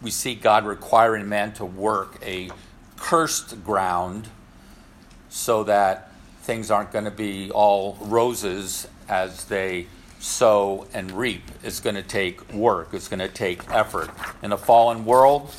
we 0.00 0.10
see 0.10 0.34
God 0.34 0.64
requiring 0.64 1.28
man 1.28 1.52
to 1.54 1.64
work 1.64 2.18
a 2.24 2.50
cursed 2.96 3.64
ground 3.64 4.28
so 5.28 5.64
that 5.64 6.12
things 6.42 6.70
aren't 6.70 6.92
going 6.92 7.04
to 7.04 7.10
be 7.10 7.50
all 7.50 7.98
roses 8.00 8.88
as 9.08 9.44
they 9.46 9.86
sow 10.20 10.86
and 10.92 11.12
reap. 11.12 11.42
It's 11.62 11.80
going 11.80 11.96
to 11.96 12.02
take 12.02 12.52
work, 12.52 12.90
it's 12.92 13.08
going 13.08 13.20
to 13.20 13.28
take 13.28 13.70
effort. 13.70 14.10
In 14.42 14.52
a 14.52 14.56
fallen 14.56 15.04
world, 15.04 15.54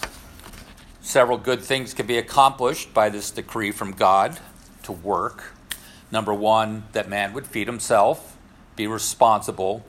several 1.01 1.37
good 1.37 1.61
things 1.61 1.93
can 1.93 2.07
be 2.07 2.17
accomplished 2.17 2.93
by 2.93 3.09
this 3.09 3.31
decree 3.31 3.71
from 3.71 3.91
God 3.91 4.39
to 4.83 4.91
work. 4.91 5.53
Number 6.11 6.33
one, 6.33 6.83
that 6.93 7.07
man 7.07 7.33
would 7.33 7.45
feed 7.45 7.67
himself, 7.67 8.35
be 8.75 8.87
responsible. 8.87 9.85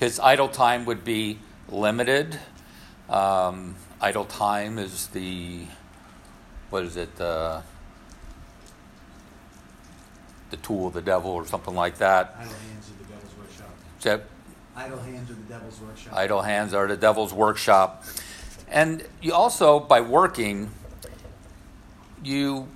His 0.00 0.18
idle 0.20 0.48
time 0.48 0.84
would 0.86 1.04
be 1.04 1.38
limited. 1.68 2.38
Um, 3.08 3.76
idle 4.00 4.24
time 4.24 4.78
is 4.78 5.08
the, 5.08 5.66
what 6.70 6.84
is 6.84 6.96
it? 6.96 7.20
Uh, 7.20 7.62
the 10.50 10.56
tool 10.58 10.86
of 10.86 10.94
the 10.94 11.02
devil 11.02 11.30
or 11.30 11.46
something 11.46 11.74
like 11.74 11.98
that. 11.98 12.36
Idle 12.38 12.52
hands 12.52 12.88
of 12.88 12.98
the 12.98 13.04
devil's 13.04 13.34
workshop. 13.36 13.68
That 14.02 14.22
Idle 14.76 14.98
hands 14.98 15.30
are 15.30 15.34
the 15.34 15.40
devil's 15.42 15.80
workshop. 15.80 16.14
Idle 16.14 16.42
hands 16.42 16.74
are 16.74 16.86
the 16.86 16.96
devil's 16.96 17.32
workshop. 17.32 18.04
And 18.68 19.04
you 19.22 19.32
also, 19.32 19.80
by 19.80 20.00
working, 20.00 20.70
you 22.22 22.68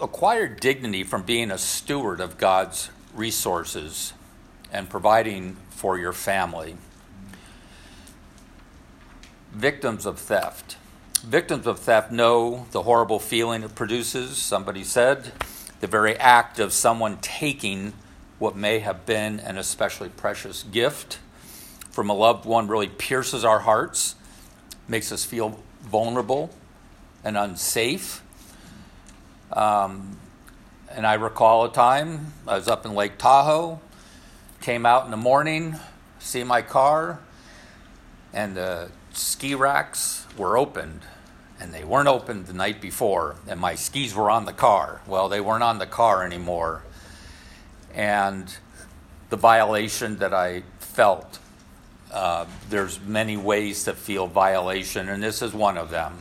acquire 0.00 0.48
dignity 0.48 1.04
from 1.04 1.22
being 1.22 1.50
a 1.50 1.58
steward 1.58 2.20
of 2.20 2.38
God's 2.38 2.90
resources 3.14 4.12
and 4.72 4.88
providing 4.88 5.56
for 5.70 5.98
your 5.98 6.12
family. 6.12 6.76
Victims 9.58 10.06
of 10.06 10.20
theft. 10.20 10.76
Victims 11.20 11.66
of 11.66 11.80
theft 11.80 12.12
know 12.12 12.68
the 12.70 12.84
horrible 12.84 13.18
feeling 13.18 13.64
it 13.64 13.74
produces. 13.74 14.36
Somebody 14.36 14.84
said 14.84 15.32
the 15.80 15.88
very 15.88 16.14
act 16.14 16.60
of 16.60 16.72
someone 16.72 17.16
taking 17.16 17.92
what 18.38 18.54
may 18.54 18.78
have 18.78 19.04
been 19.04 19.40
an 19.40 19.58
especially 19.58 20.10
precious 20.10 20.62
gift 20.62 21.18
from 21.90 22.08
a 22.08 22.12
loved 22.12 22.44
one 22.44 22.68
really 22.68 22.86
pierces 22.86 23.44
our 23.44 23.58
hearts, 23.58 24.14
makes 24.86 25.10
us 25.10 25.24
feel 25.24 25.60
vulnerable 25.80 26.54
and 27.24 27.36
unsafe. 27.36 28.22
Um, 29.52 30.18
and 30.88 31.04
I 31.04 31.14
recall 31.14 31.64
a 31.64 31.72
time 31.72 32.32
I 32.46 32.54
was 32.54 32.68
up 32.68 32.86
in 32.86 32.94
Lake 32.94 33.18
Tahoe, 33.18 33.80
came 34.60 34.86
out 34.86 35.04
in 35.04 35.10
the 35.10 35.16
morning, 35.16 35.74
see 36.20 36.44
my 36.44 36.62
car, 36.62 37.18
and 38.32 38.56
the 38.56 38.90
ski 39.18 39.54
racks 39.54 40.26
were 40.36 40.56
opened. 40.56 41.02
And 41.60 41.74
they 41.74 41.82
weren't 41.82 42.06
opened 42.06 42.46
the 42.46 42.52
night 42.52 42.80
before, 42.80 43.34
and 43.48 43.58
my 43.58 43.74
skis 43.74 44.14
were 44.14 44.30
on 44.30 44.44
the 44.44 44.52
car. 44.52 45.00
Well, 45.08 45.28
they 45.28 45.40
weren't 45.40 45.64
on 45.64 45.78
the 45.78 45.86
car 45.86 46.24
anymore. 46.24 46.84
And 47.92 48.56
the 49.28 49.36
violation 49.36 50.18
that 50.18 50.32
I 50.32 50.62
felt, 50.78 51.40
uh, 52.12 52.46
there's 52.70 53.00
many 53.00 53.36
ways 53.36 53.82
to 53.84 53.92
feel 53.92 54.28
violation, 54.28 55.08
and 55.08 55.20
this 55.20 55.42
is 55.42 55.52
one 55.52 55.76
of 55.76 55.90
them. 55.90 56.18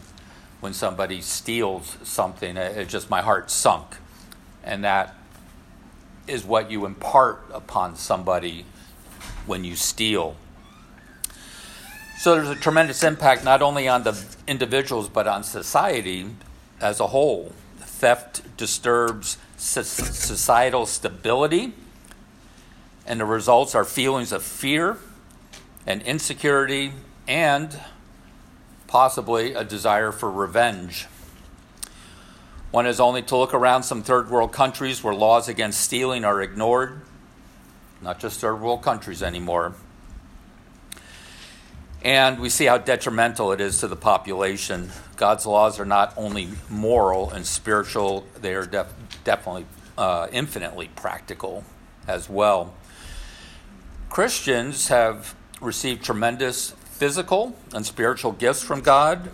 When 0.59 0.73
somebody 0.73 1.21
steals 1.21 1.97
something, 2.01 2.57
it, 2.57 2.75
it 2.75 2.89
just 2.89 3.11
my 3.11 3.21
heart 3.21 3.51
sunk 3.51 3.97
and 4.67 4.83
that 4.83 5.15
is 6.27 6.43
what 6.43 6.69
you 6.69 6.85
impart 6.85 7.41
upon 7.53 7.95
somebody 7.95 8.65
when 9.45 9.63
you 9.63 9.75
steal. 9.75 10.35
So 12.17 12.33
there's 12.33 12.49
a 12.49 12.55
tremendous 12.55 13.03
impact 13.03 13.43
not 13.43 13.61
only 13.61 13.87
on 13.87 14.03
the 14.03 14.19
individuals 14.47 15.07
but 15.07 15.27
on 15.27 15.43
society 15.43 16.25
as 16.81 16.99
a 16.99 17.07
whole. 17.07 17.53
Theft 17.79 18.57
disturbs 18.57 19.37
societal 19.57 20.85
stability, 20.85 21.73
and 23.05 23.19
the 23.19 23.25
results 23.25 23.75
are 23.75 23.83
feelings 23.83 24.31
of 24.31 24.43
fear 24.43 24.97
and 25.85 26.01
insecurity 26.01 26.93
and 27.27 27.79
possibly 28.87 29.53
a 29.53 29.63
desire 29.63 30.11
for 30.11 30.29
revenge. 30.29 31.07
One 32.71 32.85
is 32.85 32.99
only 32.99 33.21
to 33.23 33.37
look 33.37 33.53
around 33.53 33.83
some 33.83 34.03
third 34.03 34.29
world 34.29 34.51
countries 34.51 35.03
where 35.03 35.13
laws 35.13 35.47
against 35.47 35.81
stealing 35.81 36.25
are 36.25 36.41
ignored. 36.41 37.01
Not 38.01 38.19
just 38.19 38.39
third 38.39 38.59
world 38.59 38.81
countries 38.81 39.23
anymore. 39.23 39.75
And 42.07 42.39
we 42.39 42.47
see 42.47 42.63
how 42.63 42.77
detrimental 42.77 43.51
it 43.51 43.59
is 43.59 43.81
to 43.81 43.89
the 43.89 43.97
population. 43.97 44.91
God's 45.17 45.45
laws 45.45 45.77
are 45.77 45.85
not 45.85 46.13
only 46.15 46.47
moral 46.69 47.31
and 47.31 47.45
spiritual, 47.45 48.25
they 48.39 48.55
are 48.55 48.65
def- 48.65 48.93
definitely 49.25 49.65
uh, 49.97 50.29
infinitely 50.31 50.89
practical 50.95 51.65
as 52.07 52.29
well. 52.29 52.73
Christians 54.09 54.87
have 54.87 55.35
received 55.59 56.01
tremendous 56.01 56.71
physical 56.71 57.57
and 57.73 57.85
spiritual 57.85 58.31
gifts 58.31 58.63
from 58.63 58.79
God 58.79 59.29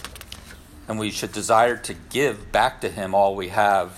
and 0.87 0.97
we 0.97 1.11
should 1.11 1.31
desire 1.31 1.77
to 1.77 1.93
give 2.09 2.51
back 2.51 2.81
to 2.81 2.89
Him 2.89 3.13
all 3.13 3.35
we 3.35 3.49
have. 3.49 3.91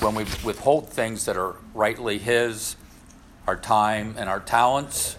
When 0.00 0.14
we 0.14 0.24
withhold 0.42 0.88
things 0.88 1.26
that 1.26 1.36
are 1.36 1.56
rightly 1.74 2.16
His, 2.16 2.76
our 3.46 3.54
time 3.54 4.14
and 4.16 4.30
our 4.30 4.40
talents, 4.40 5.18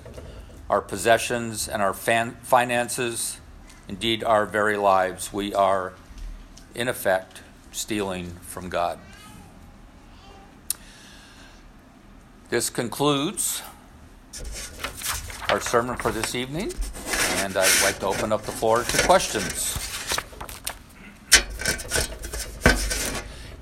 our 0.70 0.82
possessions 0.82 1.68
and 1.68 1.82
our 1.82 1.94
fan- 1.94 2.38
finances, 2.42 3.40
indeed 3.88 4.24
our 4.24 4.46
very 4.46 4.78
lives, 4.78 5.32
we 5.32 5.54
are, 5.54 5.94
in 6.76 6.88
effect, 6.88 7.42
stealing 7.72 8.32
from 8.42 8.70
God. 8.70 9.00
This 12.50 12.70
concludes 12.70 13.62
our 15.50 15.60
sermon 15.60 15.96
for 15.98 16.12
this 16.12 16.36
evening, 16.36 16.72
and 17.38 17.56
I'd 17.56 17.84
like 17.84 18.00
to 18.00 18.08
open 18.08 18.32
up 18.32 18.44
the 18.44 18.52
floor 18.52 18.84
to 18.84 19.04
questions. 19.06 19.78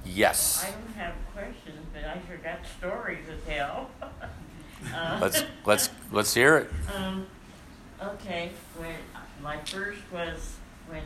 Yes. 0.06 0.64
I 0.64 0.72
don't 0.72 0.96
have 0.96 1.14
questions, 1.34 1.86
but 1.94 2.06
I 2.06 2.22
sure 2.28 2.38
got 2.38 2.60
stories 2.78 3.26
to 3.28 3.36
tell. 3.52 3.90
Uh, 4.96 5.18
let's 5.22 5.44
let's 5.66 5.90
let's 6.12 6.34
hear 6.34 6.58
it. 6.58 6.70
Um, 6.96 7.26
okay, 8.02 8.52
when 8.78 8.96
my 9.42 9.58
first 9.60 10.02
was 10.12 10.56
when 10.88 11.04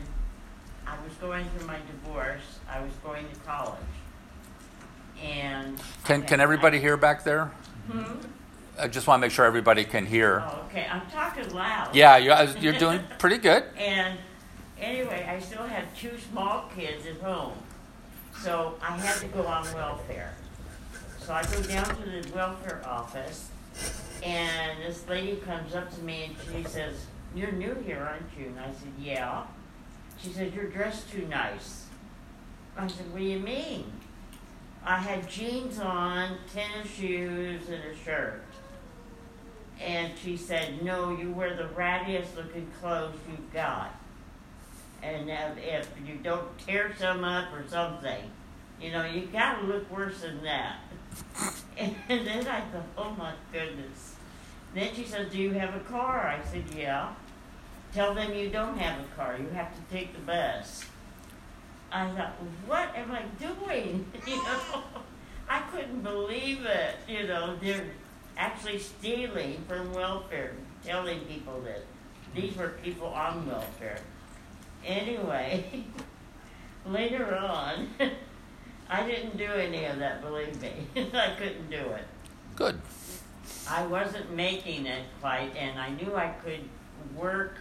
I 0.86 0.94
was 1.04 1.12
going 1.20 1.44
through 1.56 1.66
my 1.66 1.78
divorce, 1.90 2.58
I 2.68 2.80
was 2.80 2.92
going 3.04 3.28
to 3.28 3.40
college, 3.40 3.78
and 5.22 5.78
can 6.04 6.22
can 6.22 6.40
everybody 6.40 6.78
I, 6.78 6.80
hear 6.80 6.96
back 6.96 7.24
there? 7.24 7.46
Hmm? 7.90 8.26
I 8.78 8.88
just 8.88 9.06
want 9.06 9.20
to 9.20 9.26
make 9.26 9.32
sure 9.32 9.44
everybody 9.44 9.84
can 9.84 10.06
hear. 10.06 10.42
Oh, 10.46 10.64
okay, 10.70 10.86
I'm 10.90 11.02
talking 11.10 11.52
loud. 11.54 11.94
Yeah, 11.94 12.16
you're, 12.16 12.58
you're 12.58 12.78
doing 12.78 13.00
pretty 13.18 13.36
good. 13.36 13.64
and 13.76 14.18
anyway, 14.80 15.26
I 15.28 15.38
still 15.40 15.64
had 15.64 15.84
two 15.94 16.16
small 16.30 16.70
kids 16.74 17.04
at 17.06 17.20
home. 17.20 17.52
So 18.38 18.76
I 18.80 18.96
had 18.96 19.20
to 19.20 19.26
go 19.26 19.42
on 19.46 19.64
welfare. 19.74 20.34
So 21.18 21.34
I 21.34 21.42
go 21.42 21.62
down 21.62 21.84
to 21.84 22.10
the 22.10 22.32
welfare 22.34 22.80
office, 22.86 23.50
and 24.22 24.82
this 24.82 25.06
lady 25.08 25.36
comes 25.36 25.74
up 25.74 25.94
to 25.94 26.02
me 26.02 26.24
and 26.24 26.36
she 26.64 26.68
says, 26.68 27.06
You're 27.34 27.52
new 27.52 27.74
here, 27.86 28.02
aren't 28.02 28.30
you? 28.38 28.46
And 28.46 28.58
I 28.58 28.72
said, 28.72 28.92
Yeah. 28.98 29.44
She 30.20 30.30
said, 30.30 30.54
You're 30.54 30.68
dressed 30.68 31.10
too 31.10 31.26
nice. 31.26 31.86
I 32.76 32.86
said, 32.86 33.10
What 33.12 33.18
do 33.18 33.24
you 33.24 33.40
mean? 33.40 33.90
I 34.84 34.96
had 34.96 35.28
jeans 35.28 35.78
on, 35.78 36.38
tennis 36.52 36.90
shoes, 36.90 37.68
and 37.68 37.82
a 37.84 37.96
shirt. 37.96 38.42
And 39.80 40.12
she 40.22 40.36
said, 40.36 40.82
No, 40.82 41.16
you 41.16 41.32
wear 41.32 41.54
the 41.54 41.68
rattiest 41.74 42.36
looking 42.36 42.68
clothes 42.80 43.16
you've 43.28 43.52
got 43.52 43.94
and 45.02 45.30
if 45.30 45.88
you 46.06 46.16
don't 46.16 46.58
tear 46.58 46.94
some 46.98 47.24
up 47.24 47.52
or 47.52 47.64
something, 47.68 48.30
you 48.80 48.90
know, 48.92 49.04
you 49.04 49.26
gotta 49.26 49.66
look 49.66 49.90
worse 49.90 50.20
than 50.22 50.42
that. 50.44 50.80
And 51.78 51.94
then 52.08 52.46
I 52.46 52.60
thought, 52.60 52.86
oh 52.96 53.10
my 53.18 53.32
goodness. 53.52 54.14
Then 54.74 54.94
she 54.94 55.04
said, 55.04 55.30
do 55.30 55.38
you 55.38 55.52
have 55.52 55.74
a 55.74 55.80
car? 55.80 56.26
I 56.28 56.44
said, 56.48 56.64
yeah. 56.76 57.12
Tell 57.92 58.14
them 58.14 58.34
you 58.34 58.50
don't 58.50 58.78
have 58.78 59.00
a 59.00 59.08
car. 59.16 59.36
You 59.38 59.48
have 59.48 59.74
to 59.74 59.80
take 59.92 60.12
the 60.12 60.20
bus. 60.20 60.84
I 61.90 62.08
thought, 62.10 62.34
what 62.66 62.94
am 62.94 63.10
I 63.10 63.22
doing? 63.38 64.06
You 64.26 64.36
know, 64.36 64.82
I 65.48 65.60
couldn't 65.72 66.02
believe 66.02 66.64
it. 66.64 66.96
You 67.08 67.26
know, 67.26 67.56
they're 67.60 67.86
actually 68.36 68.78
stealing 68.78 69.64
from 69.66 69.92
welfare, 69.92 70.54
telling 70.84 71.20
people 71.20 71.60
that 71.62 71.82
these 72.34 72.56
were 72.56 72.74
people 72.82 73.08
on 73.08 73.46
welfare. 73.48 73.98
Anyway, 74.84 75.84
later 76.86 77.36
on, 77.36 77.88
I 78.90 79.06
didn't 79.06 79.36
do 79.36 79.44
any 79.44 79.84
of 79.84 80.00
that, 80.00 80.20
believe 80.20 80.60
me. 80.60 80.72
I 81.14 81.34
couldn't 81.38 81.70
do 81.70 81.76
it. 81.76 82.04
Good. 82.56 82.80
I 83.68 83.86
wasn't 83.86 84.34
making 84.34 84.86
it 84.86 85.04
quite, 85.20 85.54
and 85.56 85.78
I 85.78 85.90
knew 85.90 86.16
I 86.16 86.34
could 86.44 86.68
work 87.16 87.54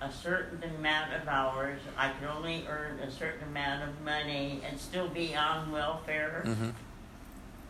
a 0.00 0.10
certain 0.10 0.62
amount 0.78 1.12
of 1.12 1.28
hours. 1.28 1.80
I 1.96 2.08
could 2.08 2.28
only 2.28 2.64
earn 2.68 3.00
a 3.00 3.10
certain 3.10 3.48
amount 3.48 3.82
of 3.82 4.00
money 4.02 4.62
and 4.66 4.78
still 4.80 5.08
be 5.08 5.34
on 5.34 5.70
welfare. 5.70 6.42
Mm-hmm. 6.46 6.70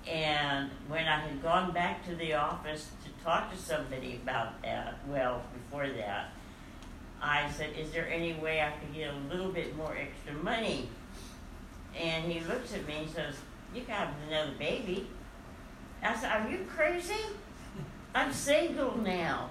And 0.08 0.70
when 0.86 1.06
I 1.06 1.18
had 1.20 1.42
gone 1.42 1.72
back 1.72 2.06
to 2.06 2.14
the 2.14 2.34
office 2.34 2.90
to 3.04 3.24
talk 3.24 3.50
to 3.50 3.58
somebody 3.58 4.20
about 4.22 4.62
that, 4.62 4.98
well, 5.08 5.42
before 5.52 5.88
that, 5.88 6.30
I 7.20 7.50
said, 7.50 7.70
Is 7.76 7.90
there 7.90 8.08
any 8.08 8.34
way 8.34 8.60
I 8.60 8.70
could 8.78 8.94
get 8.94 9.10
a 9.12 9.34
little 9.34 9.50
bit 9.50 9.76
more 9.76 9.96
extra 9.96 10.34
money? 10.42 10.88
And 11.98 12.30
he 12.30 12.40
looks 12.40 12.74
at 12.74 12.86
me 12.86 12.94
and 12.98 13.10
says, 13.10 13.36
You 13.74 13.82
got 13.82 14.08
another 14.28 14.52
baby. 14.58 15.08
I 16.02 16.14
said, 16.14 16.30
Are 16.32 16.50
you 16.50 16.66
crazy? 16.68 17.26
I'm 18.14 18.32
single 18.32 18.96
now. 18.98 19.50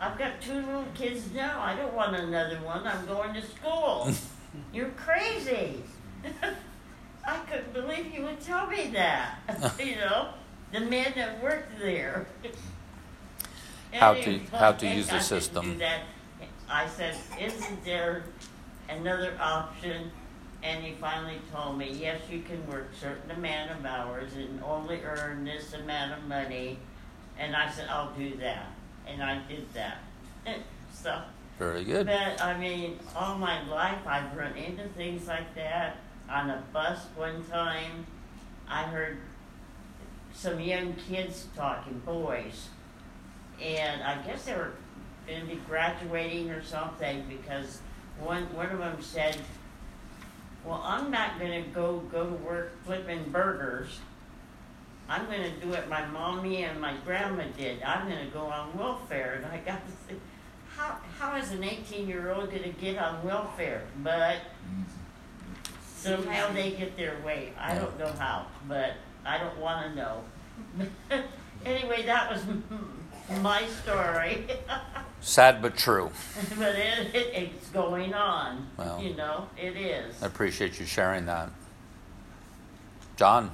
I've 0.00 0.18
got 0.18 0.40
two 0.40 0.54
little 0.54 0.84
kids 0.94 1.32
now. 1.34 1.60
I 1.60 1.74
don't 1.74 1.92
want 1.94 2.14
another 2.14 2.56
one. 2.58 2.86
I'm 2.86 3.04
going 3.06 3.34
to 3.34 3.42
school. 3.42 4.10
You're 4.72 4.90
crazy. 4.90 5.82
I 7.26 7.38
couldn't 7.50 7.72
believe 7.72 8.06
he 8.06 8.22
would 8.22 8.40
tell 8.40 8.66
me 8.66 8.90
that. 8.92 9.38
you 9.78 9.96
know, 9.96 10.28
the 10.72 10.80
man 10.80 11.12
that 11.16 11.42
worked 11.42 11.78
there. 11.78 12.26
how 13.92 14.14
to 14.14 14.38
how 14.52 14.72
to 14.72 14.86
use 14.86 15.10
I 15.10 15.18
the 15.18 15.20
system. 15.20 15.80
I 16.70 16.86
said, 16.86 17.16
isn't 17.40 17.84
there 17.84 18.24
another 18.88 19.34
option? 19.40 20.10
And 20.62 20.84
he 20.84 20.92
finally 20.94 21.40
told 21.52 21.78
me, 21.78 21.90
yes, 21.92 22.20
you 22.30 22.42
can 22.42 22.66
work 22.66 22.88
certain 23.00 23.30
amount 23.30 23.70
of 23.70 23.84
hours 23.84 24.32
and 24.34 24.62
only 24.64 25.00
earn 25.04 25.44
this 25.44 25.72
amount 25.72 26.12
of 26.12 26.26
money. 26.26 26.78
And 27.38 27.54
I 27.54 27.70
said, 27.70 27.88
I'll 27.88 28.12
do 28.12 28.36
that. 28.38 28.66
And 29.06 29.22
I 29.22 29.40
did 29.48 29.72
that. 29.74 29.98
so, 30.92 31.22
Very 31.58 31.84
good. 31.84 32.06
but 32.06 32.42
I 32.42 32.58
mean, 32.58 32.98
all 33.14 33.38
my 33.38 33.66
life 33.68 34.04
I've 34.06 34.36
run 34.36 34.56
into 34.56 34.88
things 34.88 35.28
like 35.28 35.54
that. 35.54 35.98
On 36.28 36.50
a 36.50 36.62
bus 36.72 37.06
one 37.16 37.44
time, 37.44 38.04
I 38.68 38.82
heard 38.82 39.18
some 40.34 40.60
young 40.60 40.94
kids 41.08 41.46
talking, 41.56 42.00
boys. 42.04 42.68
And 43.62 44.02
I 44.02 44.20
guess 44.22 44.44
they 44.44 44.54
were 44.54 44.72
going 45.26 45.40
to 45.40 45.46
be 45.46 45.60
graduating 45.68 46.50
or 46.50 46.62
something 46.62 47.24
because 47.28 47.80
one, 48.20 48.42
one 48.54 48.70
of 48.70 48.78
them 48.78 48.96
said, 49.00 49.36
Well, 50.68 50.82
I'm 50.84 51.10
not 51.10 51.38
going 51.40 51.64
to 51.64 51.70
go, 51.70 52.00
go 52.12 52.26
to 52.26 52.34
work 52.34 52.72
flipping 52.84 53.30
burgers. 53.30 54.00
I'm 55.08 55.24
going 55.24 55.42
to 55.42 55.50
do 55.60 55.68
what 55.70 55.88
my 55.88 56.04
mommy 56.04 56.64
and 56.64 56.78
my 56.78 56.94
grandma 57.06 57.44
did. 57.56 57.82
I'm 57.82 58.06
going 58.06 58.22
to 58.22 58.30
go 58.30 58.42
on 58.42 58.76
welfare. 58.76 59.36
And 59.36 59.46
I 59.46 59.56
got 59.64 59.86
to 59.86 59.92
think, 60.06 60.20
how, 60.76 60.98
how 61.18 61.36
is 61.36 61.52
an 61.52 61.64
18 61.64 62.06
year 62.06 62.32
old 62.32 62.50
going 62.50 62.64
to 62.64 62.68
get 62.68 62.98
on 62.98 63.24
welfare? 63.24 63.84
But 64.02 64.42
somehow 65.96 66.52
they 66.52 66.72
get 66.72 66.98
their 66.98 67.18
way. 67.24 67.54
I 67.58 67.74
don't 67.74 67.98
know 67.98 68.12
how, 68.18 68.44
but 68.68 68.92
I 69.24 69.38
don't 69.38 69.56
want 69.56 69.86
to 69.86 69.94
know. 69.94 70.22
anyway, 71.64 72.04
that 72.04 72.30
was 72.30 72.42
hmm. 72.42 72.76
My 73.42 73.66
story. 73.82 74.46
Sad 75.20 75.60
but 75.60 75.76
true. 75.76 76.10
but 76.56 76.74
it, 76.76 77.14
it, 77.14 77.30
it's 77.34 77.68
going 77.70 78.14
on. 78.14 78.68
Well. 78.76 79.02
you 79.02 79.14
know, 79.14 79.48
it 79.56 79.76
is. 79.76 80.22
I 80.22 80.26
appreciate 80.26 80.78
you 80.78 80.86
sharing 80.86 81.26
that. 81.26 81.50
John, 83.16 83.50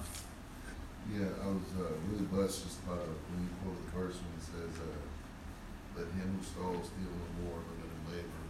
Yeah, 1.08 1.24
I 1.42 1.46
was 1.48 1.64
uh, 1.80 1.88
really 2.12 2.28
blessed 2.28 2.64
just 2.68 2.78
uh, 2.84 3.00
when 3.32 3.48
you 3.48 3.50
quoted 3.64 3.80
the 3.80 3.92
verse 3.96 4.16
when 4.20 4.32
it 4.36 4.44
says, 4.44 4.76
uh, 4.76 5.96
"Let 5.96 6.12
him 6.12 6.36
who 6.36 6.44
stole 6.44 6.84
steal 6.84 7.08
no 7.08 7.48
more, 7.48 7.64
but 7.64 7.80
let 7.80 7.88
him 7.88 8.02
labor, 8.12 8.42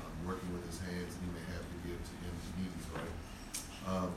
um, 0.00 0.12
working 0.24 0.48
with 0.56 0.64
his 0.64 0.80
hands, 0.80 1.20
and 1.20 1.20
he 1.20 1.30
may 1.36 1.46
have 1.52 1.68
to 1.68 1.76
give 1.84 2.00
to 2.00 2.14
him 2.24 2.32
who 2.32 2.50
needs." 2.64 2.84
Right. 2.96 3.14
Um, 3.92 4.12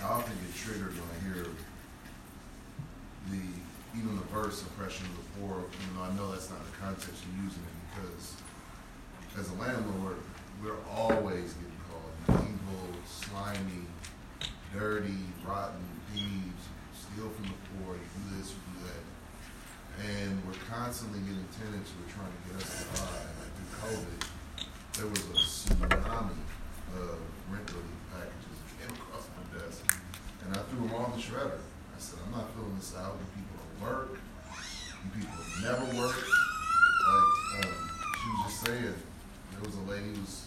I 0.00 0.02
often 0.08 0.32
get 0.32 0.56
triggered 0.56 0.96
when 0.96 1.08
I 1.12 1.16
hear 1.28 1.44
the 1.44 1.55
even 3.98 4.16
the 4.16 4.28
verse 4.28 4.62
"oppression 4.62 5.06
of 5.06 5.16
the 5.16 5.26
poor." 5.40 5.64
Even 5.64 5.96
though 5.96 6.06
I 6.06 6.12
know 6.14 6.30
that's 6.32 6.50
not 6.50 6.60
the 6.64 6.76
context 6.78 7.24
you're 7.24 7.44
using 7.44 7.62
it, 7.64 7.76
because 7.90 8.36
as 9.40 9.50
a 9.50 9.56
landlord, 9.60 10.16
we're 10.62 10.80
always 10.90 11.52
getting 11.60 11.80
called 11.88 12.44
evil, 12.44 12.88
slimy 13.04 13.84
dirty, 14.72 15.24
rotten 15.46 15.80
thieves, 16.12 16.64
steal 16.92 17.28
from 17.30 17.46
the 17.48 17.60
poor, 17.72 17.96
do 17.96 18.20
this, 18.36 18.52
do 18.52 18.74
that. 18.84 19.04
And 20.04 20.36
we're 20.44 20.60
constantly 20.68 21.20
getting 21.20 21.48
tenants 21.56 21.92
who 21.92 22.04
are 22.04 22.12
trying 22.12 22.32
to 22.32 22.40
get 22.48 22.56
us 22.60 22.68
to 22.80 22.86
buy. 23.00 23.24
Through 23.56 23.72
COVID, 23.80 24.20
there 24.96 25.08
was 25.08 25.24
a 25.28 25.38
tsunami 25.40 26.40
of 26.96 27.16
rent 27.48 27.68
relief 27.72 28.02
packages 28.12 28.56
that 28.60 28.72
came 28.76 28.92
across 28.96 29.24
my 29.36 29.44
desk. 29.56 29.80
And 30.44 30.52
I 30.52 30.60
threw 30.68 30.84
them 30.84 30.92
all 30.92 31.12
in 31.12 31.12
the 31.16 31.24
shredder. 31.24 31.60
I 31.60 31.98
said, 31.98 32.20
I'm 32.24 32.32
not 32.32 32.52
filling 32.52 32.76
this 32.76 32.92
out. 32.96 33.16
You 33.16 33.28
people 33.32 33.45
work. 33.82 34.18
You 35.04 35.20
people 35.20 35.36
never 35.62 35.84
work. 35.96 36.16
Like, 37.06 37.64
um, 37.64 37.74
she 38.16 38.28
was 38.30 38.40
just 38.44 38.66
saying, 38.66 38.94
there 39.52 39.62
was 39.64 39.74
a 39.76 39.90
lady 39.90 40.14
who 40.14 40.20
was, 40.20 40.46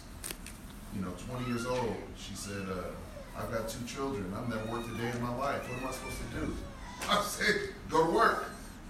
you 0.94 1.02
know, 1.02 1.12
20 1.28 1.46
years 1.48 1.66
old. 1.66 1.96
She 2.16 2.34
said, 2.34 2.66
uh, 2.70 3.40
I've 3.40 3.50
got 3.50 3.68
two 3.68 3.84
children. 3.86 4.32
I've 4.36 4.48
never 4.48 4.70
worked 4.70 4.88
a 4.88 4.98
day 4.98 5.10
in 5.10 5.22
my 5.22 5.34
life. 5.36 5.68
What 5.68 5.78
am 5.80 5.88
I 5.88 5.92
supposed 5.92 6.16
to 6.18 6.40
do? 6.40 6.56
I 7.08 7.22
said, 7.22 7.56
go 7.88 8.06
to 8.06 8.12
work. 8.12 8.44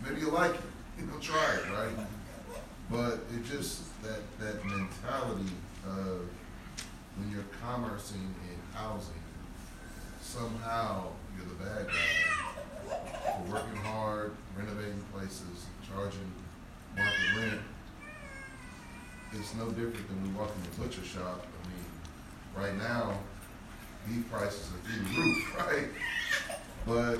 Maybe 0.05 0.21
you 0.21 0.31
like 0.31 0.55
it. 0.55 0.61
You 0.99 1.07
know, 1.07 1.19
try 1.19 1.55
it, 1.55 1.63
right? 1.73 2.07
But 2.91 3.21
it 3.35 3.43
just 3.51 3.85
that 4.03 4.21
that 4.39 4.63
mentality 4.67 5.51
of 5.87 6.29
when 7.17 7.31
you're 7.31 7.45
commercing 7.63 8.21
in 8.21 8.77
housing, 8.77 9.15
somehow 10.21 11.07
you're 11.35 11.47
the 11.47 11.65
bad 11.65 11.87
guy 11.87 12.41
for 13.33 13.53
working 13.53 13.77
hard, 13.77 14.33
renovating 14.59 15.03
places, 15.31 15.67
charging 15.87 16.33
market 16.97 17.39
rent. 17.39 17.61
It's 19.33 19.55
no 19.55 19.67
different 19.71 20.09
than 20.09 20.23
we 20.23 20.29
walk 20.31 20.51
in 20.57 20.63
the 20.63 20.83
butcher 20.83 21.05
shop. 21.05 21.47
I 21.47 21.69
mean, 21.71 21.87
right 22.57 22.77
now, 22.77 23.15
beef 24.09 24.29
prices 24.31 24.71
are 24.75 24.83
through 24.83 25.05
the 25.05 25.21
roof, 25.21 25.59
right? 25.59 25.89
But 26.85 27.19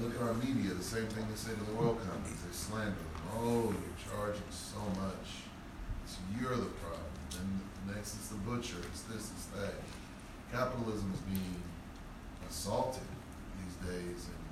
look 0.00 0.14
at 0.14 0.22
our 0.22 0.34
media, 0.34 0.72
the 0.74 0.84
same 0.84 1.06
thing 1.08 1.26
they 1.28 1.34
say 1.34 1.50
to 1.50 1.64
the 1.72 1.78
oil 1.78 1.94
companies. 1.94 2.38
They 2.46 2.52
slander 2.52 2.90
them. 2.90 3.26
Oh, 3.34 3.74
you're 3.74 3.98
charging 4.06 4.50
so 4.50 4.78
much. 5.02 5.42
So 6.06 6.18
you're 6.38 6.54
the 6.54 6.70
problem. 6.78 7.02
And 7.40 7.94
next 7.94 8.14
it's 8.14 8.28
the 8.28 8.38
butcher, 8.46 8.78
it's 8.92 9.02
this, 9.02 9.32
it's 9.34 9.46
that. 9.58 9.74
Capitalism 10.52 11.12
is 11.12 11.20
being 11.20 11.62
assaulted 12.48 13.02
these 13.58 13.90
days 13.90 14.26
and 14.30 14.48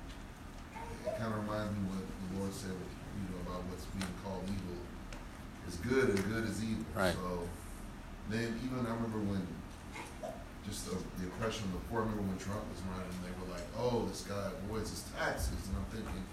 it 1.07 1.17
kind 1.17 1.33
of 1.33 1.39
reminds 1.39 1.71
me 1.71 1.87
what 1.87 2.03
the 2.03 2.39
Lord 2.39 2.53
said, 2.53 2.71
with, 2.71 2.96
you 3.17 3.25
know, 3.33 3.39
about 3.49 3.65
what's 3.73 3.85
being 3.97 4.13
called 4.21 4.45
evil 4.45 4.77
is 5.67 5.75
good 5.81 6.13
and 6.13 6.21
good 6.29 6.45
is 6.45 6.63
evil. 6.63 6.85
Right. 6.95 7.13
So 7.13 7.49
then 8.29 8.59
even 8.63 8.85
I 8.85 8.93
remember 8.93 9.19
when 9.25 9.41
just 10.67 10.85
the, 10.85 10.95
the 11.19 11.27
oppression 11.31 11.65
of 11.71 11.79
the 11.79 11.83
poor. 11.87 12.03
I 12.03 12.11
remember 12.11 12.27
when 12.27 12.37
Trump 12.37 12.61
was 12.67 12.83
running, 12.91 13.07
and 13.07 13.23
they 13.23 13.33
were 13.39 13.49
like, 13.55 13.63
"Oh, 13.79 14.05
this 14.11 14.27
guy 14.27 14.51
avoids 14.67 14.91
his 14.91 15.03
taxes," 15.15 15.55
and 15.67 15.79
I'm 15.79 15.87
thinking, 15.95 16.23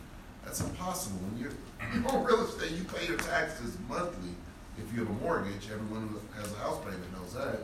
that's 0.45 0.61
impossible. 0.61 1.19
When 1.31 1.39
you're 1.41 1.55
you 1.95 2.03
own 2.11 2.25
real 2.25 2.45
estate, 2.45 2.73
you 2.73 2.85
pay 2.85 3.07
your 3.07 3.17
taxes 3.17 3.77
monthly. 3.89 4.35
If 4.77 4.93
you 4.93 5.07
have 5.07 5.11
a 5.11 5.19
mortgage, 5.23 5.71
everyone 5.71 6.09
who 6.09 6.19
has 6.41 6.53
a 6.53 6.57
house 6.57 6.83
payment 6.85 7.13
knows 7.15 7.35
that. 7.35 7.61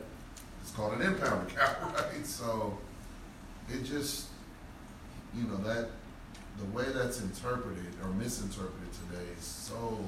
It's 0.62 0.70
called 0.70 0.94
an 0.94 1.02
impound 1.02 1.50
account, 1.50 1.94
right? 1.94 2.24
So 2.24 2.78
it 3.68 3.82
just, 3.82 4.26
you 5.34 5.44
know, 5.44 5.56
that 5.58 5.90
the 6.58 6.64
way 6.76 6.84
that's 6.92 7.20
interpreted 7.20 7.86
or 8.02 8.10
misinterpreted 8.10 8.88
today 9.08 9.24
is 9.38 9.44
so 9.44 9.98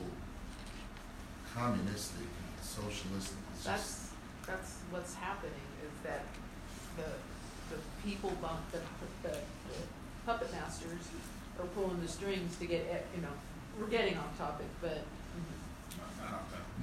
communistic, 1.55 2.21
and 2.21 2.65
socialistic. 2.65 3.37
It's 3.55 3.65
That's, 3.65 4.09
that's 4.47 4.77
what's 4.91 5.15
happening, 5.15 5.53
is 5.85 5.93
that 6.05 6.25
the, 6.97 7.75
the 7.75 7.81
people 8.05 8.31
bump, 8.41 8.61
the, 8.73 8.79
the 9.29 9.35
the 9.35 9.77
puppet 10.27 10.53
masters 10.53 11.01
are 11.59 11.67
pulling 11.75 12.01
the 12.01 12.09
strings 12.09 12.57
to 12.57 12.67
get, 12.67 12.81
it, 12.83 13.07
you 13.15 13.23
know, 13.23 13.29
we're 13.79 13.87
getting 13.89 14.17
off 14.17 14.37
topic, 14.39 14.67
but 14.81 15.03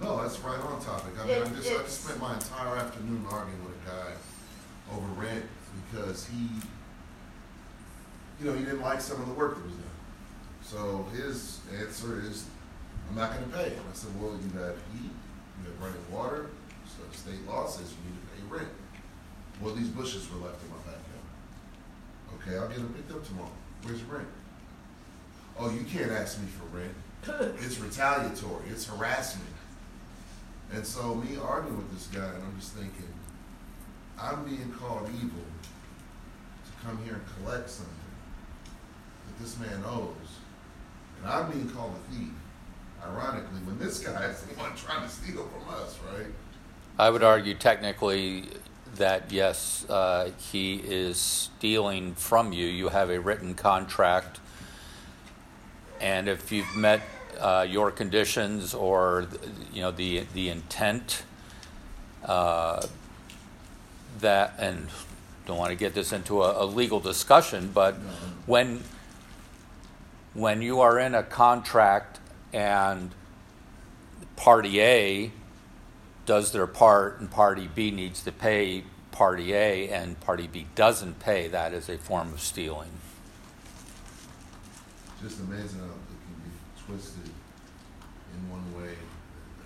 No, 0.01 0.22
that's 0.22 0.39
right 0.39 0.60
on 0.60 0.82
topic. 0.82 1.14
I 1.20 1.26
mean, 1.26 1.36
I 1.36 1.39
It- 1.41 1.55
just, 1.55 1.70
I 1.72 1.78
just 1.84 2.03
spent 2.05 2.20
my 2.20 2.34
entire 2.34 2.76
afternoon 2.78 3.26
arguing 3.30 3.64
with 3.66 3.76
a 3.86 3.89
guy 3.89 4.12
over 4.95 5.07
rent 5.22 5.45
because 5.91 6.26
he, 6.28 6.49
you 8.39 8.45
know, 8.45 8.53
he 8.53 8.63
didn't 8.63 8.81
like 8.81 9.01
some 9.01 9.21
of 9.21 9.27
the 9.27 9.33
work 9.33 9.55
that 9.55 9.65
was 9.65 9.73
done. 9.73 9.83
So 10.61 11.05
his 11.13 11.59
answer 11.77 12.21
is, 12.21 12.45
I'm 13.09 13.15
not 13.15 13.33
gonna 13.33 13.47
pay. 13.47 13.73
And 13.73 13.81
I 13.89 13.93
said, 13.93 14.11
well, 14.21 14.31
you 14.31 14.59
have 14.59 14.75
heat, 14.93 15.11
you 15.59 15.71
have 15.71 15.81
running 15.81 16.11
water, 16.11 16.47
so 16.85 17.03
the 17.09 17.17
state 17.17 17.45
law 17.47 17.67
says 17.67 17.91
you 17.91 18.11
need 18.11 18.19
to 18.21 18.27
pay 18.35 18.57
rent. 18.57 18.73
Well, 19.61 19.75
these 19.75 19.89
bushes 19.89 20.29
were 20.31 20.39
left 20.45 20.63
in 20.63 20.69
my 20.69 20.77
backyard. 20.77 21.03
Okay, 22.35 22.57
I'll 22.57 22.69
get 22.69 22.77
them 22.77 22.93
picked 22.93 23.11
up 23.11 23.25
tomorrow. 23.25 23.51
Where's 23.83 24.03
rent? 24.03 24.27
Oh, 25.57 25.69
you 25.69 25.83
can't 25.83 26.11
ask 26.11 26.39
me 26.39 26.47
for 26.47 26.77
rent. 26.77 26.93
It's 27.61 27.79
retaliatory, 27.79 28.69
it's 28.69 28.85
harassment. 28.87 29.49
And 30.71 30.85
so 30.85 31.15
me 31.15 31.35
arguing 31.35 31.77
with 31.77 31.91
this 31.91 32.07
guy, 32.07 32.25
and 32.33 32.43
I'm 32.43 32.57
just 32.59 32.73
thinking, 32.73 33.11
I'm 34.21 34.45
being 34.45 34.71
called 34.79 35.09
evil 35.17 35.43
to 36.65 36.87
come 36.87 36.97
here 37.03 37.15
and 37.15 37.23
collect 37.43 37.69
something 37.69 37.98
this 39.39 39.59
man 39.59 39.83
owes, 39.85 40.13
and 41.21 41.31
I'm 41.31 41.51
being 41.51 41.69
called 41.69 41.93
a 41.95 42.13
thief. 42.13 42.29
Ironically, 43.01 43.59
when 43.63 43.79
this 43.79 43.99
guy 43.99 44.25
is 44.25 44.41
the 44.41 44.53
one 44.55 44.75
trying 44.75 45.03
to 45.03 45.09
steal 45.09 45.47
from 45.47 45.73
us, 45.73 45.97
right? 46.13 46.27
I 46.97 47.09
would 47.09 47.23
argue 47.23 47.53
technically 47.53 48.43
that 48.95 49.31
yes, 49.31 49.85
uh, 49.89 50.31
he 50.51 50.75
is 50.75 51.17
stealing 51.17 52.13
from 52.15 52.51
you. 52.51 52.67
You 52.67 52.89
have 52.89 53.09
a 53.09 53.19
written 53.19 53.55
contract, 53.55 54.41
and 56.01 56.27
if 56.27 56.51
you've 56.51 56.75
met 56.75 57.01
uh, 57.39 57.65
your 57.67 57.89
conditions 57.89 58.73
or 58.73 59.27
you 59.73 59.81
know 59.81 59.91
the 59.91 60.25
the 60.33 60.49
intent 60.49 61.23
uh, 62.25 62.85
that, 64.19 64.55
and 64.59 64.89
don't 65.45 65.57
want 65.57 65.69
to 65.69 65.77
get 65.77 65.93
this 65.93 66.11
into 66.11 66.43
a, 66.43 66.63
a 66.63 66.65
legal 66.65 66.99
discussion, 66.99 67.71
but 67.73 67.95
when 68.45 68.83
when 70.34 70.61
you 70.61 70.80
are 70.80 70.99
in 70.99 71.15
a 71.15 71.23
contract 71.23 72.19
and 72.53 73.11
party 74.36 74.82
A 74.82 75.32
does 76.25 76.51
their 76.51 76.67
part 76.67 77.19
and 77.19 77.30
party 77.30 77.67
B 77.73 77.91
needs 77.91 78.21
to 78.23 78.32
pay 78.32 78.84
party 79.11 79.53
A 79.53 79.89
and 79.89 80.19
party 80.19 80.47
B 80.47 80.67
doesn't 80.75 81.19
pay, 81.19 81.47
that 81.47 81.73
is 81.73 81.89
a 81.89 81.97
form 81.97 82.32
of 82.34 82.39
stealing. 82.39 82.91
Just 85.21 85.39
amazing 85.39 85.80
how 85.80 85.86
it 85.86 85.91
can 85.91 86.41
be 86.43 86.51
twisted 86.86 87.32
in 88.34 88.49
one 88.49 88.63
way, 88.82 88.93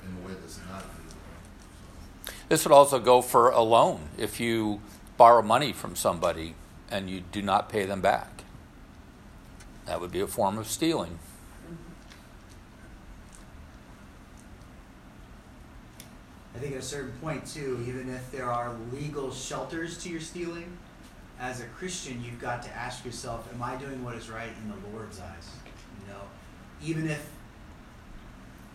in 0.07 0.23
a 0.23 0.27
way 0.27 0.33
that's 0.41 0.59
not. 0.69 0.81
So, 0.81 2.33
This 2.49 2.65
would 2.65 2.71
also 2.71 2.99
go 2.99 3.21
for 3.21 3.51
a 3.51 3.61
loan. 3.61 4.09
If 4.17 4.39
you 4.39 4.81
borrow 5.17 5.43
money 5.43 5.73
from 5.73 5.95
somebody 5.95 6.55
and 6.89 7.09
you 7.09 7.21
do 7.31 7.43
not 7.43 7.69
pay 7.69 7.85
them 7.85 8.01
back, 8.01 8.32
that 9.85 9.99
would 9.99 10.11
be 10.11 10.21
a 10.21 10.27
form 10.27 10.57
of 10.57 10.67
stealing. 10.67 11.19
I 16.55 16.59
think 16.59 16.73
at 16.73 16.79
a 16.79 16.83
certain 16.83 17.13
point 17.21 17.45
too, 17.45 17.83
even 17.87 18.09
if 18.09 18.31
there 18.31 18.49
are 18.49 18.75
legal 18.91 19.31
shelters 19.31 19.97
to 20.03 20.09
your 20.09 20.21
stealing, 20.21 20.77
as 21.39 21.61
a 21.61 21.65
Christian, 21.65 22.23
you've 22.23 22.39
got 22.39 22.61
to 22.63 22.69
ask 22.69 23.03
yourself, 23.03 23.51
am 23.53 23.61
I 23.61 23.75
doing 23.75 24.03
what 24.03 24.15
is 24.15 24.29
right 24.29 24.51
in 24.61 24.69
the 24.69 24.95
Lord's 24.95 25.19
eyes? 25.19 25.49
You 25.99 26.13
know, 26.13 26.21
even 26.81 27.09
if, 27.09 27.27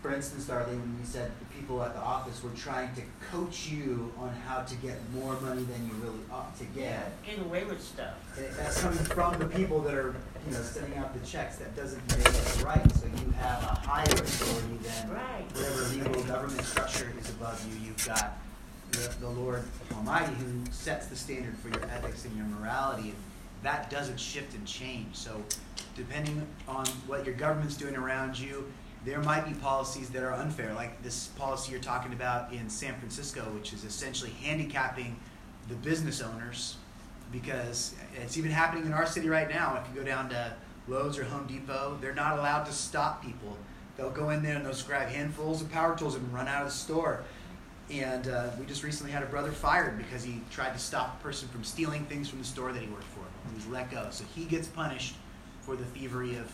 for 0.01 0.13
instance, 0.13 0.45
Darlene, 0.45 0.79
when 0.79 0.97
you 0.99 1.05
said 1.05 1.31
the 1.39 1.45
people 1.55 1.81
at 1.83 1.93
the 1.93 1.99
office 1.99 2.41
were 2.43 2.49
trying 2.51 2.93
to 2.95 3.01
coach 3.31 3.67
you 3.69 4.11
on 4.17 4.29
how 4.47 4.61
to 4.61 4.75
get 4.75 4.97
more 5.13 5.39
money 5.41 5.63
than 5.63 5.85
you 5.87 5.93
really 6.03 6.19
ought 6.31 6.57
to 6.57 6.63
get, 6.65 7.11
Get 7.25 7.39
away 7.39 7.65
with 7.65 7.81
stuff. 7.81 8.15
and 8.37 8.47
that's 8.55 8.81
coming 8.81 8.97
from 8.99 9.37
the 9.39 9.45
people 9.45 9.81
that 9.81 9.93
are, 9.93 10.15
you 10.47 10.53
know, 10.53 10.61
sending 10.61 10.97
out 10.97 11.13
the 11.19 11.25
checks. 11.27 11.57
That 11.57 11.75
doesn't 11.75 12.01
make 12.17 12.25
it 12.25 12.63
right. 12.63 12.91
So 12.95 13.07
you 13.07 13.31
have 13.33 13.61
a 13.63 13.75
higher 13.87 14.03
authority 14.05 14.77
than 14.83 15.09
Right. 15.11 15.45
whatever 15.53 15.81
legal 15.89 16.23
government 16.23 16.65
structure 16.65 17.11
is 17.19 17.29
above 17.31 17.61
you. 17.69 17.87
You've 17.87 18.07
got 18.07 18.37
the, 18.91 19.13
the 19.19 19.29
Lord 19.29 19.63
Almighty 19.95 20.33
who 20.35 20.71
sets 20.71 21.07
the 21.07 21.15
standard 21.15 21.55
for 21.57 21.69
your 21.69 21.83
ethics 21.91 22.23
and 22.25 22.35
your 22.37 22.45
morality, 22.45 23.09
and 23.09 23.15
that 23.63 23.89
doesn't 23.89 24.19
shift 24.19 24.55
and 24.55 24.65
change. 24.65 25.15
So, 25.15 25.43
depending 25.95 26.47
on 26.67 26.85
what 27.05 27.25
your 27.25 27.35
government's 27.35 27.75
doing 27.75 27.95
around 27.97 28.39
you, 28.39 28.65
there 29.05 29.21
might 29.21 29.45
be 29.47 29.53
policies 29.53 30.09
that 30.09 30.23
are 30.23 30.33
unfair, 30.33 30.73
like 30.73 31.01
this 31.03 31.27
policy 31.27 31.71
you're 31.71 31.81
talking 31.81 32.13
about 32.13 32.51
in 32.51 32.69
San 32.69 32.95
Francisco, 32.99 33.41
which 33.53 33.71
is 33.73 33.85
essentially 33.85 34.31
handicapping 34.41 35.15
the 35.69 35.75
business 35.75 36.21
owners 36.21 36.77
because 37.31 37.95
it's 38.15 38.37
even 38.37 38.51
happening 38.51 38.85
in 38.85 38.93
our 38.93 39.05
city 39.05 39.29
right 39.29 39.49
now. 39.49 39.81
If 39.81 39.93
you 39.93 40.01
go 40.01 40.05
down 40.05 40.29
to 40.29 40.53
Lowe's 40.87 41.17
or 41.17 41.23
Home 41.25 41.45
Depot, 41.47 41.97
they're 42.01 42.13
not 42.13 42.37
allowed 42.37 42.65
to 42.65 42.73
stop 42.73 43.23
people. 43.23 43.55
They'll 43.95 44.09
go 44.09 44.31
in 44.31 44.43
there 44.43 44.55
and 44.55 44.65
they'll 44.65 44.85
grab 44.85 45.09
handfuls 45.09 45.61
of 45.61 45.71
power 45.71 45.97
tools 45.97 46.15
and 46.15 46.33
run 46.33 46.47
out 46.47 46.63
of 46.63 46.69
the 46.69 46.73
store. 46.73 47.23
And 47.91 48.27
uh, 48.27 48.49
we 48.59 48.65
just 48.65 48.83
recently 48.83 49.11
had 49.11 49.23
a 49.23 49.27
brother 49.27 49.51
fired 49.51 49.97
because 49.97 50.23
he 50.23 50.41
tried 50.51 50.73
to 50.73 50.79
stop 50.79 51.19
a 51.19 51.23
person 51.23 51.47
from 51.49 51.63
stealing 51.63 52.05
things 52.05 52.29
from 52.29 52.39
the 52.39 52.45
store 52.45 52.71
that 52.71 52.81
he 52.81 52.87
worked 52.87 53.03
for. 53.05 53.21
He 53.49 53.55
was 53.55 53.67
let 53.67 53.91
go. 53.91 54.07
So 54.11 54.25
he 54.35 54.45
gets 54.45 54.67
punished 54.67 55.15
for 55.61 55.75
the 55.75 55.85
thievery 55.85 56.35
of, 56.35 56.51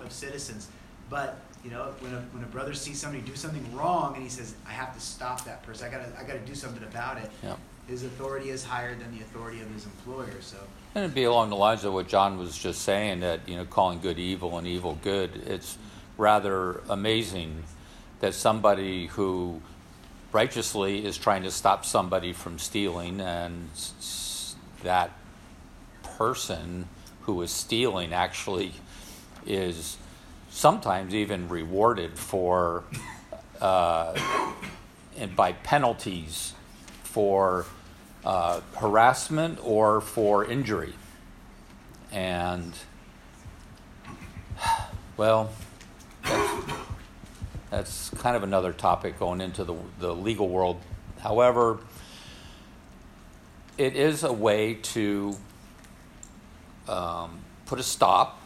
of 0.00 0.12
citizens. 0.12 0.68
But 1.08 1.38
you 1.64 1.70
know, 1.70 1.94
when 2.00 2.12
a, 2.12 2.20
when 2.32 2.44
a 2.44 2.46
brother 2.46 2.74
sees 2.74 3.00
somebody 3.00 3.22
do 3.22 3.34
something 3.34 3.64
wrong 3.74 4.14
and 4.14 4.22
he 4.22 4.28
says, 4.28 4.54
"I 4.66 4.72
have 4.72 4.94
to 4.94 5.00
stop 5.00 5.44
that 5.46 5.62
person. 5.62 5.88
I 5.88 5.90
gotta 5.90 6.12
I 6.18 6.24
gotta 6.24 6.40
do 6.40 6.54
something 6.54 6.82
about 6.82 7.18
it," 7.18 7.30
Yep. 7.42 7.58
his 7.88 8.02
authority 8.02 8.50
is 8.50 8.64
higher 8.64 8.94
than 8.94 9.16
the 9.16 9.22
authority 9.22 9.60
of 9.60 9.70
his 9.70 9.86
employer. 9.86 10.40
So 10.40 10.58
And 10.94 11.04
it'd 11.04 11.14
be 11.14 11.24
along 11.24 11.50
the 11.50 11.56
lines 11.56 11.84
of 11.84 11.92
what 11.94 12.06
John 12.06 12.38
was 12.38 12.56
just 12.56 12.82
saying 12.82 13.20
that, 13.20 13.48
you 13.48 13.56
know, 13.56 13.64
calling 13.64 14.00
good 14.00 14.18
evil 14.18 14.58
and 14.58 14.66
evil 14.66 14.98
good. 15.02 15.42
It's 15.46 15.78
rather 16.16 16.82
amazing 16.88 17.64
that 18.20 18.34
somebody 18.34 19.06
who 19.06 19.60
righteously 20.32 21.04
is 21.04 21.16
trying 21.16 21.42
to 21.44 21.50
stop 21.50 21.84
somebody 21.84 22.32
from 22.32 22.58
stealing 22.58 23.20
and 23.20 23.68
that 24.82 25.10
person 26.02 26.88
who 27.22 27.40
is 27.42 27.50
stealing 27.50 28.12
actually 28.12 28.72
is 29.46 29.96
sometimes 30.54 31.12
even 31.12 31.48
rewarded 31.48 32.16
for 32.16 32.84
uh, 33.60 34.14
and 35.18 35.34
by 35.34 35.52
penalties 35.52 36.54
for 37.02 37.66
uh, 38.24 38.60
harassment 38.76 39.58
or 39.64 40.00
for 40.00 40.44
injury. 40.44 40.94
And, 42.12 42.72
well, 45.16 45.50
that's, 46.22 46.64
that's 47.70 48.10
kind 48.10 48.36
of 48.36 48.44
another 48.44 48.72
topic 48.72 49.18
going 49.18 49.40
into 49.40 49.64
the, 49.64 49.74
the 49.98 50.14
legal 50.14 50.48
world. 50.48 50.80
However, 51.18 51.80
it 53.76 53.96
is 53.96 54.22
a 54.22 54.32
way 54.32 54.74
to 54.74 55.36
um, 56.88 57.40
put 57.66 57.80
a 57.80 57.82
stop 57.82 58.40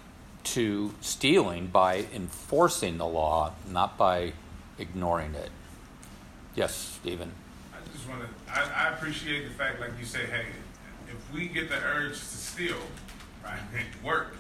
to 0.55 0.95
stealing 1.01 1.67
by 1.67 2.07
enforcing 2.15 2.99
the 2.99 3.07
law, 3.07 3.53
not 3.71 3.99
by 3.99 4.33
ignoring 4.79 5.35
it. 5.35 5.51
Yes, 6.55 6.75
Stephen. 6.75 7.33
I 7.73 7.77
just 7.93 8.09
want 8.09 8.23
to, 8.23 8.29
I, 8.53 8.87
I 8.87 8.95
appreciate 8.95 9.47
the 9.47 9.55
fact, 9.55 9.81
like 9.81 9.91
you 9.99 10.07
say, 10.07 10.27
hey, 10.27 10.47
if 11.09 11.35
we 11.35 11.49
get 11.49 11.69
the 11.69 11.77
urge 11.77 12.15
to 12.15 12.19
steal, 12.19 12.77
right, 13.45 13.59
work. 14.05 14.37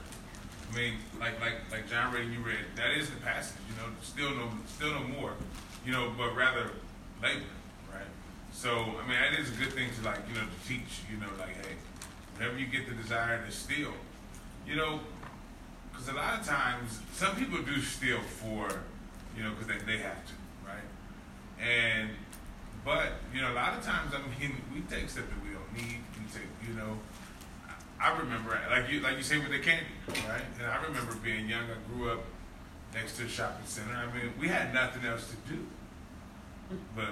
I 0.70 0.76
mean, 0.76 0.94
like 1.18 1.40
like 1.40 1.54
like 1.70 1.88
John 1.88 2.12
read, 2.12 2.30
you 2.30 2.40
read, 2.40 2.64
that 2.76 2.90
is 2.90 3.08
the 3.08 3.16
passage, 3.16 3.56
you 3.68 3.76
know, 3.76 3.88
still 4.02 4.34
no, 4.34 4.50
still 4.66 4.92
no 4.92 5.00
more, 5.18 5.32
you 5.84 5.92
know, 5.92 6.12
but 6.16 6.36
rather 6.36 6.70
labor, 7.22 7.40
right? 7.90 8.04
So, 8.52 8.70
I 8.70 9.08
mean, 9.08 9.18
that 9.18 9.38
is 9.38 9.50
a 9.50 9.54
good 9.54 9.72
thing 9.72 9.88
to 9.98 10.04
like, 10.04 10.18
you 10.28 10.34
know, 10.34 10.42
to 10.46 10.68
teach, 10.68 11.02
you 11.10 11.18
know, 11.18 11.28
like, 11.38 11.56
hey, 11.64 11.74
whenever 12.36 12.58
you 12.58 12.66
get 12.66 12.86
the 12.86 12.94
desire 12.94 13.44
to 13.44 13.50
steal, 13.50 13.92
you 14.66 14.76
know, 14.76 15.00
because 15.98 16.14
a 16.14 16.16
lot 16.16 16.40
of 16.40 16.46
times 16.46 17.00
some 17.12 17.34
people 17.34 17.60
do 17.62 17.80
steal 17.80 18.20
for, 18.20 18.68
you 19.36 19.42
know, 19.42 19.50
because 19.50 19.66
they, 19.66 19.92
they 19.92 19.98
have 19.98 20.24
to, 20.26 20.32
right? 20.64 20.86
And 21.60 22.10
but 22.84 23.14
you 23.34 23.42
know, 23.42 23.52
a 23.52 23.54
lot 23.58 23.76
of 23.76 23.84
times, 23.84 24.14
I 24.14 24.18
mean, 24.40 24.56
we 24.74 24.80
take 24.82 25.08
stuff 25.08 25.24
that 25.26 25.42
we 25.42 25.52
don't 25.54 25.72
need. 25.74 26.00
We 26.14 26.24
take, 26.32 26.48
you 26.66 26.74
know, 26.74 26.98
I 28.00 28.16
remember 28.16 28.58
like 28.70 28.88
you 28.90 29.00
like 29.00 29.16
you 29.16 29.22
say 29.22 29.38
with 29.38 29.50
the 29.50 29.58
candy, 29.58 29.86
right? 30.08 30.42
And 30.58 30.66
I 30.70 30.82
remember 30.84 31.14
being 31.16 31.48
young. 31.48 31.64
I 31.64 31.92
grew 31.92 32.10
up 32.10 32.20
next 32.94 33.16
to 33.16 33.24
a 33.24 33.28
shopping 33.28 33.66
center. 33.66 33.94
I 33.94 34.06
mean, 34.14 34.32
we 34.40 34.48
had 34.48 34.72
nothing 34.72 35.04
else 35.04 35.28
to 35.30 35.52
do, 35.52 35.66
but 36.94 37.10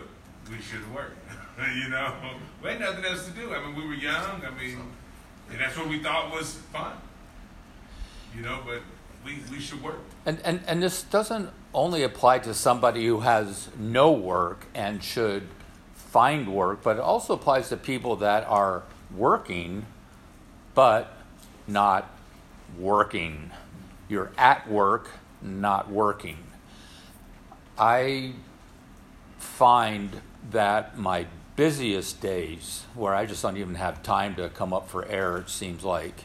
we 0.49 0.63
should 0.63 0.95
work. 0.95 1.17
you 1.75 1.89
know, 1.89 2.15
we 2.63 2.71
had 2.71 2.81
nothing 2.81 3.05
else 3.05 3.27
to 3.27 3.33
do. 3.33 3.53
I 3.53 3.67
mean, 3.67 3.75
we 3.75 3.85
were 3.85 3.95
young. 3.95 4.43
I 4.45 4.51
mean, 4.51 4.79
and 5.51 5.61
that's 5.61 5.77
what 5.77 5.89
we 5.89 5.99
thought 5.99 6.33
was 6.33 6.55
fun. 6.73 6.97
You 8.37 8.43
know, 8.43 8.61
but 8.67 8.83
we 9.25 9.39
we 9.51 9.59
should 9.59 9.83
work. 9.83 9.99
And, 10.27 10.39
and, 10.45 10.61
and 10.67 10.83
this 10.83 11.03
doesn't 11.03 11.51
only 11.73 12.03
apply 12.03 12.41
to 12.41 12.53
somebody 12.53 13.07
who 13.07 13.21
has 13.21 13.69
no 13.79 14.13
work 14.13 14.67
and 14.75 15.03
should 15.03 15.49
find 15.95 16.55
work, 16.55 16.83
but 16.83 16.97
it 16.97 17.03
also 17.03 17.35
applies 17.35 17.69
to 17.71 17.77
people 17.77 18.17
that 18.17 18.45
are 18.47 18.83
working 19.15 19.87
but 20.75 21.17
not 21.67 22.11
working. 22.79 23.51
You're 24.09 24.31
at 24.37 24.69
work, 24.71 25.09
not 25.41 25.91
working. 25.91 26.37
I 27.79 28.35
find 29.39 30.21
that 30.51 30.99
my 30.99 31.27
busiest 31.57 32.21
days, 32.21 32.85
where 32.95 33.15
I 33.15 33.25
just 33.27 33.43
don't 33.43 33.57
even 33.57 33.77
have 33.77 34.03
time 34.03 34.35
to 34.37 34.51
come 34.51 34.73
up 34.73 34.89
for 34.89 35.07
air, 35.07 35.39
it 35.39 35.49
seems 35.49 35.83
like, 35.83 36.25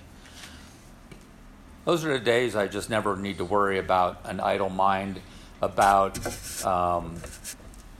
those 1.86 2.05
are 2.05 2.13
the 2.13 2.23
days 2.23 2.55
I 2.55 2.67
just 2.67 2.89
never 2.89 3.15
need 3.15 3.38
to 3.38 3.45
worry 3.45 3.79
about 3.79 4.19
an 4.25 4.39
idle 4.39 4.69
mind, 4.69 5.19
about 5.61 6.17
um, 6.65 7.15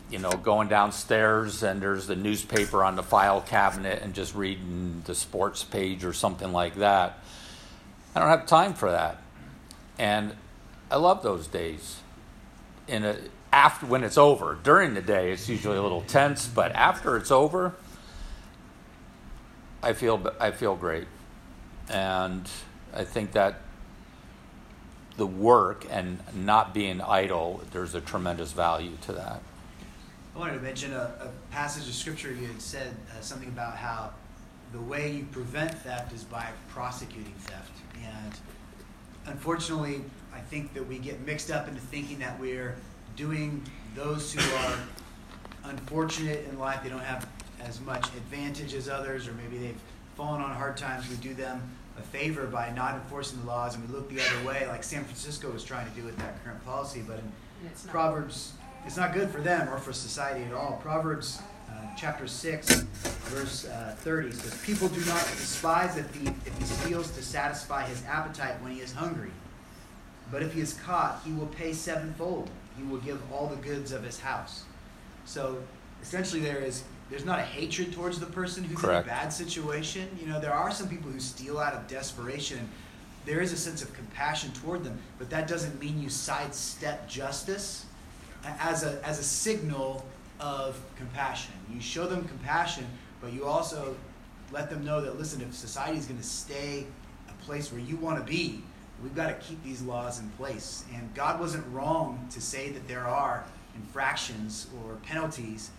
you 0.10 0.20
know 0.20 0.32
going 0.32 0.68
downstairs 0.68 1.64
and 1.64 1.82
there's 1.82 2.08
the 2.08 2.16
newspaper 2.16 2.84
on 2.84 2.96
the 2.96 3.04
file 3.04 3.42
cabinet 3.42 4.02
and 4.02 4.14
just 4.14 4.36
reading 4.36 5.02
the 5.06 5.16
sports 5.16 5.64
page 5.64 6.04
or 6.04 6.14
something 6.14 6.52
like 6.52 6.76
that. 6.76 7.20
I 8.14 8.20
don't 8.20 8.30
have 8.30 8.46
time 8.46 8.74
for 8.74 8.92
that, 8.92 9.22
and 9.98 10.36
I 10.90 10.98
love 10.98 11.24
those 11.24 11.48
days. 11.48 11.98
In 12.88 13.06
a 13.06 13.16
after 13.54 13.86
when 13.86 14.04
it's 14.04 14.18
over, 14.18 14.58
during 14.64 14.94
the 14.94 15.02
day 15.02 15.32
it's 15.32 15.50
usually 15.50 15.78
a 15.78 15.82
little 15.82 16.02
tense, 16.02 16.48
but 16.48 16.72
after 16.74 17.18
it's 17.18 17.32
over, 17.32 17.74
I 19.82 19.94
feel 19.94 20.32
I 20.40 20.52
feel 20.52 20.76
great, 20.76 21.08
and 21.90 22.50
I 22.94 23.06
think 23.06 23.32
that 23.32 23.62
the 25.22 25.28
work 25.28 25.86
and 25.92 26.18
not 26.34 26.74
being 26.74 27.00
idle, 27.00 27.62
there's 27.74 27.94
a 27.94 28.02
tremendous 28.02 28.54
value 28.54 28.98
to 29.02 29.14
that. 29.14 29.40
I 30.36 30.40
wanted 30.40 30.54
to 30.56 30.62
mention 30.62 30.94
a, 30.94 31.14
a 31.22 31.30
passage 31.52 31.88
of 31.88 31.94
scripture 31.94 32.34
you 32.34 32.48
had 32.48 32.60
said 32.60 32.96
uh, 33.12 33.22
something 33.22 33.50
about 33.50 33.76
how 33.76 34.14
the 34.72 34.80
way 34.80 35.12
you 35.12 35.26
prevent 35.26 35.78
theft 35.84 36.12
is 36.12 36.24
by 36.24 36.48
prosecuting 36.70 37.36
theft. 37.38 37.72
And 38.04 38.34
unfortunately, 39.28 40.02
I 40.34 40.40
think 40.40 40.74
that 40.74 40.88
we 40.88 40.98
get 40.98 41.24
mixed 41.24 41.52
up 41.52 41.68
into 41.68 41.82
thinking 41.82 42.18
that 42.18 42.40
we're 42.40 42.76
doing 43.16 43.62
those 43.94 44.34
who 44.34 44.56
are 44.66 44.80
unfortunate 45.66 46.48
in 46.50 46.58
life, 46.58 46.82
they 46.82 46.90
don't 46.90 47.00
have 47.00 47.30
as 47.62 47.80
much 47.82 48.08
advantage 48.08 48.74
as 48.74 48.90
others, 48.90 49.28
or 49.28 49.34
maybe 49.34 49.60
they've 49.60 49.82
fallen 50.16 50.42
on 50.42 50.50
hard 50.56 50.78
times, 50.78 51.08
we 51.08 51.16
do 51.18 51.36
them 51.36 51.62
a 52.02 52.04
favor 52.04 52.48
by 52.48 52.72
not 52.72 52.96
enforcing 52.96 53.40
the 53.42 53.48
laws 53.48 53.76
and 53.76 53.88
we 53.88 53.94
look 53.94 54.10
the 54.10 54.20
other 54.20 54.48
way, 54.48 54.68
like 54.68 54.84
San 54.84 55.04
Francisco 55.04 55.52
is 55.54 55.64
trying 55.64 55.90
to 55.90 55.96
do 55.96 56.04
with 56.04 56.18
that 56.18 56.44
current 56.44 56.64
policy. 56.66 57.04
But 57.06 57.20
in 57.20 57.32
it's 57.66 57.86
not. 57.86 57.92
Proverbs, 57.92 58.54
it's 58.86 58.98
not 58.98 59.14
good 59.14 59.30
for 59.30 59.40
them 59.40 59.70
or 59.70 59.78
for 59.78 59.94
society 59.94 60.44
at 60.44 60.54
all. 60.54 60.80
Proverbs 60.82 61.42
uh, 61.70 61.74
chapter 61.96 62.28
6, 62.28 62.82
verse 63.30 63.68
uh, 63.68 63.96
30 64.00 64.32
says, 64.32 64.60
People 64.66 64.88
do 64.88 65.00
not 65.06 65.22
despise 65.22 65.98
a 65.98 66.04
thief 66.04 66.34
if 66.46 66.58
he 66.58 66.64
steals 66.64 67.12
to 67.12 67.22
satisfy 67.22 67.86
his 67.86 68.04
appetite 68.06 68.60
when 68.62 68.72
he 68.72 68.80
is 68.80 68.92
hungry. 68.92 69.32
But 70.32 70.42
if 70.42 70.54
he 70.54 70.62
is 70.62 70.74
caught, 70.74 71.22
he 71.24 71.32
will 71.32 71.48
pay 71.48 71.74
sevenfold. 71.74 72.50
He 72.78 72.84
will 72.84 73.00
give 73.00 73.22
all 73.32 73.48
the 73.48 73.58
goods 73.58 73.92
of 73.92 74.04
his 74.04 74.20
house. 74.20 74.64
So 75.26 75.62
essentially, 76.02 76.42
there 76.42 76.60
is 76.60 76.84
there's 77.12 77.26
not 77.26 77.40
a 77.40 77.44
hatred 77.44 77.92
towards 77.92 78.20
the 78.22 78.26
person 78.26 78.64
who's 78.64 78.80
Correct. 78.80 79.06
in 79.06 79.14
a 79.14 79.16
bad 79.16 79.34
situation. 79.34 80.08
You 80.20 80.28
know, 80.28 80.40
there 80.40 80.54
are 80.54 80.72
some 80.72 80.88
people 80.88 81.12
who 81.12 81.20
steal 81.20 81.60
out 81.60 81.74
of 81.74 81.86
desperation. 81.88 82.70
There 83.26 83.42
is 83.42 83.52
a 83.52 83.58
sense 83.58 83.84
of 83.84 83.94
compassion 83.94 84.52
toward 84.54 84.86
them, 84.86 84.98
but 85.20 85.30
that 85.30 85.48
doesn't 85.48 85.80
mean 85.80 86.02
you 86.02 86.10
sidestep 86.10 87.10
justice 87.10 87.86
as 88.46 88.84
a 88.84 89.06
as 89.06 89.20
a 89.20 89.24
signal 89.24 90.06
of 90.40 90.80
compassion. 90.96 91.54
You 91.72 91.82
show 91.82 92.08
them 92.08 92.24
compassion, 92.24 92.88
but 93.20 93.34
you 93.34 93.46
also 93.46 93.96
let 94.54 94.70
them 94.70 94.86
know 94.86 95.02
that 95.02 95.20
listen, 95.20 95.42
if 95.42 95.54
society 95.54 95.98
is 95.98 96.06
going 96.06 96.20
to 96.20 96.26
stay 96.26 96.88
a 97.28 97.44
place 97.44 97.74
where 97.74 97.82
you 97.82 97.98
want 97.98 98.20
to 98.20 98.24
be, 98.24 98.64
we've 99.04 99.16
got 99.16 99.28
to 99.28 99.46
keep 99.46 99.62
these 99.66 99.82
laws 99.82 100.22
in 100.22 100.30
place. 100.30 100.86
And 100.96 101.14
God 101.14 101.42
wasn't 101.42 101.68
wrong 101.74 102.26
to 102.32 102.40
say 102.40 102.70
that 102.70 102.88
there 102.88 103.06
are 103.06 103.44
infractions 103.76 104.68
or 104.82 104.96
penalties 105.04 105.72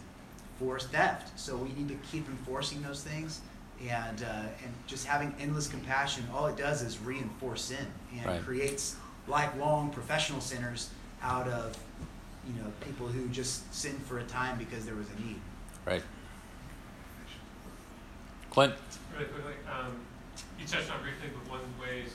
for 0.62 0.78
theft. 0.78 1.38
So 1.38 1.56
we 1.56 1.70
need 1.72 1.88
to 1.88 1.96
keep 2.10 2.28
enforcing 2.28 2.82
those 2.82 3.02
things. 3.02 3.40
And, 3.88 4.22
uh, 4.22 4.26
and 4.62 4.72
just 4.86 5.06
having 5.06 5.34
endless 5.40 5.66
compassion, 5.66 6.24
all 6.32 6.46
it 6.46 6.56
does 6.56 6.82
is 6.82 7.00
reinforce 7.00 7.62
sin 7.62 7.86
and 8.16 8.26
Right. 8.26 8.42
creates 8.44 8.94
lifelong 9.26 9.90
professional 9.90 10.40
sinners 10.40 10.90
out 11.22 11.46
of 11.48 11.76
you 12.46 12.54
know 12.60 12.72
people 12.84 13.06
who 13.06 13.28
just 13.28 13.72
sinned 13.74 14.00
for 14.06 14.18
a 14.18 14.24
time 14.24 14.58
because 14.58 14.84
there 14.84 14.94
was 14.96 15.06
a 15.10 15.20
need. 15.20 15.40
Right. 15.84 16.02
Clint? 18.50 18.74
Really 19.14 19.26
quickly, 19.26 19.54
um, 19.70 19.94
you 20.58 20.66
touched 20.66 20.90
on 20.92 21.00
briefly, 21.02 21.30
but 21.32 21.50
one 21.50 21.60
of 21.60 21.66
the 21.76 21.82
ways 21.82 22.10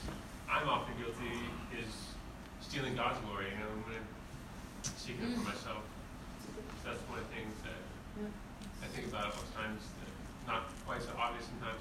I'm 0.48 0.68
often 0.68 0.94
guilty 0.96 1.36
is 1.76 1.88
stealing 2.60 2.94
God's 2.96 3.18
glory. 3.26 3.46
You 3.52 3.58
know, 3.60 3.70
when 3.84 3.96
I'm 3.96 4.08
seeking 4.96 5.22
it 5.24 5.30
Mm. 5.32 5.34
for 5.42 5.48
myself. 5.48 5.82
So 6.84 6.88
that's 6.92 7.00
one 7.08 7.18
of 7.18 7.28
the 7.28 7.34
things 7.34 7.52
that 7.64 7.72
Yeah. 7.72 7.87
I 8.82 8.86
think 8.86 9.08
about 9.08 9.28
it 9.28 9.36
most 9.36 9.54
times. 9.54 9.82
Not 10.46 10.70
quite 10.86 11.02
so 11.02 11.10
obvious 11.18 11.44
sometimes, 11.46 11.80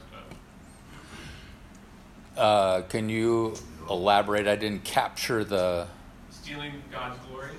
but 2.35 2.41
Uh, 2.41 2.81
can 2.83 3.09
you 3.09 3.55
elaborate? 3.89 4.47
I 4.47 4.55
didn't 4.55 4.83
capture 4.83 5.43
the 5.43 5.87
stealing 6.29 6.83
God's 6.91 7.17
glory 7.27 7.51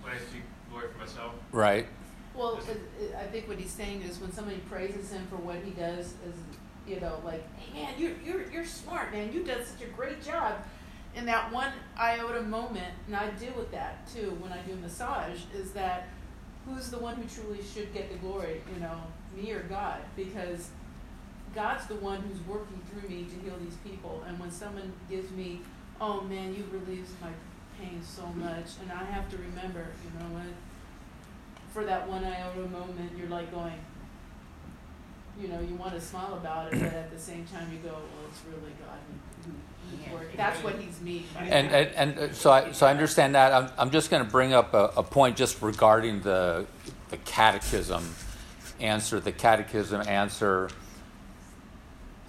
when 0.00 0.12
I 0.14 0.18
seek 0.18 0.42
glory 0.70 0.88
for 0.92 0.98
myself. 0.98 1.32
right. 1.52 1.86
Well, 2.34 2.56
it, 2.66 2.80
it, 2.98 3.14
I 3.14 3.24
think 3.26 3.46
what 3.46 3.58
he's 3.58 3.70
saying 3.70 4.00
is 4.02 4.18
when 4.18 4.32
somebody 4.32 4.56
praises 4.60 5.12
him 5.12 5.26
for 5.28 5.36
what 5.36 5.56
he 5.56 5.72
does, 5.72 6.06
is 6.26 6.34
you 6.86 6.98
know, 6.98 7.20
like, 7.24 7.44
hey 7.58 7.82
man, 7.82 7.94
you're 7.98 8.12
you're 8.24 8.50
you're 8.50 8.64
smart, 8.64 9.12
man. 9.12 9.32
You 9.32 9.42
did 9.44 9.66
such 9.66 9.82
a 9.82 9.90
great 9.90 10.22
job. 10.22 10.54
In 11.14 11.26
that 11.26 11.52
one 11.52 11.72
iota 11.98 12.40
moment, 12.40 12.94
and 13.06 13.14
I 13.14 13.28
deal 13.32 13.52
with 13.54 13.70
that 13.72 14.06
too 14.10 14.30
when 14.40 14.50
I 14.50 14.62
do 14.62 14.74
massage, 14.76 15.40
is 15.54 15.72
that 15.72 16.08
who's 16.66 16.90
the 16.90 16.98
one 16.98 17.16
who 17.16 17.24
truly 17.24 17.60
should 17.62 17.92
get 17.92 18.10
the 18.10 18.18
glory? 18.18 18.60
You 18.72 18.80
know, 18.80 18.98
me 19.34 19.52
or 19.52 19.62
God? 19.64 20.00
Because 20.16 20.70
God's 21.54 21.86
the 21.86 21.96
one 21.96 22.22
who's 22.22 22.40
working 22.46 22.80
through 22.90 23.08
me 23.08 23.24
to 23.24 23.34
heal 23.44 23.58
these 23.62 23.76
people. 23.84 24.22
And 24.26 24.38
when 24.38 24.50
someone 24.50 24.92
gives 25.10 25.30
me, 25.32 25.60
oh 26.00 26.22
man, 26.22 26.54
you 26.54 26.64
relieved 26.72 27.10
my 27.20 27.30
pain 27.78 28.00
so 28.02 28.26
much, 28.26 28.66
and 28.80 28.92
I 28.92 29.04
have 29.04 29.30
to 29.30 29.36
remember, 29.36 29.86
you 30.04 30.18
know 30.18 30.34
what? 30.34 30.52
For 31.72 31.84
that 31.84 32.08
one 32.08 32.24
iota 32.24 32.68
moment, 32.68 33.12
you're 33.16 33.28
like 33.28 33.50
going, 33.50 33.78
you 35.40 35.48
know, 35.48 35.60
you 35.60 35.74
want 35.74 35.94
to 35.94 36.00
smile 36.00 36.34
about 36.34 36.72
it, 36.72 36.80
but 36.80 36.92
at 36.92 37.10
the 37.10 37.18
same 37.18 37.46
time, 37.46 37.72
you 37.72 37.78
go, 37.78 37.92
well, 37.92 38.28
it's 38.28 38.40
really 38.46 38.72
God 38.86 38.98
That's 40.36 40.62
what 40.64 40.76
He's 40.76 41.00
meaning. 41.00 41.24
And, 41.38 41.70
and, 41.70 41.88
and 41.94 42.18
uh, 42.18 42.32
so, 42.32 42.50
I, 42.50 42.72
so 42.72 42.86
I 42.86 42.90
understand 42.90 43.34
that. 43.34 43.52
I'm, 43.52 43.70
I'm 43.78 43.90
just 43.90 44.10
going 44.10 44.24
to 44.24 44.30
bring 44.30 44.52
up 44.52 44.74
a, 44.74 44.90
a 44.96 45.02
point 45.02 45.36
just 45.36 45.60
regarding 45.62 46.22
the, 46.22 46.66
the 47.10 47.16
catechism 47.18 48.14
answer. 48.80 49.20
The 49.20 49.32
catechism 49.32 50.02
answer, 50.08 50.70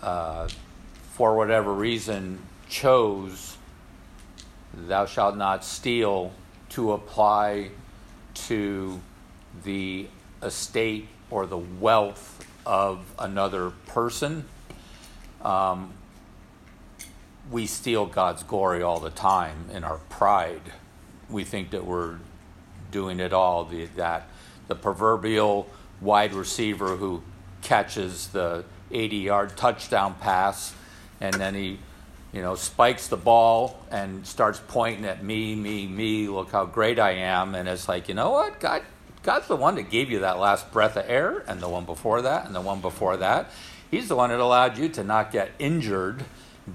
uh, 0.02 0.48
for 1.14 1.36
whatever 1.36 1.74
reason, 1.74 2.40
chose 2.68 3.58
thou 4.74 5.06
shalt 5.06 5.38
not 5.38 5.64
steal 5.64 6.32
to 6.70 6.94
apply 6.94 7.70
to 8.34 9.00
the 9.64 10.08
estate 10.42 11.08
or 11.30 11.46
the 11.46 11.58
wealth 11.58 12.46
of 12.66 13.06
another 13.20 13.72
person. 13.88 14.46
Um, 15.42 15.94
we 17.52 17.68
steal 17.68 18.06
God's 18.06 18.44
glory 18.44 18.82
all 18.82 19.00
the 19.00 19.10
time 19.10 19.70
in 19.72 19.84
our 19.84 19.98
pride. 20.10 20.62
We 21.30 21.44
think 21.44 21.72
that 21.72 21.86
we're 21.86 22.20
doing 22.92 23.20
it 23.20 23.34
all. 23.34 23.66
The, 23.66 23.86
that 23.98 24.28
the 24.68 24.76
proverbial 24.76 25.68
wide 26.02 26.34
receiver 26.34 26.96
who 26.96 27.22
catches 27.62 28.28
the 28.28 28.66
80 28.92 29.18
yard 29.18 29.58
touchdown 29.58 30.16
pass 30.20 30.74
and 31.24 31.34
then 31.36 31.56
he, 31.56 31.80
you 32.34 32.42
know, 32.42 32.56
spikes 32.56 33.08
the 33.08 33.18
ball 33.18 33.80
and 33.90 34.28
starts 34.28 34.62
pointing 34.68 35.06
at 35.06 35.24
me, 35.24 35.56
me, 35.56 35.88
me. 35.88 36.28
Look 36.28 36.52
how 36.52 36.66
great 36.66 37.00
I 37.00 37.12
am. 37.12 37.56
And 37.56 37.70
it's 37.70 37.88
like, 37.88 38.10
you 38.10 38.14
know 38.14 38.32
what? 38.32 38.60
God, 38.60 38.82
God's 39.24 39.48
the 39.48 39.56
one 39.56 39.76
that 39.76 39.90
gave 39.90 40.12
you 40.12 40.20
that 40.20 40.38
last 40.38 40.70
breath 40.72 40.98
of 40.98 41.06
air, 41.08 41.46
and 41.48 41.62
the 41.62 41.70
one 41.70 41.86
before 41.86 42.22
that, 42.24 42.46
and 42.46 42.54
the 42.54 42.62
one 42.62 42.82
before 42.82 43.16
that. 43.18 43.50
He's 43.90 44.10
the 44.10 44.18
one 44.18 44.32
that 44.32 44.40
allowed 44.40 44.78
you 44.78 44.90
to 44.90 45.04
not 45.04 45.32
get 45.32 45.52
injured, 45.60 46.26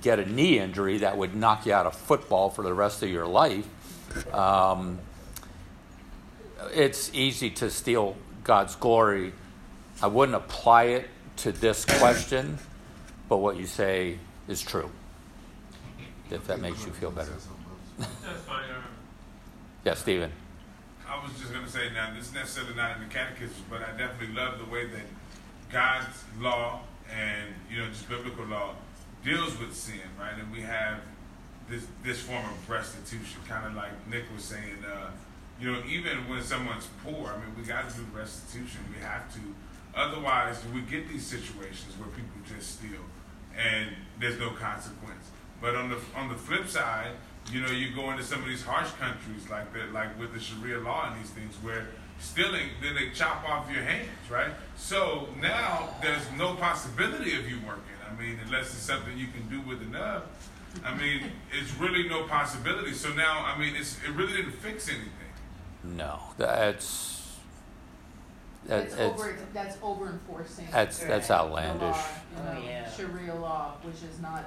get 0.02 0.18
a 0.18 0.26
knee 0.26 0.58
injury 0.58 0.98
that 0.98 1.16
would 1.16 1.34
knock 1.34 1.66
you 1.66 1.72
out 1.72 1.86
of 1.86 1.94
football 1.94 2.50
for 2.50 2.62
the 2.62 2.74
rest 2.74 3.02
of 3.02 3.08
your 3.08 3.26
life. 3.26 3.66
Um, 4.34 4.98
it's 6.72 7.12
easy 7.14 7.50
to 7.50 7.70
steal 7.70 8.16
God's 8.44 8.76
glory. 8.76 9.32
I 10.02 10.06
wouldn't 10.08 10.36
apply 10.36 10.84
it 10.84 11.08
to 11.38 11.52
this 11.52 11.84
question, 11.84 12.58
but 13.28 13.38
what 13.38 13.56
you 13.56 13.66
say 13.66 14.18
is 14.48 14.62
true. 14.62 14.90
If 16.30 16.46
that 16.46 16.60
makes 16.60 16.84
you 16.84 16.92
feel 16.92 17.10
better. 17.10 17.32
That's 17.98 18.42
fine. 18.46 18.70
Uh, 18.70 18.82
Yeah, 19.84 19.94
Stephen. 19.94 20.30
I 21.08 21.22
was 21.22 21.32
just 21.40 21.52
going 21.52 21.64
to 21.64 21.70
say 21.70 21.88
now, 21.94 22.12
this 22.14 22.28
is 22.28 22.34
necessarily 22.34 22.74
not 22.74 22.96
in 22.96 23.08
the 23.08 23.14
catechism, 23.14 23.64
but 23.70 23.80
I 23.80 23.96
definitely 23.96 24.34
love 24.34 24.58
the 24.58 24.70
way 24.70 24.86
that 24.86 25.06
God's 25.72 26.24
law 26.38 26.80
and 27.10 27.54
you 27.70 27.78
know 27.78 27.88
just 27.88 28.08
biblical 28.08 28.44
law 28.44 28.74
deals 29.24 29.58
with 29.58 29.74
sin, 29.74 30.00
right? 30.18 30.38
And 30.38 30.50
we 30.52 30.60
have 30.62 31.00
this 31.68 31.86
this 32.04 32.20
form 32.20 32.44
of 32.44 32.70
restitution, 32.70 33.40
kind 33.48 33.66
of 33.66 33.74
like 33.74 33.92
Nick 34.08 34.24
was 34.34 34.44
saying. 34.44 34.84
Uh, 34.84 35.10
you 35.60 35.72
know, 35.72 35.82
even 35.88 36.28
when 36.28 36.40
someone's 36.42 36.86
poor, 37.02 37.28
I 37.28 37.36
mean, 37.36 37.52
we 37.58 37.64
got 37.64 37.90
to 37.90 37.96
do 37.96 38.04
restitution. 38.14 38.80
We 38.94 39.02
have 39.02 39.32
to. 39.34 39.40
Otherwise, 39.94 40.62
we 40.72 40.82
get 40.82 41.08
these 41.08 41.26
situations 41.26 41.98
where 41.98 42.08
people 42.10 42.38
just 42.46 42.78
steal 42.78 43.02
and 43.58 43.90
there's 44.20 44.38
no 44.38 44.50
consequence. 44.50 45.30
But 45.60 45.74
on 45.74 45.90
the 45.90 45.98
on 46.14 46.28
the 46.28 46.36
flip 46.36 46.68
side, 46.68 47.10
you 47.50 47.60
know, 47.60 47.70
you 47.70 47.94
go 47.94 48.10
into 48.10 48.22
some 48.22 48.40
of 48.40 48.48
these 48.48 48.62
harsh 48.62 48.90
countries 48.92 49.48
like 49.50 49.72
that, 49.74 49.92
like 49.92 50.18
with 50.18 50.32
the 50.32 50.40
Sharia 50.40 50.78
law 50.78 51.10
and 51.10 51.20
these 51.20 51.30
things, 51.30 51.54
where 51.62 51.88
stealing, 52.18 52.68
then 52.82 52.94
they 52.94 53.10
chop 53.10 53.48
off 53.48 53.70
your 53.70 53.82
hands, 53.82 54.08
right? 54.30 54.50
So 54.76 55.28
now 55.40 55.88
there's 56.02 56.22
no 56.36 56.54
possibility 56.54 57.36
of 57.36 57.48
you 57.48 57.58
working. 57.66 57.82
I 58.10 58.20
mean, 58.20 58.38
unless 58.44 58.66
it's 58.66 58.82
something 58.82 59.16
you 59.16 59.28
can 59.28 59.48
do 59.48 59.60
with 59.68 59.82
enough. 59.82 60.24
I 60.84 60.94
mean, 60.96 61.22
it's 61.52 61.74
really 61.76 62.08
no 62.08 62.24
possibility. 62.24 62.92
So 62.92 63.12
now, 63.14 63.44
I 63.44 63.58
mean, 63.58 63.74
it's 63.76 63.96
it 64.06 64.10
really 64.12 64.32
didn't 64.34 64.52
fix 64.52 64.88
anything. 64.88 65.10
No, 65.84 66.18
that's 66.36 67.36
that, 68.66 68.90
That's 68.90 68.92
it's, 68.94 69.00
over. 69.00 69.36
That's 69.54 69.76
over 69.82 70.06
enforcing. 70.08 70.66
that's 70.70 70.98
that's 70.98 71.30
outlandish. 71.30 71.80
law, 71.80 72.04
you 72.36 72.42
know, 72.44 72.54
Oh, 72.58 72.62
yeah. 72.66 72.90
Sharia 72.90 73.34
law, 73.34 73.76
which 73.82 74.02
is 74.02 74.20
not 74.20 74.44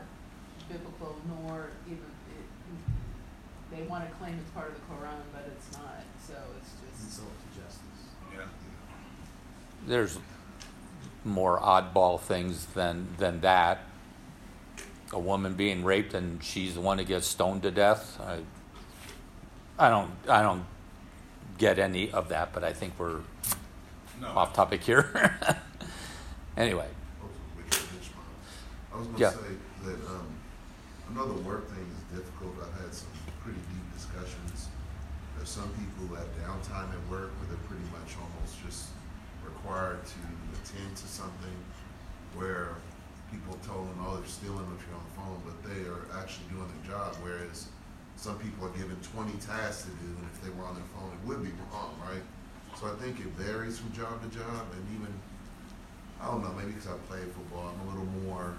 biblical 0.70 1.16
nor 1.28 1.70
even 1.88 1.98
it, 1.98 3.76
they 3.76 3.84
want 3.84 4.08
to 4.08 4.16
claim 4.16 4.38
it's 4.40 4.52
part 4.52 4.70
of 4.70 4.76
the 4.76 4.82
Quran, 4.82 5.20
but 5.34 5.44
it's 5.48 5.72
not. 5.76 6.04
So 6.28 6.34
it's 6.60 6.70
just 6.72 7.04
Insult 7.18 7.30
to 7.34 7.60
justice. 7.62 8.02
Yeah. 8.32 8.46
There's 9.86 10.18
more 11.24 11.60
oddball 11.60 12.20
things 12.20 12.66
than 12.68 13.08
than 13.18 13.42
that. 13.42 13.80
a 15.14 15.20
woman 15.20 15.54
being 15.56 15.84
raped 15.84 16.14
and 16.14 16.42
she's 16.42 16.74
the 16.76 16.80
one 16.80 16.96
that 16.96 17.04
gets 17.06 17.28
stoned 17.28 17.62
to 17.64 17.70
death. 17.72 18.18
I, 18.22 18.40
I 19.78 19.90
don't, 19.90 20.10
I 20.30 20.42
don't 20.42 20.64
get 21.58 21.80
any 21.80 22.10
of 22.12 22.30
that, 22.30 22.54
but 22.54 22.64
I 22.64 22.72
think 22.72 22.94
we're 22.98 23.20
No. 24.22 24.30
off 24.30 24.54
topic 24.54 24.82
here. 24.84 25.36
anyway, 26.58 26.88
I 28.94 28.98
was 28.98 29.08
gonna 29.08 29.20
Yeah. 29.20 29.32
say 29.32 29.52
that, 29.84 30.00
um, 30.08 30.28
I 31.10 31.14
know 31.14 31.28
the 31.28 31.42
work 31.42 31.68
thing 31.70 31.86
is 31.92 32.18
difficult, 32.18 32.54
I've 32.64 32.82
had 32.82 32.94
some 32.94 33.10
pretty 33.44 33.60
deep 33.60 33.94
discussions. 33.94 34.70
There's 35.36 35.50
some 35.50 35.68
people 35.76 36.08
who 36.08 36.16
have 36.16 36.28
downtime 36.40 36.88
at 36.94 37.04
work 37.12 37.32
where 37.36 37.48
they're 37.50 37.68
pretty 37.68 37.84
much 37.92 38.16
almost 38.16 38.64
just 38.66 38.88
required 39.72 40.04
to 40.06 40.20
attend 40.60 40.96
to 40.98 41.08
something 41.08 41.56
where 42.36 42.76
people 43.32 43.58
told 43.66 43.88
them, 43.88 44.04
oh, 44.04 44.18
they're 44.18 44.28
stealing 44.28 44.68
if 44.76 44.84
you're 44.84 45.00
on 45.00 45.06
the 45.08 45.16
phone, 45.16 45.40
but 45.48 45.56
they 45.64 45.88
are 45.88 46.04
actually 46.20 46.44
doing 46.52 46.68
their 46.68 46.92
job, 46.92 47.16
whereas 47.24 47.68
some 48.18 48.38
people 48.38 48.68
are 48.68 48.76
given 48.76 48.96
twenty 49.00 49.34
tasks 49.40 49.88
to 49.88 49.92
do, 50.04 50.12
and 50.12 50.28
if 50.28 50.42
they 50.44 50.52
were 50.52 50.68
on 50.68 50.76
their 50.76 50.90
phone, 50.92 51.08
it 51.08 51.28
would 51.28 51.42
be 51.42 51.52
wrong, 51.72 51.96
right? 52.04 52.24
So 52.76 52.88
I 52.88 52.96
think 53.00 53.20
it 53.20 53.32
varies 53.40 53.80
from 53.80 53.94
job 53.94 54.22
to 54.22 54.28
job, 54.38 54.68
and 54.76 54.84
even 54.92 55.12
I 56.20 56.28
don't 56.28 56.44
know, 56.44 56.52
maybe 56.54 56.76
because 56.76 56.88
I 56.88 56.98
played 57.08 57.32
football, 57.32 57.72
I'm 57.72 57.88
a 57.88 57.90
little 57.92 58.12
more. 58.28 58.54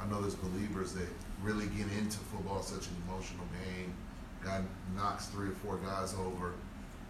I 0.00 0.06
know 0.06 0.20
there's 0.22 0.36
believers 0.36 0.92
that 0.94 1.08
really 1.42 1.66
get 1.66 1.90
into 1.98 2.18
football, 2.30 2.62
such 2.62 2.86
an 2.86 2.96
emotional 3.08 3.44
game. 3.66 3.92
Guy 4.44 4.62
knocks 4.94 5.26
three 5.26 5.48
or 5.48 5.56
four 5.60 5.76
guys 5.78 6.14
over, 6.14 6.52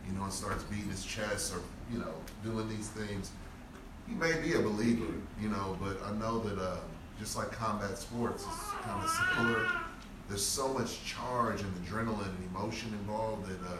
you 0.06 0.12
know, 0.16 0.24
and 0.24 0.32
starts 0.32 0.62
beating 0.64 0.88
his 0.90 1.04
chest 1.04 1.54
or 1.54 1.60
you 1.92 1.98
know 1.98 2.12
doing 2.44 2.68
these 2.68 2.88
things. 2.88 3.30
He 4.08 4.14
may 4.14 4.40
be 4.40 4.54
a 4.54 4.60
believer, 4.60 5.12
you 5.40 5.48
know, 5.48 5.76
but 5.82 5.98
I 6.06 6.12
know 6.12 6.38
that 6.40 6.58
uh, 6.62 6.76
just 7.18 7.36
like 7.36 7.50
combat 7.52 7.98
sports, 7.98 8.44
it's 8.44 8.70
kind 8.84 9.02
of 9.04 9.10
similar. 9.10 9.66
There's 10.28 10.44
so 10.44 10.68
much 10.72 11.04
charge 11.04 11.60
and 11.62 11.72
adrenaline 11.84 12.26
and 12.26 12.48
emotion 12.54 12.90
involved 13.00 13.46
that. 13.48 13.60
Uh, 13.66 13.76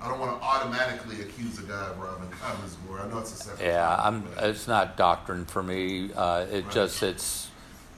I 0.00 0.08
don't 0.08 0.20
want 0.20 0.40
to 0.40 0.46
automatically 0.46 1.22
accuse 1.22 1.58
a 1.58 1.62
guy 1.62 1.88
of 1.88 1.98
robbing 1.98 2.30
Congress 2.30 2.76
Gore. 2.86 3.00
I 3.00 3.08
know 3.08 3.18
it's 3.18 3.32
a 3.32 3.36
separate. 3.36 3.66
yeah, 3.66 3.96
I'm. 4.00 4.28
It's 4.38 4.68
not 4.68 4.96
doctrine 4.96 5.44
for 5.44 5.60
me. 5.62 6.12
Uh, 6.14 6.46
it 6.50 6.64
Right. 6.66 6.72
just 6.72 7.02
it's 7.02 7.48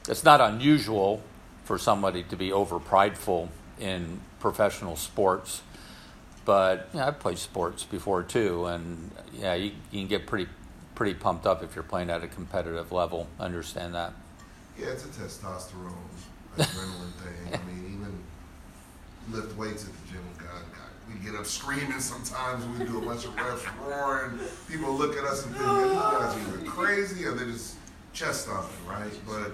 it's 0.08 0.24
not 0.24 0.40
unusual 0.40 1.20
for 1.64 1.76
somebody 1.76 2.22
to 2.22 2.36
be 2.36 2.52
over 2.52 2.78
prideful 2.78 3.50
in 3.78 4.20
professional 4.40 4.96
sports. 4.96 5.60
But 6.44 6.88
yeah, 6.94 7.06
I've 7.06 7.18
played 7.18 7.38
sports 7.38 7.84
before 7.84 8.22
too, 8.22 8.66
and 8.66 9.10
yeah, 9.32 9.54
you, 9.54 9.72
you 9.90 10.00
can 10.00 10.08
get 10.08 10.26
pretty 10.26 10.48
pretty 10.94 11.14
pumped 11.14 11.46
up 11.46 11.62
if 11.62 11.74
you're 11.74 11.84
playing 11.84 12.10
at 12.10 12.22
a 12.22 12.28
competitive 12.28 12.92
level. 12.92 13.26
Understand 13.38 13.94
that? 13.94 14.12
Yeah, 14.78 14.88
it's 14.88 15.04
a 15.04 15.08
testosterone 15.08 15.94
adrenaline 16.56 17.12
thing. 17.14 17.54
I 17.54 17.72
mean, 17.72 17.98
even 17.98 18.18
lift 19.30 19.56
weights 19.56 19.84
at 19.84 19.90
the 19.92 20.12
gym. 20.12 20.22
God, 20.38 20.62
God, 20.72 20.90
we 21.08 21.24
get 21.24 21.38
up 21.38 21.46
screaming 21.46 22.00
sometimes. 22.00 22.64
We 22.78 22.86
do 22.86 22.98
a 22.98 23.04
bunch 23.04 23.24
of 23.24 23.36
reps 23.36 23.64
roaring. 23.86 24.38
People 24.68 24.94
look 24.94 25.16
at 25.16 25.24
us 25.24 25.46
and 25.46 25.54
think, 25.54 25.66
"Man, 25.66 25.88
these 25.88 25.98
guys 25.98 26.36
are 26.36 26.58
either 26.58 26.70
crazy 26.70 27.24
or 27.24 27.32
they're 27.32 27.46
just 27.46 27.76
chest 28.12 28.42
stomping, 28.42 28.86
right? 28.86 29.12
But 29.26 29.52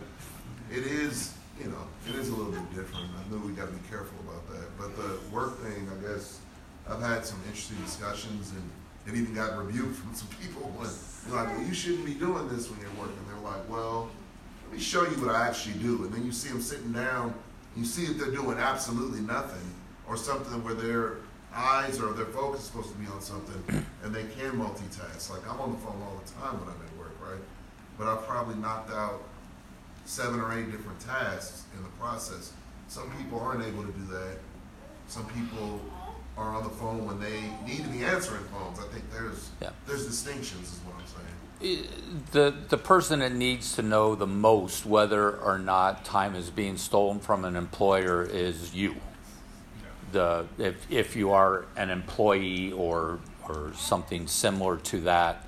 it 0.72 0.84
is, 0.84 1.34
you 1.60 1.68
know, 1.68 1.86
it 2.08 2.14
is 2.14 2.28
a 2.28 2.34
little 2.34 2.52
bit 2.52 2.74
different. 2.74 3.06
I 3.06 3.30
know 3.30 3.38
we 3.44 3.52
got 3.52 3.66
to 3.66 3.72
be 3.72 3.88
careful 3.88 4.18
about 4.26 4.48
that. 4.52 4.76
But 4.78 4.96
the 4.96 5.18
work 5.34 5.58
thing, 5.62 5.88
I 5.90 6.02
guess, 6.02 6.40
I've 6.88 7.00
had 7.00 7.24
some 7.24 7.40
interesting 7.46 7.78
discussions 7.84 8.52
and 8.52 8.70
it 9.06 9.18
even 9.18 9.34
got 9.34 9.56
rebuked 9.56 9.96
from 9.96 10.14
some 10.14 10.28
people 10.40 10.62
when 10.76 10.88
like, 11.34 11.48
well, 11.56 11.66
you 11.66 11.74
shouldn't 11.74 12.04
be 12.04 12.14
doing 12.14 12.48
this 12.48 12.70
when 12.70 12.80
you're 12.80 12.90
working. 12.98 13.18
They're 13.28 13.50
like, 13.50 13.68
well, 13.68 14.08
let 14.64 14.72
me 14.74 14.78
show 14.78 15.02
you 15.02 15.16
what 15.22 15.34
I 15.34 15.46
actually 15.46 15.78
do. 15.78 16.04
And 16.04 16.12
then 16.12 16.24
you 16.24 16.32
see 16.32 16.48
them 16.48 16.60
sitting 16.60 16.92
down, 16.92 17.34
you 17.76 17.84
see 17.84 18.06
that 18.06 18.18
they're 18.18 18.34
doing 18.34 18.58
absolutely 18.58 19.20
nothing 19.20 19.72
or 20.08 20.16
something 20.16 20.62
where 20.64 20.74
their 20.74 21.14
eyes 21.52 22.00
or 22.00 22.12
their 22.12 22.26
focus 22.26 22.60
is 22.60 22.66
supposed 22.66 22.90
to 22.90 22.98
be 22.98 23.06
on 23.06 23.20
something 23.20 23.84
and 24.04 24.14
they 24.14 24.24
can 24.38 24.52
multitask. 24.52 25.30
Like 25.30 25.48
I'm 25.50 25.60
on 25.60 25.72
the 25.72 25.78
phone 25.78 26.00
all 26.02 26.20
the 26.24 26.32
time 26.32 26.60
when 26.60 26.68
I'm 26.68 26.80
at 26.80 26.98
work, 26.98 27.16
right? 27.22 27.40
But 27.98 28.08
I've 28.08 28.26
probably 28.26 28.56
knocked 28.56 28.90
out 28.90 29.22
seven 30.04 30.40
or 30.40 30.52
eight 30.52 30.70
different 30.70 31.00
tasks 31.00 31.64
in 31.76 31.82
the 31.82 31.88
process. 32.00 32.52
Some 32.88 33.10
people 33.16 33.40
aren't 33.40 33.64
able 33.64 33.82
to 33.82 33.92
do 33.92 34.04
that. 34.12 34.38
Some 35.08 35.26
people 35.26 35.80
are 36.36 36.54
on 36.54 36.62
the 36.64 36.70
phone 36.70 37.06
when 37.06 37.18
they 37.20 37.40
need 37.66 37.82
to 37.84 37.88
be 37.90 38.04
answering 38.04 38.44
phones. 38.44 38.78
I 38.78 38.82
think 38.92 39.10
there's 39.12 39.50
Yeah. 39.60 39.70
there's 39.86 40.06
distinctions, 40.06 40.72
is 40.72 40.78
what 40.84 40.94
I'm 40.96 41.06
saying. 41.06 41.88
the 42.32 42.54
the 42.68 42.76
person 42.76 43.20
that 43.20 43.32
needs 43.32 43.74
to 43.76 43.82
know 43.82 44.14
the 44.14 44.26
most 44.26 44.84
whether 44.84 45.30
or 45.38 45.58
not 45.58 46.04
time 46.04 46.34
is 46.34 46.50
being 46.50 46.76
stolen 46.76 47.18
from 47.18 47.44
an 47.46 47.56
employer 47.56 48.22
is 48.22 48.74
you. 48.74 48.96
The 50.12 50.46
if 50.58 50.86
if 50.90 51.16
you 51.16 51.32
are 51.32 51.64
an 51.76 51.88
employee 51.90 52.72
or 52.72 53.18
or 53.48 53.72
something 53.74 54.26
similar 54.26 54.76
to 54.76 55.00
that, 55.02 55.46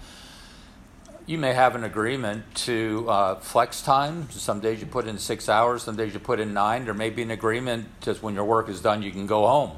you 1.27 1.37
may 1.37 1.53
have 1.53 1.75
an 1.75 1.85
agreement 1.85 2.55
to 2.55 3.05
uh, 3.11 3.35
flex 3.41 3.83
time. 3.83 4.31
Some 4.31 4.61
days 4.61 4.81
you 4.81 4.87
put 4.87 5.07
in 5.07 5.19
six 5.19 5.49
hours, 5.49 5.83
some 5.83 5.97
days 5.97 6.15
you 6.15 6.21
put 6.21 6.41
in 6.41 6.55
nine. 6.55 6.87
There 6.87 6.95
may 6.95 7.11
be 7.11 7.23
an 7.23 7.31
agreement 7.31 7.87
just 8.01 8.23
when 8.23 8.35
your 8.35 8.45
work 8.45 8.69
is 8.71 8.81
done, 8.81 9.03
you 9.03 9.11
can 9.11 9.27
go 9.27 9.47
home. 9.47 9.73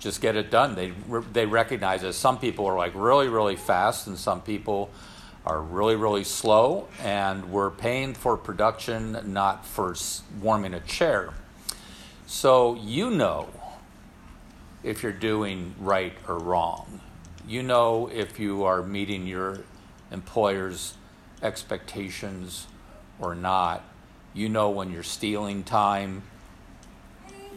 Just 0.00 0.20
get 0.20 0.34
it 0.34 0.50
done. 0.50 0.74
They 0.74 0.92
they 1.32 1.46
recognize 1.46 2.00
that 2.02 2.14
some 2.14 2.38
people 2.38 2.66
are 2.66 2.76
like 2.76 2.92
really 2.94 3.28
really 3.28 3.56
fast, 3.56 4.06
and 4.06 4.18
some 4.18 4.40
people 4.40 4.90
are 5.46 5.60
really 5.60 5.94
really 5.94 6.24
slow. 6.24 6.88
And 7.02 7.52
we're 7.52 7.70
paying 7.70 8.14
for 8.14 8.36
production, 8.36 9.32
not 9.32 9.64
for 9.64 9.94
warming 10.40 10.74
a 10.74 10.80
chair. 10.80 11.34
So 12.26 12.74
you 12.74 13.10
know 13.10 13.48
if 14.82 15.02
you're 15.02 15.12
doing 15.12 15.74
right 15.78 16.14
or 16.26 16.38
wrong. 16.38 17.00
You 17.46 17.62
know 17.62 18.08
if 18.12 18.38
you 18.38 18.64
are 18.64 18.82
meeting 18.82 19.26
your 19.26 19.60
employer's 20.10 20.94
expectations 21.42 22.66
or 23.18 23.34
not. 23.34 23.84
You 24.32 24.48
know 24.48 24.70
when 24.70 24.92
you're 24.92 25.02
stealing 25.02 25.64
time. 25.64 26.22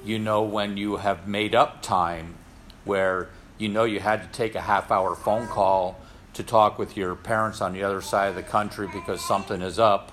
You 0.03 0.19
know 0.19 0.43
when 0.43 0.75
you 0.75 0.97
have 0.97 1.27
made 1.27 1.55
up 1.55 1.81
time 1.81 2.35
where 2.83 3.29
you 3.57 3.69
know 3.69 3.85
you 3.85 4.01
had 4.01 4.21
to 4.21 4.27
take 4.29 4.55
a 4.55 4.61
half 4.61 4.91
hour 4.91 5.15
phone 5.15 5.47
call 5.47 5.99
to 6.33 6.43
talk 6.43 6.77
with 6.77 6.97
your 6.97 7.15
parents 7.15 7.61
on 7.61 7.73
the 7.73 7.83
other 7.83 8.01
side 8.01 8.27
of 8.27 8.35
the 8.35 8.43
country 8.43 8.87
because 8.91 9.25
something 9.25 9.61
is 9.61 9.79
up 9.79 10.11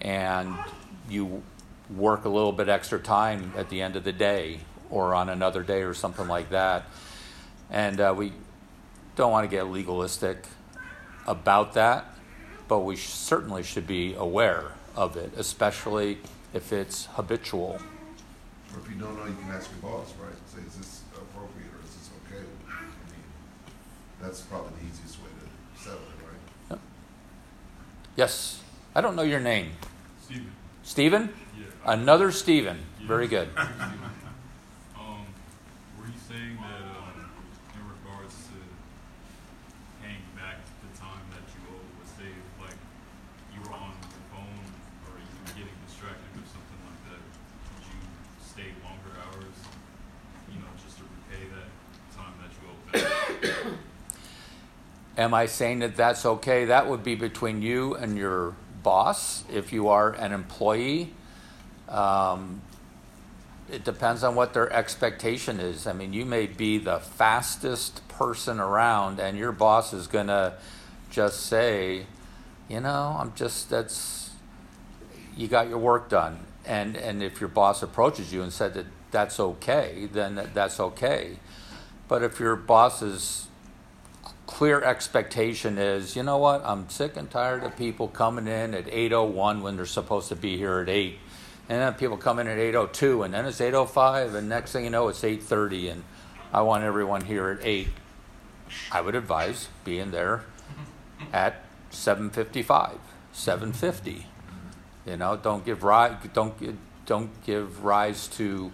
and 0.00 0.54
you 1.08 1.42
work 1.96 2.24
a 2.24 2.28
little 2.28 2.52
bit 2.52 2.68
extra 2.68 2.98
time 2.98 3.52
at 3.56 3.68
the 3.70 3.82
end 3.82 3.96
of 3.96 4.04
the 4.04 4.12
day 4.12 4.60
or 4.90 5.14
on 5.14 5.28
another 5.28 5.62
day 5.62 5.82
or 5.82 5.94
something 5.94 6.28
like 6.28 6.50
that. 6.50 6.84
And 7.70 8.00
uh, 8.00 8.14
we 8.16 8.32
don't 9.16 9.32
want 9.32 9.50
to 9.50 9.54
get 9.54 9.66
legalistic 9.66 10.44
about 11.26 11.74
that, 11.74 12.04
but 12.68 12.80
we 12.80 12.96
certainly 12.96 13.62
should 13.62 13.86
be 13.86 14.14
aware 14.14 14.72
of 14.94 15.16
it, 15.16 15.32
especially 15.36 16.18
if 16.52 16.72
it's 16.72 17.06
habitual. 17.06 17.80
Or 18.74 18.80
if 18.80 18.88
you 18.90 18.96
don't 18.96 19.16
know, 19.18 19.26
you 19.26 19.34
can 19.36 19.50
ask 19.50 19.70
your 19.70 19.90
boss, 19.90 20.12
right? 20.22 20.32
Say, 20.48 20.60
is 20.66 20.76
this 20.76 21.02
appropriate 21.14 21.68
or 21.72 21.80
is 21.84 21.94
this 21.94 22.10
okay? 22.26 22.42
I 22.68 22.82
mean, 23.12 23.24
that's 24.20 24.40
probably 24.42 24.70
the 24.80 24.86
easiest 24.88 25.18
way 25.20 25.28
to 25.28 25.82
settle 25.82 25.98
it, 26.00 26.24
right? 26.72 26.78
Yes, 28.16 28.60
I 28.94 29.00
don't 29.00 29.16
know 29.16 29.22
your 29.22 29.40
name. 29.40 29.72
Steven, 30.22 30.52
Stephen? 30.82 31.32
yeah. 31.58 31.64
Another 31.92 32.30
Stephen. 32.30 32.78
Very 33.02 33.26
good. 33.28 33.48
Um, 34.96 35.26
were 35.98 36.06
you 36.06 36.20
saying 36.28 36.56
that, 36.60 36.84
um, 36.94 37.26
in 37.74 37.82
regards 37.88 38.36
to 38.52 38.56
paying 40.04 40.22
back 40.38 40.60
the 40.84 40.92
time 41.00 41.24
that 41.34 41.42
you 41.56 41.60
owe, 41.72 41.82
let's 41.98 42.14
say, 42.14 42.30
like, 42.62 42.76
you 43.56 43.60
were 43.66 43.74
on 43.74 43.90
your 43.98 44.24
phone 44.30 44.62
or 45.08 45.16
you 45.18 45.32
were 45.42 45.52
getting 45.58 45.74
distracted 45.88 46.30
or 46.38 46.46
something 46.46 46.80
like 46.86 47.00
that, 47.10 47.20
would 47.24 47.84
you 47.90 47.98
stay 48.44 48.68
longer 48.86 49.10
hours, 49.26 49.56
you 50.52 50.60
know, 50.62 50.70
just 50.84 51.00
to 51.00 51.04
repay 51.08 51.42
that 51.50 51.68
time 52.14 52.34
that 52.38 52.52
you 52.54 52.62
owe 52.68 52.78
back? 52.92 53.80
Am 55.18 55.34
I 55.34 55.46
saying 55.46 55.80
that 55.80 55.96
that's 55.96 56.24
okay? 56.24 56.64
That 56.64 56.88
would 56.88 57.04
be 57.04 57.14
between 57.14 57.60
you 57.60 57.94
and 57.94 58.16
your 58.16 58.54
boss. 58.82 59.44
If 59.52 59.72
you 59.72 59.88
are 59.88 60.12
an 60.12 60.32
employee, 60.32 61.12
um, 61.88 62.62
it 63.70 63.84
depends 63.84 64.24
on 64.24 64.34
what 64.34 64.54
their 64.54 64.72
expectation 64.72 65.60
is. 65.60 65.86
I 65.86 65.92
mean, 65.92 66.12
you 66.12 66.24
may 66.24 66.46
be 66.46 66.78
the 66.78 66.98
fastest 66.98 68.06
person 68.08 68.58
around, 68.58 69.20
and 69.20 69.36
your 69.36 69.52
boss 69.52 69.92
is 69.92 70.06
going 70.06 70.28
to 70.28 70.54
just 71.10 71.40
say, 71.46 72.06
you 72.68 72.80
know, 72.80 73.16
I'm 73.18 73.34
just, 73.34 73.68
that's, 73.68 74.30
you 75.36 75.46
got 75.46 75.68
your 75.68 75.78
work 75.78 76.08
done. 76.08 76.38
And, 76.64 76.96
and 76.96 77.22
if 77.22 77.40
your 77.40 77.48
boss 77.48 77.82
approaches 77.82 78.32
you 78.32 78.42
and 78.42 78.52
said 78.52 78.74
that 78.74 78.86
that's 79.10 79.38
okay, 79.38 80.08
then 80.10 80.50
that's 80.54 80.80
okay. 80.80 81.38
But 82.08 82.22
if 82.22 82.40
your 82.40 82.56
boss 82.56 83.02
is 83.02 83.48
clear 84.52 84.82
expectation 84.82 85.78
is, 85.78 86.14
you 86.14 86.22
know 86.22 86.36
what, 86.36 86.62
I'm 86.64 86.88
sick 86.90 87.16
and 87.16 87.30
tired 87.30 87.64
of 87.64 87.74
people 87.74 88.06
coming 88.06 88.46
in 88.46 88.74
at 88.74 88.84
8:01 88.86 89.62
when 89.62 89.76
they're 89.76 89.86
supposed 89.86 90.28
to 90.28 90.36
be 90.36 90.58
here 90.58 90.80
at 90.80 90.90
8. 90.90 91.18
And 91.70 91.80
then 91.80 91.94
people 91.94 92.18
come 92.18 92.38
in 92.38 92.46
at 92.46 92.58
8:02 92.58 93.24
and 93.24 93.32
then 93.32 93.46
it's 93.46 93.60
8:05 93.60 94.34
and 94.34 94.50
next 94.50 94.72
thing 94.72 94.84
you 94.84 94.90
know 94.90 95.08
it's 95.08 95.24
8:30 95.24 95.90
and 95.90 96.04
I 96.52 96.60
want 96.60 96.84
everyone 96.84 97.22
here 97.22 97.48
at 97.48 97.64
8. 97.64 97.88
I 98.90 99.00
would 99.00 99.14
advise 99.14 99.68
being 99.84 100.10
there 100.10 100.44
at 101.32 101.64
7:55, 101.90 102.98
7:50. 103.32 104.26
You 105.06 105.16
know, 105.16 105.36
don't 105.36 105.64
give 105.64 105.82
rise 105.82 106.16
don't 106.34 106.54
don't 107.06 107.30
give 107.44 107.84
rise 107.84 108.28
to 108.28 108.70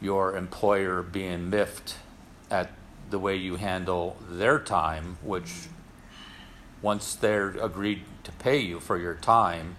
your 0.00 0.36
employer 0.36 1.02
being 1.02 1.48
miffed 1.48 1.94
at 2.50 2.70
the 3.14 3.18
way 3.20 3.36
you 3.36 3.54
handle 3.54 4.16
their 4.28 4.58
time, 4.58 5.18
which 5.22 5.68
once 6.82 7.14
they're 7.14 7.50
agreed 7.62 8.02
to 8.24 8.32
pay 8.32 8.58
you 8.58 8.80
for 8.80 8.98
your 8.98 9.14
time, 9.14 9.76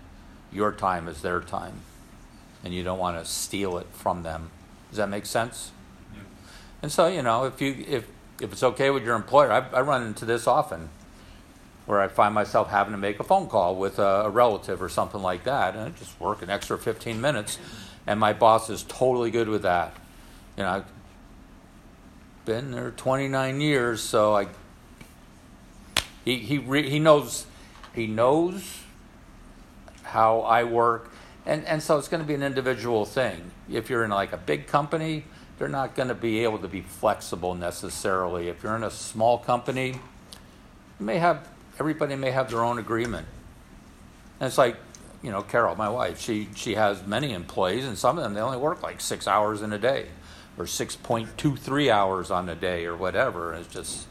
your 0.53 0.71
time 0.71 1.09
is 1.09 1.21
their 1.21 1.41
time, 1.41 1.81
and 2.63 2.73
you 2.73 2.81
don't 2.81 2.97
want 2.97 3.19
to 3.19 3.29
steal 3.29 3.77
it 3.77 3.87
from 3.91 4.23
them. 4.23 4.51
Does 4.89 4.99
that 4.99 5.09
make 5.09 5.25
sense? 5.25 5.71
Yeah. 6.13 6.21
And 6.81 6.89
so, 6.89 7.07
you 7.07 7.21
know, 7.21 7.43
if 7.43 7.59
you 7.59 7.83
if 7.85 8.07
if 8.39 8.53
it's 8.53 8.63
okay 8.63 8.89
with 8.89 9.03
your 9.03 9.17
employer, 9.17 9.51
I, 9.51 9.67
I 9.77 9.81
run 9.81 10.03
into 10.03 10.23
this 10.23 10.47
often, 10.47 10.87
where 11.85 11.99
I 11.99 12.07
find 12.07 12.33
myself 12.33 12.69
having 12.69 12.93
to 12.93 12.97
make 12.97 13.19
a 13.19 13.25
phone 13.25 13.47
call 13.47 13.75
with 13.75 13.99
a, 13.99 14.23
a 14.27 14.29
relative 14.29 14.81
or 14.81 14.87
something 14.87 15.21
like 15.21 15.43
that, 15.43 15.75
and 15.75 15.83
I 15.83 15.89
just 15.89 16.17
work 16.21 16.41
an 16.41 16.49
extra 16.49 16.77
15 16.77 17.19
minutes, 17.19 17.59
and 18.07 18.17
my 18.17 18.31
boss 18.31 18.69
is 18.69 18.83
totally 18.83 19.29
good 19.29 19.49
with 19.49 19.63
that. 19.63 19.93
You 20.55 20.63
know, 20.63 20.85
been 22.45 22.71
there 22.71 22.91
29 22.91 23.59
years, 23.61 24.01
so 24.01 24.35
I 24.35 24.47
he 26.23 26.37
he 26.37 26.57
re, 26.57 26.89
he 26.89 26.99
knows 26.99 27.45
he 27.93 28.07
knows 28.07 28.79
how 30.03 30.41
I 30.41 30.63
work, 30.63 31.11
and 31.45 31.65
and 31.65 31.81
so 31.81 31.97
it's 31.97 32.07
going 32.07 32.21
to 32.21 32.27
be 32.27 32.33
an 32.33 32.43
individual 32.43 33.05
thing. 33.05 33.51
If 33.69 33.89
you're 33.89 34.03
in 34.03 34.11
like 34.11 34.31
a 34.31 34.37
big 34.37 34.67
company, 34.67 35.25
they're 35.57 35.67
not 35.67 35.95
going 35.95 36.09
to 36.09 36.15
be 36.15 36.43
able 36.43 36.59
to 36.59 36.67
be 36.67 36.81
flexible 36.81 37.55
necessarily. 37.55 38.49
If 38.49 38.63
you're 38.63 38.75
in 38.75 38.83
a 38.83 38.91
small 38.91 39.37
company, 39.37 39.99
you 40.99 41.05
may 41.05 41.17
have 41.17 41.47
everybody 41.79 42.15
may 42.15 42.31
have 42.31 42.49
their 42.49 42.63
own 42.63 42.79
agreement. 42.79 43.27
And 44.39 44.47
it's 44.47 44.57
like, 44.57 44.75
you 45.21 45.31
know, 45.31 45.41
Carol, 45.41 45.75
my 45.75 45.89
wife, 45.89 46.19
she 46.19 46.49
she 46.55 46.75
has 46.75 47.05
many 47.05 47.33
employees, 47.33 47.85
and 47.85 47.97
some 47.97 48.17
of 48.17 48.23
them 48.23 48.33
they 48.33 48.41
only 48.41 48.57
work 48.57 48.83
like 48.83 48.99
six 48.99 49.27
hours 49.27 49.61
in 49.61 49.73
a 49.73 49.79
day, 49.79 50.07
or 50.57 50.67
six 50.67 50.95
point 50.95 51.37
two 51.37 51.55
three 51.55 51.89
hours 51.89 52.31
on 52.31 52.47
a 52.49 52.55
day, 52.55 52.85
or 52.85 52.95
whatever. 52.95 53.53
It's 53.53 53.67
just, 53.67 54.07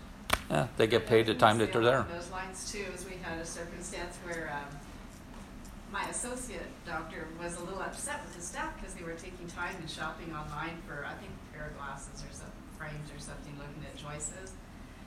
yeah, 0.51 0.69
they 0.77 0.87
get 0.87 1.07
paid 1.07 1.27
the 1.27 1.35
time 1.35 1.59
that 1.59 1.73
they're 1.73 1.83
there. 1.83 2.07
Those 2.13 2.31
lines 2.31 2.71
too, 2.71 2.85
is 2.95 3.07
we 3.07 3.17
had 3.23 3.39
a 3.39 3.47
circumstance 3.47 4.17
where, 4.25 4.53
um, 4.55 4.79
my 5.93 6.09
associate 6.09 6.67
doctor 6.85 7.29
was 7.41 7.57
a 7.57 7.61
little 7.63 7.81
upset 7.81 8.21
with 8.27 8.35
his 8.35 8.45
staff 8.45 8.75
because 8.77 8.95
they 8.95 9.05
were 9.05 9.13
taking 9.13 9.47
time 9.47 9.77
and 9.79 9.89
shopping 9.89 10.35
online 10.35 10.77
for, 10.89 11.07
I 11.07 11.15
think, 11.15 11.31
a 11.31 11.57
pair 11.57 11.67
of 11.69 11.77
glasses 11.79 12.21
or 12.21 12.35
some 12.35 12.51
frames 12.77 13.09
or 13.15 13.21
something, 13.21 13.55
looking 13.57 13.85
at 13.87 13.95
choices. 13.97 14.53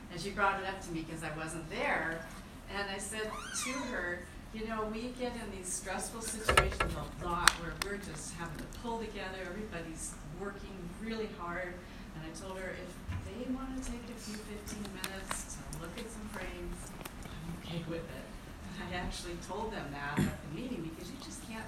And 0.09 0.21
she 0.21 0.29
brought 0.29 0.61
it 0.61 0.65
up 0.65 0.81
to 0.85 0.91
me 0.93 1.03
because 1.03 1.23
I 1.23 1.35
wasn't 1.37 1.69
there, 1.69 2.25
and 2.73 2.89
I 2.89 2.99
said 2.99 3.29
to 3.65 3.71
her, 3.91 4.19
you 4.53 4.65
know, 4.65 4.87
we 4.89 5.13
get 5.19 5.33
in 5.35 5.57
these 5.57 5.67
stressful 5.67 6.21
situations 6.21 6.93
a 6.95 7.25
lot 7.27 7.49
where 7.59 7.73
we're 7.83 7.97
just 7.97 8.33
having 8.35 8.55
to 8.55 8.79
pull 8.81 8.99
together, 8.99 9.43
everybody's 9.45 10.13
working 10.39 10.71
really 11.07 11.31
hard. 11.39 11.71
And 12.15 12.21
I 12.27 12.31
told 12.35 12.59
her 12.59 12.75
if 12.75 12.91
they 13.23 13.47
want 13.55 13.71
to 13.71 13.81
take 13.81 14.03
a 14.11 14.17
few 14.19 14.35
15 14.35 14.83
minutes 14.91 15.55
to 15.55 15.79
look 15.79 15.95
at 15.95 16.11
some 16.11 16.27
frames, 16.35 16.77
I'm 17.23 17.47
okay 17.63 17.81
with 17.87 18.03
it. 18.03 18.27
And 18.67 18.91
I 18.91 18.99
actually 18.99 19.39
told 19.47 19.71
them 19.71 19.87
that 19.95 20.19
at 20.19 20.37
the 20.43 20.51
meeting 20.51 20.83
because 20.83 21.07
you 21.07 21.17
just 21.23 21.47
can't 21.47 21.65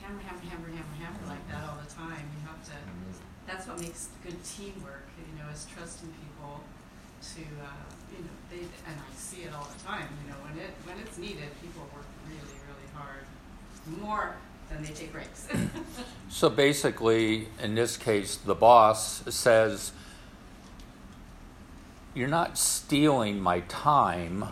hammer, 0.00 0.24
hammer, 0.24 0.40
hammer, 0.48 0.70
hammer, 0.72 0.96
hammer 0.96 1.24
like 1.28 1.44
that 1.52 1.68
all 1.68 1.76
the 1.76 1.90
time. 1.92 2.24
You 2.32 2.40
have 2.48 2.64
to, 2.72 2.76
that's 3.44 3.68
what 3.68 3.76
makes 3.78 4.08
good 4.24 4.40
teamwork, 4.40 5.04
you 5.20 5.36
know, 5.36 5.46
is 5.52 5.68
trusting 5.68 6.08
people 6.08 6.64
to, 6.64 7.44
uh, 7.60 7.86
you 8.10 8.24
know, 8.24 8.34
they, 8.50 8.64
and 8.88 8.96
I 8.96 9.10
see 9.14 9.44
it 9.46 9.52
all 9.54 9.68
the 9.68 9.80
time, 9.84 10.08
you 10.24 10.32
know, 10.32 10.38
when 10.42 10.58
it, 10.58 10.72
when 10.88 10.98
it's 10.98 11.20
needed, 11.20 11.52
people 11.62 11.86
work 11.94 12.08
really, 12.26 12.58
really 12.66 12.88
hard, 12.98 13.22
more 14.02 14.34
than 14.72 14.82
they 14.82 14.92
take 14.92 15.12
breaks. 15.12 15.48
So 16.32 16.48
basically, 16.48 17.48
in 17.62 17.74
this 17.74 17.98
case, 17.98 18.36
the 18.36 18.54
boss 18.54 19.22
says, 19.32 19.92
You're 22.14 22.26
not 22.26 22.56
stealing 22.56 23.38
my 23.38 23.60
time 23.68 24.46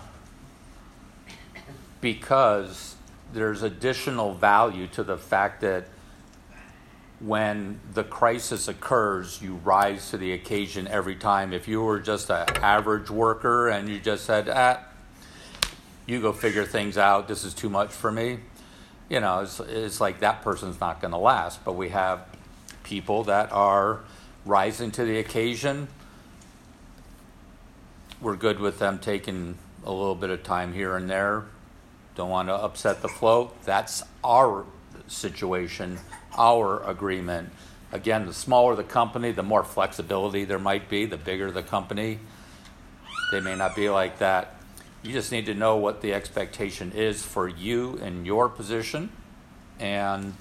because 2.03 2.97
there's 3.33 3.63
additional 3.63 4.35
value 4.35 4.89
to 4.89 5.03
the 5.03 5.17
fact 5.17 5.63
that 5.63 5.87
when 7.19 7.81
the 7.93 8.05
crisis 8.05 8.69
occurs, 8.69 9.41
you 9.43 9.55
rise 9.57 10.11
to 10.11 10.19
the 10.19 10.33
occasion 10.33 10.87
every 10.87 11.17
time. 11.17 11.53
If 11.53 11.67
you 11.67 11.83
were 11.83 11.99
just 11.99 12.31
an 12.31 12.47
average 12.57 13.11
worker 13.11 13.69
and 13.69 13.89
you 13.89 14.01
just 14.01 14.25
said, 14.25 14.49
ah, 14.49 14.81
you 16.07 16.21
go 16.21 16.33
figure 16.33 16.65
things 16.65 16.97
out, 16.97 17.29
this 17.29 17.45
is 17.45 17.53
too 17.53 17.69
much 17.69 17.91
for 17.91 18.11
me, 18.11 18.39
you 19.11 19.21
know, 19.21 19.41
it's, 19.41 19.61
it's 19.61 20.01
like 20.01 20.21
that 20.21 20.41
person's 20.41 20.81
not 20.81 21.03
going 21.03 21.11
to 21.11 21.19
last. 21.19 21.63
But 21.65 21.73
we 21.73 21.91
have 21.91 22.25
people 22.85 23.25
that 23.25 23.53
are 23.53 24.01
rising 24.47 24.91
to 24.93 25.05
the 25.05 25.19
occasion. 25.19 25.89
We're 28.21 28.37
good 28.37 28.61
with 28.61 28.79
them 28.79 28.99
taking 28.99 29.59
a 29.85 29.93
little 29.93 30.15
bit 30.15 30.31
of 30.31 30.43
time 30.45 30.73
here 30.73 30.97
and 30.97 31.11
there. 31.11 31.45
Don't 32.15 32.31
want 32.31 32.49
to 32.49 32.55
upset 32.55 33.03
the 33.03 33.09
flow. 33.09 33.53
That's 33.65 34.03
our 34.23 34.65
situation, 35.09 35.99
our 36.39 36.83
agreement. 36.89 37.51
Again, 37.93 38.27
the 38.27 38.35
smaller 38.35 38.77
the 38.77 38.85
company, 38.85 39.33
the 39.33 39.43
more 39.43 39.65
flexibility 39.65 40.45
there 40.45 40.59
might 40.59 40.89
be. 40.89 41.07
The 41.07 41.17
bigger 41.17 41.51
the 41.51 41.63
company, 41.63 42.21
they 43.33 43.41
may 43.41 43.57
not 43.57 43.75
be 43.75 43.91
like 43.91 44.19
that. 44.19 44.55
You 45.03 45.13
just 45.13 45.33
need 45.33 45.47
to 45.47 45.55
know 45.55 45.77
what 45.77 46.03
the 46.03 46.13
expectation 46.13 46.93
is 46.93 47.25
for 47.25 47.49
you 47.49 47.97
in 47.97 48.27
your 48.27 48.49
position 48.51 49.11
and 49.79 50.35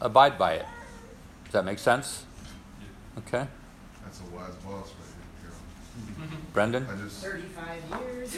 abide 0.00 0.38
by 0.38 0.52
it. 0.54 0.66
Does 1.44 1.52
that 1.52 1.64
make 1.64 1.80
sense? 1.80 2.24
Okay. 3.18 3.46
That's 4.04 4.20
a 4.20 4.24
wise 4.34 4.54
boss 4.64 4.92
right 4.92 6.28
there, 6.30 6.38
Brendan? 6.52 6.86
Just, 7.02 7.24
35 7.24 8.00
years. 8.00 8.36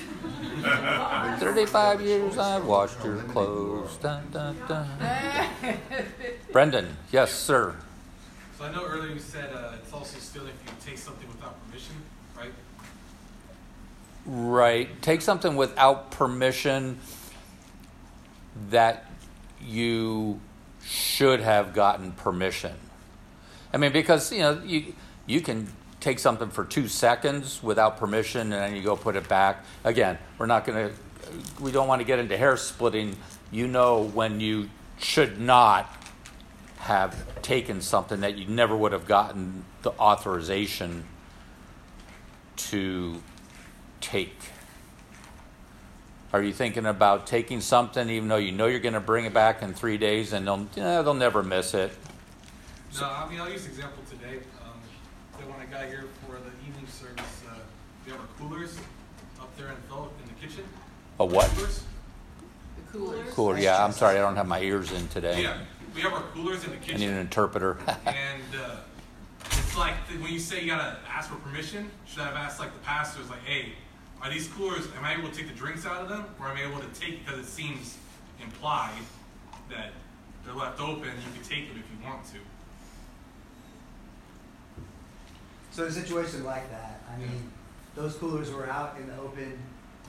35 1.41 2.01
years 2.01 2.39
I've 2.39 2.65
washed 2.65 3.05
your 3.05 3.19
clothes. 3.25 3.97
Dun, 3.99 4.23
dun, 4.33 4.57
dun. 4.67 4.89
Brendan, 6.53 6.97
yes, 7.13 7.35
sir. 7.35 7.77
So 8.57 8.65
I 8.65 8.73
know 8.73 8.87
earlier 8.87 9.13
you 9.13 9.21
said 9.21 9.53
uh, 9.53 9.73
it's 9.75 9.93
also 9.93 10.19
stealing 10.19 10.53
if 10.65 10.73
you 10.73 10.91
take 10.93 10.99
something 10.99 11.29
without 11.29 11.55
permission, 11.67 11.97
right? 14.27 15.01
Take 15.03 15.23
something 15.23 15.57
without 15.57 16.11
permission 16.11 16.99
that 18.71 19.11
you 19.63 20.41
should 20.83 21.41
have 21.41 21.75
gotten 21.75 22.13
permission. 22.13 22.75
I 23.73 23.77
mean, 23.77 23.93
because 23.93 24.33
you 24.33 24.41
know 24.41 24.61
you 24.65 24.95
you 25.27 25.41
can 25.41 25.73
take 26.01 26.19
something 26.19 26.51
for 26.51 26.65
two 26.65 26.89
seconds 26.89 27.63
without 27.63 27.99
permission, 27.99 28.41
and 28.41 28.53
then 28.53 28.77
you 28.77 28.83
go 28.83 28.97
put 28.97 29.17
it 29.17 29.29
back. 29.29 29.65
Again, 29.85 30.19
we're 30.39 30.47
not 30.47 30.65
going 30.65 30.89
to. 30.89 30.95
We 31.61 31.71
don't 31.71 31.87
want 31.87 32.01
to 32.01 32.05
get 32.05 32.19
into 32.19 32.37
hair 32.37 32.57
splitting. 32.57 33.17
You 33.53 33.69
know 33.69 34.03
when 34.03 34.41
you 34.41 34.71
should 34.99 35.41
not 35.41 35.95
have 36.79 37.43
taken 37.43 37.81
something 37.81 38.21
that 38.21 38.39
you 38.39 38.47
never 38.47 38.77
would 38.77 38.93
have 38.93 39.07
gotten 39.07 39.65
the 39.83 39.91
authorization 39.93 41.05
to 42.57 43.23
take. 44.01 44.37
Are 46.33 46.43
you 46.43 46.53
thinking 46.53 46.87
about 46.87 47.27
taking 47.27 47.61
something 47.61 48.09
even 48.09 48.29
though 48.29 48.37
you 48.37 48.53
know 48.53 48.67
you're 48.67 48.79
going 48.79 48.95
to 48.95 49.01
bring 49.01 49.25
it 49.25 49.35
back 49.35 49.63
in 49.63 49.75
three 49.75 49.99
days 49.99 50.33
and 50.33 50.47
they'll, 50.47 50.67
yeah, 50.77 51.03
they'll 51.03 51.15
never 51.15 51.43
miss 51.43 51.75
it? 51.75 51.91
No, 53.01 53.07
I 53.09 53.29
mean 53.29 53.41
I'll 53.41 53.51
use 53.51 53.65
the 53.65 53.71
example 53.71 54.03
today. 54.09 54.39
Um, 54.63 54.79
that 55.39 55.49
when 55.49 55.61
I 55.61 55.65
got 55.67 55.89
here 55.89 56.05
for 56.27 56.33
the 56.35 56.69
evening 56.69 56.87
service, 56.87 57.43
uh, 57.49 57.55
we 58.05 58.13
have 58.13 58.21
our 58.21 58.27
coolers 58.39 58.79
up 59.41 59.57
there 59.57 59.69
in 59.69 59.75
the 59.89 59.97
in 59.97 60.29
the 60.29 60.47
kitchen. 60.47 60.65
A 61.19 61.25
what? 61.25 61.49
Coolers. 61.51 61.85
The 62.77 62.99
coolers. 62.99 63.35
Cooler, 63.35 63.59
yeah. 63.59 63.85
I'm 63.85 63.93
sorry, 63.93 64.19
I 64.19 64.21
don't 64.21 64.37
have 64.37 64.49
my 64.49 64.61
ears 64.61 64.93
in 64.93 65.07
today. 65.09 65.43
Yeah, 65.43 65.59
we 65.95 66.01
have 66.01 66.13
our 66.13 66.23
coolers 66.35 66.65
in 66.65 66.71
the 66.71 66.77
kitchen. 66.79 66.97
I 66.97 66.99
need 66.99 67.11
an 67.11 67.19
interpreter. 67.19 67.79
and 68.07 68.43
uh, 68.61 68.77
it's 69.45 69.77
like 69.77 69.95
the, 70.09 70.15
when 70.19 70.33
you 70.33 70.39
say 70.39 70.61
you 70.61 70.69
gotta 70.69 70.99
ask 71.09 71.31
for 71.31 71.37
permission, 71.37 71.91
should 72.07 72.23
I 72.23 72.27
have 72.27 72.37
asked 72.37 72.59
like 72.59 72.73
the 72.73 72.81
pastors, 72.81 73.29
like, 73.31 73.45
hey, 73.45 73.73
are 74.23 74.31
these 74.31 74.49
coolers? 74.49 74.87
Am 74.97 75.05
I 75.05 75.15
able 75.15 75.29
to 75.29 75.35
take 75.35 75.49
the 75.49 75.55
drinks 75.55 75.87
out 75.87 76.03
of 76.03 76.09
them, 76.09 76.25
or 76.39 76.49
am 76.49 76.57
I 76.57 76.63
able 76.63 76.81
to 76.81 77.01
take 77.01 77.25
because 77.25 77.41
it 77.41 77.47
seems 77.47 77.99
implied 78.43 79.03
that 79.71 79.93
they're 80.45 80.55
left 80.55 80.81
open? 80.81 81.05
You 81.05 81.33
can 81.33 81.43
take 81.43 81.69
them 81.69 81.83
if 81.83 81.91
you 81.91 82.05
want 82.05 82.25
to. 82.27 82.39
So 85.71 85.85
in 85.85 85.89
a 85.89 85.93
situation 85.93 86.45
like 86.45 86.69
that, 86.71 87.03
I 87.13 87.19
mean, 87.19 87.51
those 87.95 88.17
coolers 88.17 88.51
were 88.51 88.69
out 88.69 88.97
in 88.99 89.07
the 89.07 89.17
open 89.19 89.59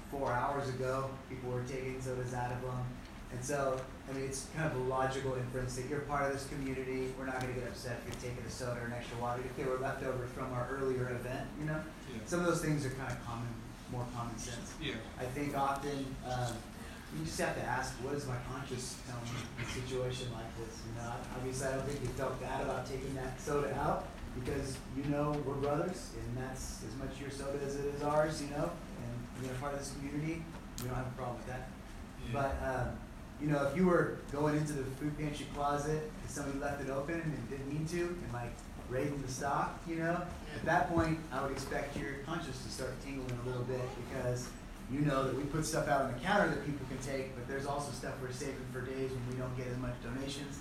four 0.10 0.32
hours 0.32 0.68
ago. 0.70 1.10
People 1.30 1.52
were 1.52 1.64
taking 1.64 2.02
sodas 2.02 2.34
out 2.34 2.52
of 2.52 2.62
them. 2.62 2.84
And 3.32 3.44
so, 3.44 3.80
I 4.10 4.14
mean, 4.14 4.26
it's 4.26 4.48
kind 4.56 4.70
of 4.70 4.76
a 4.76 4.84
logical 4.84 5.36
inference 5.36 5.76
that 5.76 5.88
you're 5.88 6.02
part 6.02 6.26
of 6.26 6.34
this 6.34 6.48
community. 6.48 7.14
We're 7.18 7.28
not 7.28 7.40
going 7.40 7.54
to 7.54 7.60
get 7.60 7.70
upset 7.70 8.02
if 8.06 8.14
you're 8.14 8.32
taking 8.32 8.46
a 8.46 8.52
soda 8.52 8.82
or 8.82 8.88
an 8.88 8.94
extra 8.94 9.18
water 9.20 9.42
if 9.46 9.56
they 9.56 9.64
were 9.64 9.78
left 9.78 10.04
over 10.04 10.26
from 10.28 10.52
our 10.52 10.68
earlier 10.70 11.10
event, 11.12 11.48
you 11.58 11.66
know? 11.66 11.80
Yeah. 12.12 12.20
Some 12.26 12.42
of 12.42 12.48
those 12.48 12.62
things 12.62 12.86
are 12.86 12.90
kind 12.90 13.10
of 13.10 13.26
common, 13.26 13.48
more 13.92 14.06
common 14.16 14.38
sense. 14.38 14.74
Yeah. 14.82 14.96
I 15.20 15.26
think 15.26 15.58
often 15.58 16.06
um, 16.26 16.54
you 17.18 17.26
just 17.26 17.40
have 17.42 17.56
to 17.56 17.64
ask, 17.64 17.94
what 18.04 18.16
is 18.16 18.26
my 18.26 18.38
conscience 18.50 18.98
telling 19.06 19.26
me 19.36 19.42
in 19.60 19.66
a 19.66 19.70
situation 19.70 20.32
like 20.34 20.48
this? 20.58 20.80
You 20.88 21.02
know, 21.02 21.12
obviously, 21.36 21.68
I 21.68 21.72
don't 21.76 21.86
think 21.86 22.02
you 22.02 22.08
felt 22.16 22.40
bad 22.40 22.62
about 22.64 22.86
taking 22.86 23.14
that 23.16 23.40
soda 23.40 23.76
out 23.76 24.08
because 24.40 24.78
you 24.96 25.04
know 25.12 25.36
we're 25.46 25.60
brothers, 25.60 26.12
and 26.16 26.38
that's 26.38 26.84
as 26.88 26.96
much 26.96 27.20
your 27.20 27.30
soda 27.30 27.60
as 27.66 27.76
it 27.76 27.86
is 27.94 28.02
ours. 28.02 28.42
You 28.42 28.50
know, 28.56 28.72
and 29.04 29.52
a 29.52 29.54
part 29.60 29.74
of 29.74 29.80
this 29.80 29.94
community, 30.00 30.44
we 30.80 30.88
don't 30.88 30.96
have 30.96 31.08
a 31.08 31.18
problem 31.18 31.38
with 31.38 31.48
that. 31.48 31.70
Yeah. 32.24 32.32
But 32.34 32.54
um, 32.64 32.88
you 33.42 33.48
know, 33.50 33.68
if 33.68 33.76
you 33.76 33.88
were 33.88 34.20
going 34.32 34.56
into 34.56 34.74
the 34.74 34.84
food 34.84 35.18
pantry 35.18 35.48
closet 35.54 36.12
and 36.22 36.30
somebody 36.30 36.60
left 36.60 36.82
it 36.82 36.90
open 36.90 37.20
and 37.20 37.50
didn't 37.50 37.68
mean 37.68 37.86
to, 37.88 38.02
and 38.08 38.34
like 38.34 38.54
raiding 38.92 39.22
the 39.22 39.32
stock, 39.32 39.80
you 39.88 39.96
know, 39.96 40.22
at 40.56 40.66
that 40.66 40.94
point, 40.94 41.18
I 41.32 41.42
would 41.42 41.52
expect 41.52 41.96
your 41.98 42.14
conscience 42.26 42.62
to 42.64 42.70
start 42.70 42.94
tingling 43.04 43.40
a 43.44 43.48
little 43.48 43.64
bit 43.64 43.82
because 44.10 44.48
you 44.92 45.00
know 45.00 45.24
that 45.24 45.36
we 45.36 45.44
put 45.44 45.66
stuff 45.66 45.88
out 45.88 46.02
on 46.02 46.12
the 46.12 46.20
counter 46.20 46.50
that 46.50 46.66
people 46.66 46.86
can 46.90 47.00
take, 47.00 47.34
but 47.34 47.48
there's 47.48 47.66
also 47.66 47.92
stuff 47.94 48.14
we're 48.22 48.32
saving 48.32 48.68
for 48.74 48.82
days 48.82 49.10
when 49.10 49.24
we 49.32 49.36
don't 49.40 49.56
get 49.56 49.68
as 49.68 49.78
much 49.78 49.96
donations. 50.04 50.60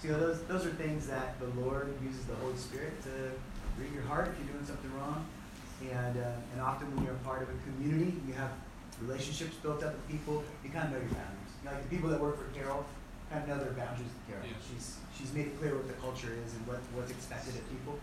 So 0.00 0.08
you 0.08 0.14
know, 0.14 0.20
those 0.20 0.42
those 0.44 0.64
are 0.64 0.70
things 0.70 1.06
that 1.08 1.38
the 1.38 1.48
Lord 1.60 1.92
uses 2.02 2.24
the 2.24 2.34
Holy 2.36 2.56
Spirit 2.56 3.00
to 3.04 3.10
read 3.78 3.92
your 3.92 4.04
heart 4.04 4.28
if 4.28 4.38
you're 4.40 4.54
doing 4.54 4.64
something 4.64 4.90
wrong. 4.96 5.26
And 5.92 6.16
uh, 6.16 6.52
and 6.52 6.60
often 6.62 6.88
when 6.96 7.04
you're 7.04 7.14
a 7.14 7.24
part 7.28 7.42
of 7.42 7.48
a 7.50 7.58
community, 7.68 8.16
you 8.26 8.32
have 8.32 8.50
relationships 9.02 9.56
built 9.56 9.84
up 9.84 9.92
with 9.92 10.08
people. 10.08 10.42
You 10.64 10.70
kind 10.70 10.86
of 10.86 10.92
know 10.92 10.98
your 10.98 11.12
boundaries. 11.12 11.52
You 11.60 11.68
know, 11.68 11.76
like 11.76 11.84
the 11.84 11.92
people 11.94 12.08
that 12.08 12.20
work 12.20 12.40
for 12.40 12.48
Carol 12.56 12.84
kind 13.30 13.42
of 13.42 13.48
know 13.48 13.58
their 13.60 13.76
boundaries 13.76 14.08
with 14.08 14.24
Carol. 14.28 14.48
Yeah. 14.48 14.56
She's 14.64 14.96
she's 15.16 15.32
made 15.32 15.46
it 15.46 15.58
clear 15.58 15.74
what 15.74 15.86
the 15.86 15.94
culture 15.94 16.32
is 16.44 16.54
and 16.54 16.66
what 16.66 16.78
what's 16.94 17.10
expected 17.10 17.54
of 17.54 17.68
people. 17.70 17.98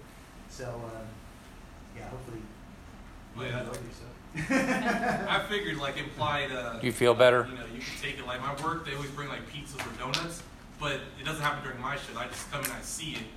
So 0.50 0.66
um, 0.66 1.08
yeah, 1.96 2.10
hopefully. 2.10 2.42
Oh, 3.36 3.42
yeah. 3.42 3.48
you 3.48 3.66
know 3.66 3.74
yourself. 3.74 5.30
I 5.30 5.46
figured 5.50 5.78
like 5.78 5.98
implied. 5.98 6.52
Uh, 6.52 6.80
Do 6.80 6.86
you 6.88 6.94
feel 6.94 7.14
better? 7.14 7.48
You 7.50 7.58
know, 7.58 7.66
you 7.74 7.82
can 7.82 7.98
take 8.02 8.20
it. 8.20 8.26
Like 8.26 8.42
my 8.42 8.54
work, 8.64 8.86
they 8.86 8.94
always 8.96 9.12
bring 9.12 9.30
like 9.30 9.48
pizzas 9.50 9.82
or 9.82 9.94
donuts, 9.98 10.42
but 10.80 11.02
it 11.20 11.26
doesn't 11.26 11.42
happen 11.42 11.64
during 11.64 11.82
my 11.82 11.96
shift. 11.96 12.18
I 12.18 12.28
just 12.28 12.52
come 12.52 12.64
and 12.64 12.74
I 12.74 12.82
see 12.82 13.14
it. 13.14 13.28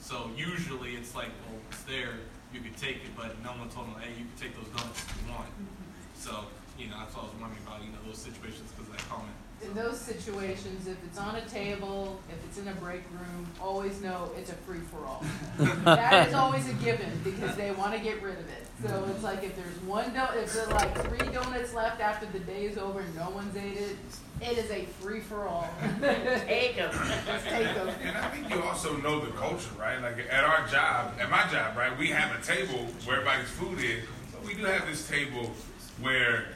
So 0.00 0.30
usually 0.36 0.94
it's 0.94 1.14
like, 1.14 1.30
well, 1.44 1.58
it's 1.70 1.82
there. 1.82 2.14
You 2.54 2.60
could 2.60 2.76
take 2.76 2.96
it, 2.96 3.12
but 3.16 3.42
no 3.42 3.50
one 3.50 3.68
told 3.68 3.88
them, 3.88 3.96
hey, 4.00 4.10
you 4.16 4.24
can 4.24 4.36
take 4.38 4.54
those 4.56 4.68
donuts 4.72 5.02
if 5.02 5.16
you 5.20 5.32
want. 5.32 5.48
So 6.14 6.46
you 6.78 6.88
know, 6.88 7.00
that's 7.00 7.16
what 7.16 7.24
I 7.24 7.26
was 7.32 7.36
wondering 7.40 7.64
about. 7.66 7.80
You 7.80 7.92
know, 7.92 8.00
those 8.06 8.18
situations 8.18 8.72
because 8.76 8.92
of 8.92 8.96
that 8.96 9.08
comment. 9.08 9.36
In 9.62 9.74
those 9.74 9.98
situations, 9.98 10.86
if 10.86 10.96
it's 11.04 11.18
on 11.18 11.36
a 11.36 11.40
table, 11.46 12.20
if 12.28 12.44
it's 12.44 12.58
in 12.58 12.68
a 12.68 12.74
break 12.74 13.00
room, 13.10 13.46
always 13.60 14.02
know 14.02 14.30
it's 14.36 14.50
a 14.50 14.54
free 14.54 14.80
for 14.90 14.98
all. 15.06 15.24
that 15.84 16.28
is 16.28 16.34
always 16.34 16.68
a 16.68 16.74
given 16.74 17.10
because 17.24 17.56
they 17.56 17.70
want 17.72 17.94
to 17.94 17.98
get 17.98 18.22
rid 18.22 18.38
of 18.38 18.48
it. 18.48 18.66
So 18.86 19.08
it's 19.10 19.24
like 19.24 19.42
if 19.42 19.56
there's 19.56 19.80
one 19.86 20.10
donut, 20.10 20.36
if 20.42 20.52
there's 20.52 20.68
like 20.68 20.94
three 21.08 21.32
donuts 21.32 21.72
left 21.72 22.02
after 22.02 22.26
the 22.26 22.40
day 22.40 22.66
is 22.66 22.76
over 22.76 23.00
and 23.00 23.16
no 23.16 23.30
one's 23.30 23.56
ate 23.56 23.78
it, 23.78 23.96
it 24.42 24.58
is 24.58 24.70
a 24.70 24.84
free 25.00 25.20
for 25.20 25.48
all. 25.48 25.66
Take 26.00 26.76
'em. 26.78 26.90
Just 27.26 27.46
take 27.46 27.74
them. 27.74 27.88
And 28.02 28.16
I 28.18 28.28
think 28.28 28.50
you 28.50 28.62
also 28.62 28.94
know 28.98 29.24
the 29.24 29.32
culture, 29.32 29.70
right? 29.80 29.98
Like 30.02 30.18
at 30.30 30.44
our 30.44 30.68
job, 30.68 31.14
at 31.18 31.30
my 31.30 31.46
job, 31.50 31.76
right, 31.78 31.96
we 31.98 32.08
have 32.08 32.38
a 32.38 32.44
table 32.44 32.84
where 33.06 33.16
everybody's 33.22 33.48
food 33.48 33.78
is. 33.80 34.04
But 34.32 34.44
we 34.44 34.54
do 34.54 34.64
have 34.66 34.86
this 34.86 35.08
table 35.08 35.50
where 36.02 36.48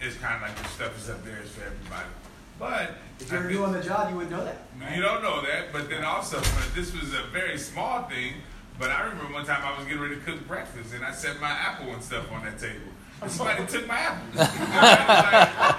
it's 0.00 0.14
kind 0.18 0.36
of 0.36 0.42
like 0.48 0.56
the 0.62 0.68
stuff 0.68 0.96
is 0.96 1.10
up 1.10 1.24
there 1.24 1.40
is 1.42 1.50
for 1.50 1.62
everybody. 1.64 2.06
But 2.58 2.94
If 3.20 3.30
you 3.30 3.38
I 3.38 3.42
were 3.42 3.50
new 3.50 3.64
on 3.64 3.72
the 3.72 3.82
job, 3.82 4.10
you 4.10 4.16
would 4.16 4.30
know 4.30 4.44
that. 4.44 4.58
you 4.94 5.02
don't 5.02 5.22
know 5.22 5.42
that, 5.42 5.72
but 5.72 5.88
then 5.90 6.04
also, 6.04 6.40
this 6.74 6.92
was 6.94 7.12
a 7.14 7.22
very 7.32 7.58
small 7.58 8.04
thing. 8.04 8.34
But 8.78 8.90
I 8.90 9.04
remember 9.04 9.32
one 9.32 9.44
time 9.46 9.62
I 9.64 9.76
was 9.78 9.86
getting 9.86 10.02
ready 10.02 10.16
to 10.16 10.20
cook 10.22 10.46
breakfast, 10.46 10.92
and 10.94 11.04
I 11.04 11.12
set 11.12 11.40
my 11.40 11.48
apple 11.50 11.92
and 11.92 12.02
stuff 12.02 12.30
on 12.32 12.44
that 12.44 12.58
table. 12.58 12.80
And 13.22 13.30
somebody 13.30 13.64
took 13.66 13.86
my 13.86 13.98
apple. 13.98 14.26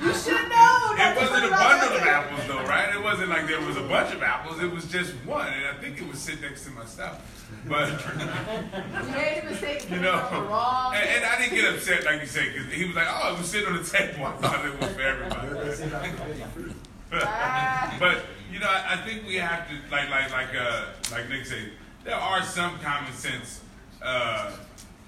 You 0.00 0.14
should 0.14 0.48
know. 0.48 0.94
not 0.94 0.98
it 0.98 1.14
to 1.14 1.20
wasn't 1.20 1.34
put 1.34 1.42
a 1.42 1.46
it 1.46 1.52
on 1.52 1.58
bundle 1.58 1.88
the 1.88 1.94
of 1.96 2.00
table. 2.02 2.10
apples, 2.14 2.46
though, 2.46 2.64
right? 2.64 2.94
It 2.94 3.02
wasn't 3.28 3.48
like 3.48 3.58
there 3.58 3.66
was 3.66 3.76
a 3.76 3.82
bunch 3.88 4.14
of 4.14 4.22
apples. 4.22 4.60
It 4.60 4.70
was 4.72 4.86
just 4.86 5.12
one, 5.26 5.46
and 5.48 5.66
I 5.66 5.80
think 5.80 6.00
it 6.00 6.08
was 6.08 6.18
sitting 6.18 6.42
next 6.42 6.64
to 6.64 6.70
my 6.70 6.84
stuff. 6.84 7.20
But 7.66 7.88
You 8.18 9.10
made 9.12 9.42
a 9.42 9.50
mistake. 9.50 9.90
you 9.90 9.96
know, 10.00 10.18
it 10.18 10.32
on 10.32 10.42
the 10.44 10.48
wrong. 10.50 10.94
and, 10.94 11.08
and 11.08 11.24
I 11.24 11.38
didn't 11.38 11.54
get 11.54 11.74
upset 11.74 12.04
like 12.04 12.20
you 12.20 12.26
said 12.26 12.52
because 12.52 12.72
he 12.72 12.84
was 12.86 12.94
like, 12.96 13.06
"Oh, 13.08 13.34
it 13.34 13.38
was 13.38 13.50
sitting 13.50 13.68
on 13.68 13.82
the 13.82 13.88
table." 13.88 14.26
I 14.26 14.32
thought 14.32 14.64
it 14.66 14.78
was 14.80 14.90
for 14.90 15.00
everybody. 15.00 15.48
They 15.68 15.74
say 15.74 15.86
about 15.88 16.06
forbidden 16.06 16.48
fruit. 16.50 16.72
But 17.98 18.24
you 18.52 18.60
know, 18.60 18.66
I, 18.68 18.94
I 18.94 18.96
think 19.06 19.26
we 19.26 19.36
have 19.36 19.66
to 19.68 19.74
like 19.90 20.10
like 20.10 20.30
like 20.30 20.54
uh 20.54 20.86
like 21.10 21.28
Nick 21.28 21.46
said, 21.46 21.70
there 22.04 22.14
are 22.16 22.42
some 22.42 22.78
common 22.80 23.12
sense 23.12 23.60
uh 24.02 24.52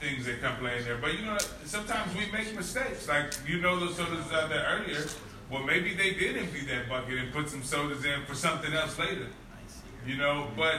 things 0.00 0.24
that 0.24 0.40
come 0.40 0.56
play 0.56 0.78
in 0.78 0.84
there. 0.84 0.96
But 0.96 1.18
you 1.18 1.26
know, 1.26 1.36
sometimes 1.64 2.14
we 2.16 2.30
make 2.32 2.54
mistakes. 2.56 3.06
Like 3.06 3.34
you 3.46 3.60
know 3.60 3.78
those 3.78 3.96
sodas 3.96 4.32
out 4.32 4.48
there 4.48 4.66
earlier. 4.66 5.04
Well 5.50 5.64
maybe 5.64 5.94
they 5.94 6.14
did 6.14 6.36
empty 6.36 6.60
that 6.66 6.88
bucket 6.88 7.18
and 7.18 7.32
put 7.32 7.48
some 7.48 7.62
sodas 7.62 8.04
in 8.04 8.24
for 8.24 8.34
something 8.34 8.72
else 8.72 8.98
later. 8.98 9.26
You 10.06 10.16
know, 10.16 10.48
but 10.56 10.76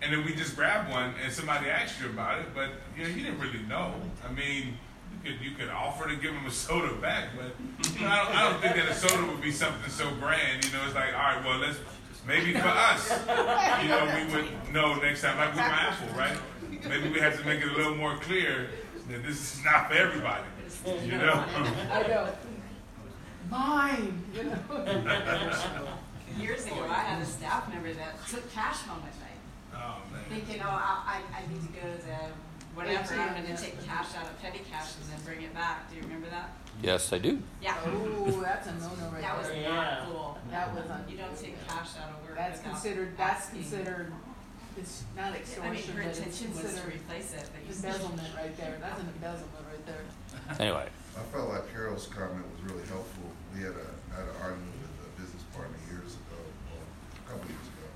and 0.00 0.12
then 0.12 0.24
we 0.24 0.34
just 0.34 0.56
grab 0.56 0.90
one 0.90 1.14
and 1.22 1.32
somebody 1.32 1.68
asked 1.68 2.00
you 2.00 2.08
about 2.08 2.40
it, 2.40 2.46
but 2.54 2.70
you 2.96 3.04
know, 3.04 3.08
you 3.10 3.22
didn't 3.22 3.38
really 3.38 3.62
know. 3.68 3.94
I 4.26 4.32
mean, 4.32 4.78
you 5.12 5.18
could 5.30 5.40
you 5.44 5.50
could 5.52 5.68
offer 5.68 6.08
to 6.08 6.16
give 6.16 6.32
them 6.32 6.46
a 6.46 6.50
soda 6.50 6.94
back, 6.94 7.28
but 7.36 7.94
you 7.94 8.00
know, 8.00 8.08
I 8.08 8.24
don't, 8.24 8.36
I 8.36 8.50
don't 8.50 8.60
think 8.60 8.76
that 8.76 8.88
a 8.88 8.94
soda 8.94 9.26
would 9.26 9.42
be 9.42 9.52
something 9.52 9.90
so 9.90 10.10
grand. 10.20 10.64
You 10.64 10.72
know, 10.72 10.84
it's 10.86 10.94
like, 10.94 11.14
all 11.14 11.36
right, 11.36 11.44
well, 11.44 11.58
let's 11.58 11.78
maybe 12.26 12.52
for 12.54 12.68
us, 12.68 13.10
you 13.82 13.88
know, 13.88 14.06
we 14.16 14.34
would 14.34 14.72
know 14.72 14.94
next 14.94 15.22
time, 15.22 15.36
like 15.36 15.50
with 15.50 15.58
my 15.58 15.64
apple, 15.64 16.16
right? 16.16 16.38
Maybe 16.88 17.10
we 17.10 17.20
have 17.20 17.38
to 17.38 17.44
make 17.46 17.60
it 17.60 17.68
a 17.68 17.76
little 17.76 17.94
more 17.94 18.16
clear 18.16 18.68
that 19.08 19.22
this 19.22 19.56
is 19.56 19.64
not 19.64 19.88
for 19.88 19.94
everybody. 19.94 20.44
You 21.04 21.18
know. 21.18 21.44
I 21.90 22.02
know. 22.08 22.32
Mine. 23.52 24.24
You 24.34 24.42
know. 24.44 25.88
Years 26.38 26.64
ago, 26.64 26.86
I 26.88 26.94
had 27.00 27.20
a 27.22 27.26
staff 27.26 27.68
member 27.68 27.92
that 27.92 28.26
took 28.26 28.50
cash 28.52 28.78
home 28.88 29.02
at 29.04 29.14
night, 29.20 29.76
Oh 29.76 29.96
thinking, 30.30 30.62
oh, 30.64 30.68
I, 30.68 31.20
I 31.20 31.38
I 31.38 31.52
need 31.52 31.60
to 31.60 31.68
go 31.68 31.82
to 31.82 32.32
whatever, 32.74 33.14
I'm 33.14 33.42
gonna 33.42 33.56
take 33.56 33.84
cash 33.84 34.14
out 34.16 34.24
of 34.24 34.40
petty 34.40 34.60
cash 34.70 34.92
and 34.96 35.12
then 35.12 35.20
bring 35.26 35.44
it 35.44 35.52
back. 35.54 35.90
Do 35.90 35.96
you 35.96 36.02
remember 36.02 36.28
that? 36.30 36.50
Yes, 36.82 37.12
I 37.12 37.18
do. 37.18 37.42
Yeah. 37.60 37.76
Oh, 37.84 38.40
that's 38.40 38.66
a 38.68 38.72
no-no 38.72 38.88
right 38.88 39.12
there. 39.12 39.20
That 39.20 39.38
was 39.38 39.48
there. 39.48 39.60
Yeah. 39.60 39.70
not 39.70 40.06
cool. 40.06 40.38
That 40.50 40.74
was 40.74 40.90
un- 40.90 41.04
You 41.08 41.18
don't 41.18 41.36
take 41.38 41.68
cash 41.68 41.90
out 42.00 42.10
of 42.16 42.26
work 42.26 42.36
That's 42.36 42.60
considered. 42.60 43.16
That's 43.18 43.46
asking. 43.46 43.60
considered. 43.60 44.12
It's 44.78 45.04
not 45.14 45.34
extortion. 45.36 45.64
I 45.64 45.74
mean, 45.74 45.78
extortion, 45.78 46.02
her 46.02 46.08
intention 46.08 46.50
was 46.54 46.80
to 46.80 46.86
replace 46.88 47.34
it, 47.34 47.44
but 47.52 47.60
you 47.68 47.76
embezzlement 47.76 48.28
right 48.34 48.56
there. 48.56 48.78
That's 48.80 49.00
an 49.00 49.08
embezzlement 49.14 49.64
right 49.68 49.86
there. 49.86 50.04
Anyway, 50.58 50.88
I 51.14 51.20
felt 51.30 51.50
like 51.50 51.70
Carol's 51.72 52.06
comment 52.06 52.46
was 52.56 52.72
really 52.72 52.86
helpful. 52.88 53.28
We 53.54 53.60
had 53.60 53.76
a, 53.76 53.88
had 54.16 54.24
an 54.24 54.36
argument 54.40 54.72
with 54.80 54.96
a 55.04 55.12
business 55.20 55.44
partner 55.52 55.76
years 55.92 56.16
ago, 56.16 56.40
well, 56.72 56.80
a 56.80 57.24
couple 57.28 57.44
years 57.52 57.68
ago. 57.68 57.88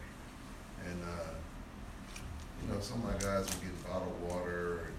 And, 0.84 0.98
uh, 1.00 1.32
you 2.60 2.66
know, 2.68 2.80
some 2.80 3.00
of 3.00 3.08
my 3.08 3.16
guys 3.16 3.48
were 3.48 3.64
getting 3.64 3.80
bottled 3.88 4.20
water 4.28 4.92
and 4.92 4.96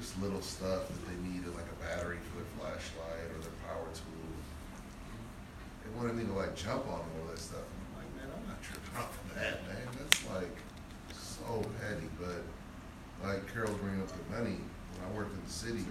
just 0.00 0.16
little 0.24 0.40
stuff 0.40 0.88
that 0.88 1.02
they 1.04 1.18
needed, 1.20 1.52
like 1.52 1.68
a 1.68 1.78
battery 1.84 2.16
for 2.32 2.40
their 2.40 2.50
flashlight 2.56 3.28
or 3.28 3.40
their 3.44 3.58
power 3.68 3.88
tools. 3.92 4.46
They 5.84 5.90
wanted 5.92 6.16
me 6.16 6.24
to 6.24 6.32
like 6.32 6.56
jump 6.56 6.88
on 6.88 7.04
all 7.04 7.24
that 7.28 7.38
stuff. 7.38 7.60
I'm 7.60 8.00
like, 8.00 8.10
man, 8.16 8.28
I'm 8.32 8.46
not 8.48 8.62
tripping 8.64 8.96
off 8.96 9.12
of 9.12 9.36
that, 9.36 9.68
man. 9.68 9.84
That's 10.00 10.20
like 10.32 10.56
so 11.12 11.60
petty. 11.80 12.08
But 12.16 12.40
like 13.20 13.44
Carol's 13.52 13.76
bringing 13.84 14.00
up 14.00 14.08
the 14.08 14.24
money, 14.32 14.56
when 14.96 15.00
I 15.04 15.08
worked 15.12 15.34
in 15.36 15.44
the 15.44 15.52
city, 15.52 15.84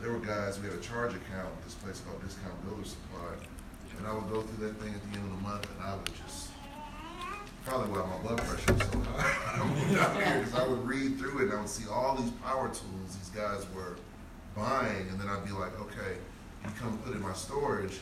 there 0.00 0.12
were 0.12 0.18
guys, 0.18 0.58
we 0.58 0.68
had 0.68 0.76
a 0.76 0.80
charge 0.80 1.12
account 1.12 1.54
with 1.56 1.64
this 1.64 1.74
place 1.74 2.00
called 2.00 2.22
Discount 2.22 2.54
Builder 2.66 2.84
Supply. 2.84 3.34
And 3.98 4.06
I 4.06 4.14
would 4.14 4.30
go 4.30 4.40
through 4.40 4.66
that 4.66 4.80
thing 4.80 4.94
at 4.94 5.02
the 5.02 5.18
end 5.18 5.30
of 5.30 5.36
the 5.36 5.42
month 5.42 5.68
and 5.70 5.84
I 5.84 5.94
would 5.94 6.06
just, 6.24 6.48
probably 7.66 7.92
why 7.92 8.08
my 8.08 8.16
blood 8.24 8.38
pressure 8.38 8.72
was 8.72 8.82
so 8.88 8.98
high. 9.12 9.60
I 9.60 9.66
moved 9.66 9.98
out 10.00 10.16
here 10.16 10.38
because 10.38 10.54
I 10.54 10.66
would 10.66 10.86
read 10.86 11.18
through 11.18 11.40
it 11.40 11.42
and 11.44 11.52
I 11.52 11.60
would 11.60 11.68
see 11.68 11.86
all 11.90 12.16
these 12.16 12.30
power 12.42 12.68
tools 12.68 13.16
these 13.16 13.30
guys 13.34 13.66
were 13.74 13.96
buying. 14.56 15.06
And 15.10 15.20
then 15.20 15.28
I'd 15.28 15.44
be 15.44 15.52
like, 15.52 15.78
okay, 15.82 16.16
you 16.64 16.70
come 16.78 16.96
put 16.98 17.12
it 17.12 17.16
in 17.16 17.22
my 17.22 17.34
storage. 17.34 18.00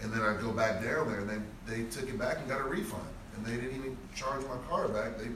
And 0.00 0.10
then 0.10 0.22
I'd 0.22 0.40
go 0.40 0.50
back 0.50 0.82
down 0.82 1.10
there 1.10 1.20
and 1.20 1.28
they, 1.28 1.74
they 1.74 1.82
took 1.90 2.08
it 2.08 2.18
back 2.18 2.38
and 2.38 2.48
got 2.48 2.62
a 2.62 2.64
refund. 2.64 3.04
And 3.36 3.44
they 3.44 3.56
didn't 3.56 3.76
even 3.76 3.98
charge 4.16 4.42
my 4.46 4.56
car 4.70 4.88
back. 4.88 5.18
They 5.18 5.28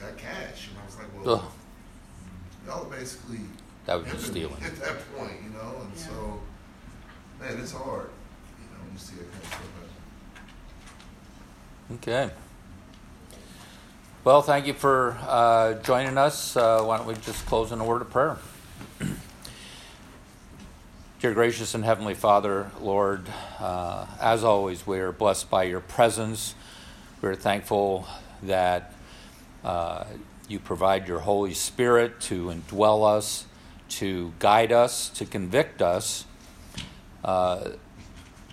got 0.00 0.16
cash. 0.16 0.68
And 0.68 0.78
I 0.78 0.86
was 0.86 0.96
like, 0.96 1.06
well, 1.16 1.34
ugh, 1.36 1.52
y'all 2.66 2.84
basically 2.84 3.40
that 3.86 3.94
was 4.00 4.10
just 4.10 4.26
stealing. 4.26 4.54
at 4.64 4.76
that 4.80 5.16
point, 5.16 5.32
you 5.44 5.50
know. 5.50 5.76
And 5.82 5.90
Yeah. 5.96 6.02
so, 6.06 6.40
man, 7.40 7.58
it's 7.60 7.72
hard, 7.72 8.10
you 8.58 8.66
know, 8.72 8.82
when 8.84 8.92
you 8.92 8.98
see 8.98 9.16
that 9.16 9.32
kind 9.50 9.64
of. 11.90 11.96
Okay. 12.08 12.30
Well, 14.22 14.42
thank 14.42 14.66
you 14.66 14.74
for 14.74 15.16
uh, 15.26 15.74
joining 15.82 16.18
us. 16.18 16.54
Uh, 16.56 16.82
why 16.82 16.98
don't 16.98 17.06
we 17.06 17.14
just 17.14 17.46
close 17.46 17.72
in 17.72 17.80
a 17.80 17.84
word 17.84 18.02
of 18.02 18.10
prayer? 18.10 18.36
Dear 21.20 21.34
gracious 21.34 21.74
and 21.74 21.84
heavenly 21.84 22.14
Father, 22.14 22.70
Lord, 22.80 23.26
uh, 23.58 24.06
as 24.20 24.44
always, 24.44 24.86
we 24.86 24.98
are 25.00 25.12
blessed 25.12 25.50
by 25.50 25.64
your 25.64 25.80
presence. 25.80 26.54
We're 27.22 27.34
thankful 27.34 28.06
that 28.42 28.92
uh, 29.64 30.04
you 30.48 30.58
provide 30.58 31.08
your 31.08 31.20
Holy 31.20 31.52
Spirit 31.54 32.20
to 32.22 32.46
indwell 32.46 33.06
us, 33.06 33.44
to 33.90 34.32
guide 34.38 34.72
us, 34.72 35.08
to 35.10 35.24
convict 35.24 35.82
us. 35.82 36.24
Uh, 37.24 37.70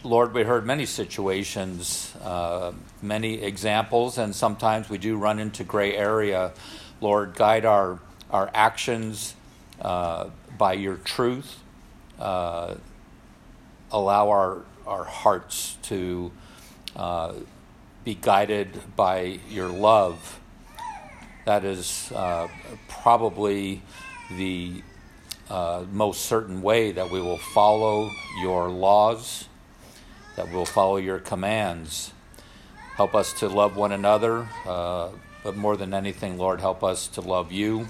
Lord, 0.04 0.34
we 0.34 0.44
heard 0.44 0.66
many 0.66 0.86
situations, 0.86 2.16
uh, 2.22 2.72
many 3.02 3.42
examples, 3.42 4.18
and 4.18 4.36
sometimes 4.36 4.90
we 4.90 4.98
do 4.98 5.18
run 5.18 5.40
into 5.40 5.64
gray 5.64 5.96
area. 5.96 6.54
Lord, 7.02 7.36
guide 7.36 7.66
our, 7.66 8.00
our 8.30 8.50
actions 8.54 9.36
uh, 9.82 10.30
by 10.58 10.74
your 10.74 10.98
truth. 10.98 11.60
Uh, 12.20 12.76
allow 13.92 14.30
our, 14.30 14.62
our 14.86 15.04
hearts 15.04 15.78
to 15.84 16.32
uh, 16.96 17.34
be 18.04 18.16
guided 18.16 18.96
by 18.96 19.40
your 19.50 19.68
love. 19.70 20.40
That 21.46 21.64
is 21.64 22.12
uh, 22.14 22.48
probably 22.88 23.82
the 24.32 24.84
uh, 25.50 25.84
most 25.92 26.26
certain 26.26 26.62
way 26.62 26.92
that 26.92 27.10
we 27.10 27.22
will 27.22 27.38
follow 27.38 28.12
your 28.42 28.70
laws, 28.70 29.48
that 30.36 30.52
we'll 30.52 30.66
follow 30.66 30.98
your 30.98 31.20
commands. 31.20 32.14
Help 32.96 33.16
us 33.16 33.34
to 33.34 33.48
love 33.48 33.76
one 33.76 33.92
another, 33.92 34.48
uh, 34.66 35.10
but 35.44 35.56
more 35.56 35.78
than 35.78 35.94
anything, 35.94 36.38
Lord, 36.38 36.60
help 36.60 36.84
us 36.84 37.08
to 37.10 37.22
love 37.22 37.52
you. 37.52 37.88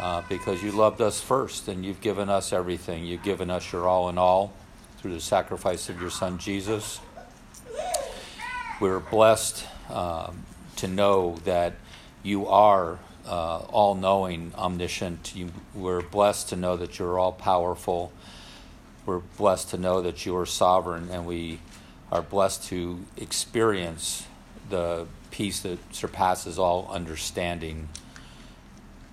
Uh, 0.00 0.22
because 0.28 0.62
you 0.62 0.72
loved 0.72 1.00
us 1.00 1.20
first 1.20 1.68
and 1.68 1.84
you've 1.84 2.00
given 2.00 2.28
us 2.28 2.52
everything. 2.52 3.04
You've 3.04 3.22
given 3.22 3.50
us 3.50 3.72
your 3.72 3.86
all 3.86 4.08
in 4.08 4.16
all 4.16 4.52
through 4.98 5.12
the 5.12 5.20
sacrifice 5.20 5.88
of 5.88 6.00
your 6.00 6.10
Son 6.10 6.38
Jesus. 6.38 6.98
We're 8.80 9.00
blessed 9.00 9.66
um, 9.90 10.44
to 10.76 10.88
know 10.88 11.36
that 11.44 11.74
you 12.22 12.46
are 12.46 12.98
uh, 13.26 13.58
all 13.58 13.94
knowing, 13.94 14.52
omniscient. 14.56 15.34
You, 15.34 15.50
we're 15.74 16.02
blessed 16.02 16.48
to 16.50 16.56
know 16.56 16.76
that 16.76 16.98
you're 16.98 17.18
all 17.18 17.32
powerful. 17.32 18.12
We're 19.06 19.20
blessed 19.36 19.70
to 19.70 19.78
know 19.78 20.00
that 20.02 20.26
you 20.26 20.36
are 20.36 20.46
sovereign, 20.46 21.08
and 21.10 21.26
we 21.26 21.60
are 22.10 22.22
blessed 22.22 22.64
to 22.64 23.00
experience 23.16 24.26
the 24.70 25.06
peace 25.30 25.60
that 25.60 25.78
surpasses 25.94 26.58
all 26.58 26.88
understanding 26.90 27.88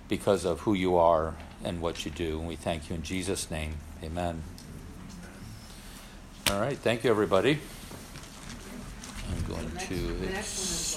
because 0.08 0.44
of 0.44 0.60
who 0.60 0.74
you 0.74 0.96
are 0.96 1.34
and 1.64 1.80
what 1.80 2.04
you 2.04 2.10
do. 2.10 2.38
And 2.38 2.48
we 2.48 2.56
thank 2.56 2.88
you 2.90 2.96
in 2.96 3.02
Jesus' 3.02 3.50
name. 3.50 3.74
Amen. 4.02 4.42
All 6.50 6.60
right. 6.60 6.76
Thank 6.76 7.04
you, 7.04 7.10
everybody. 7.10 7.58
I'm 9.30 9.44
going 9.44 9.70
to. 9.88 10.80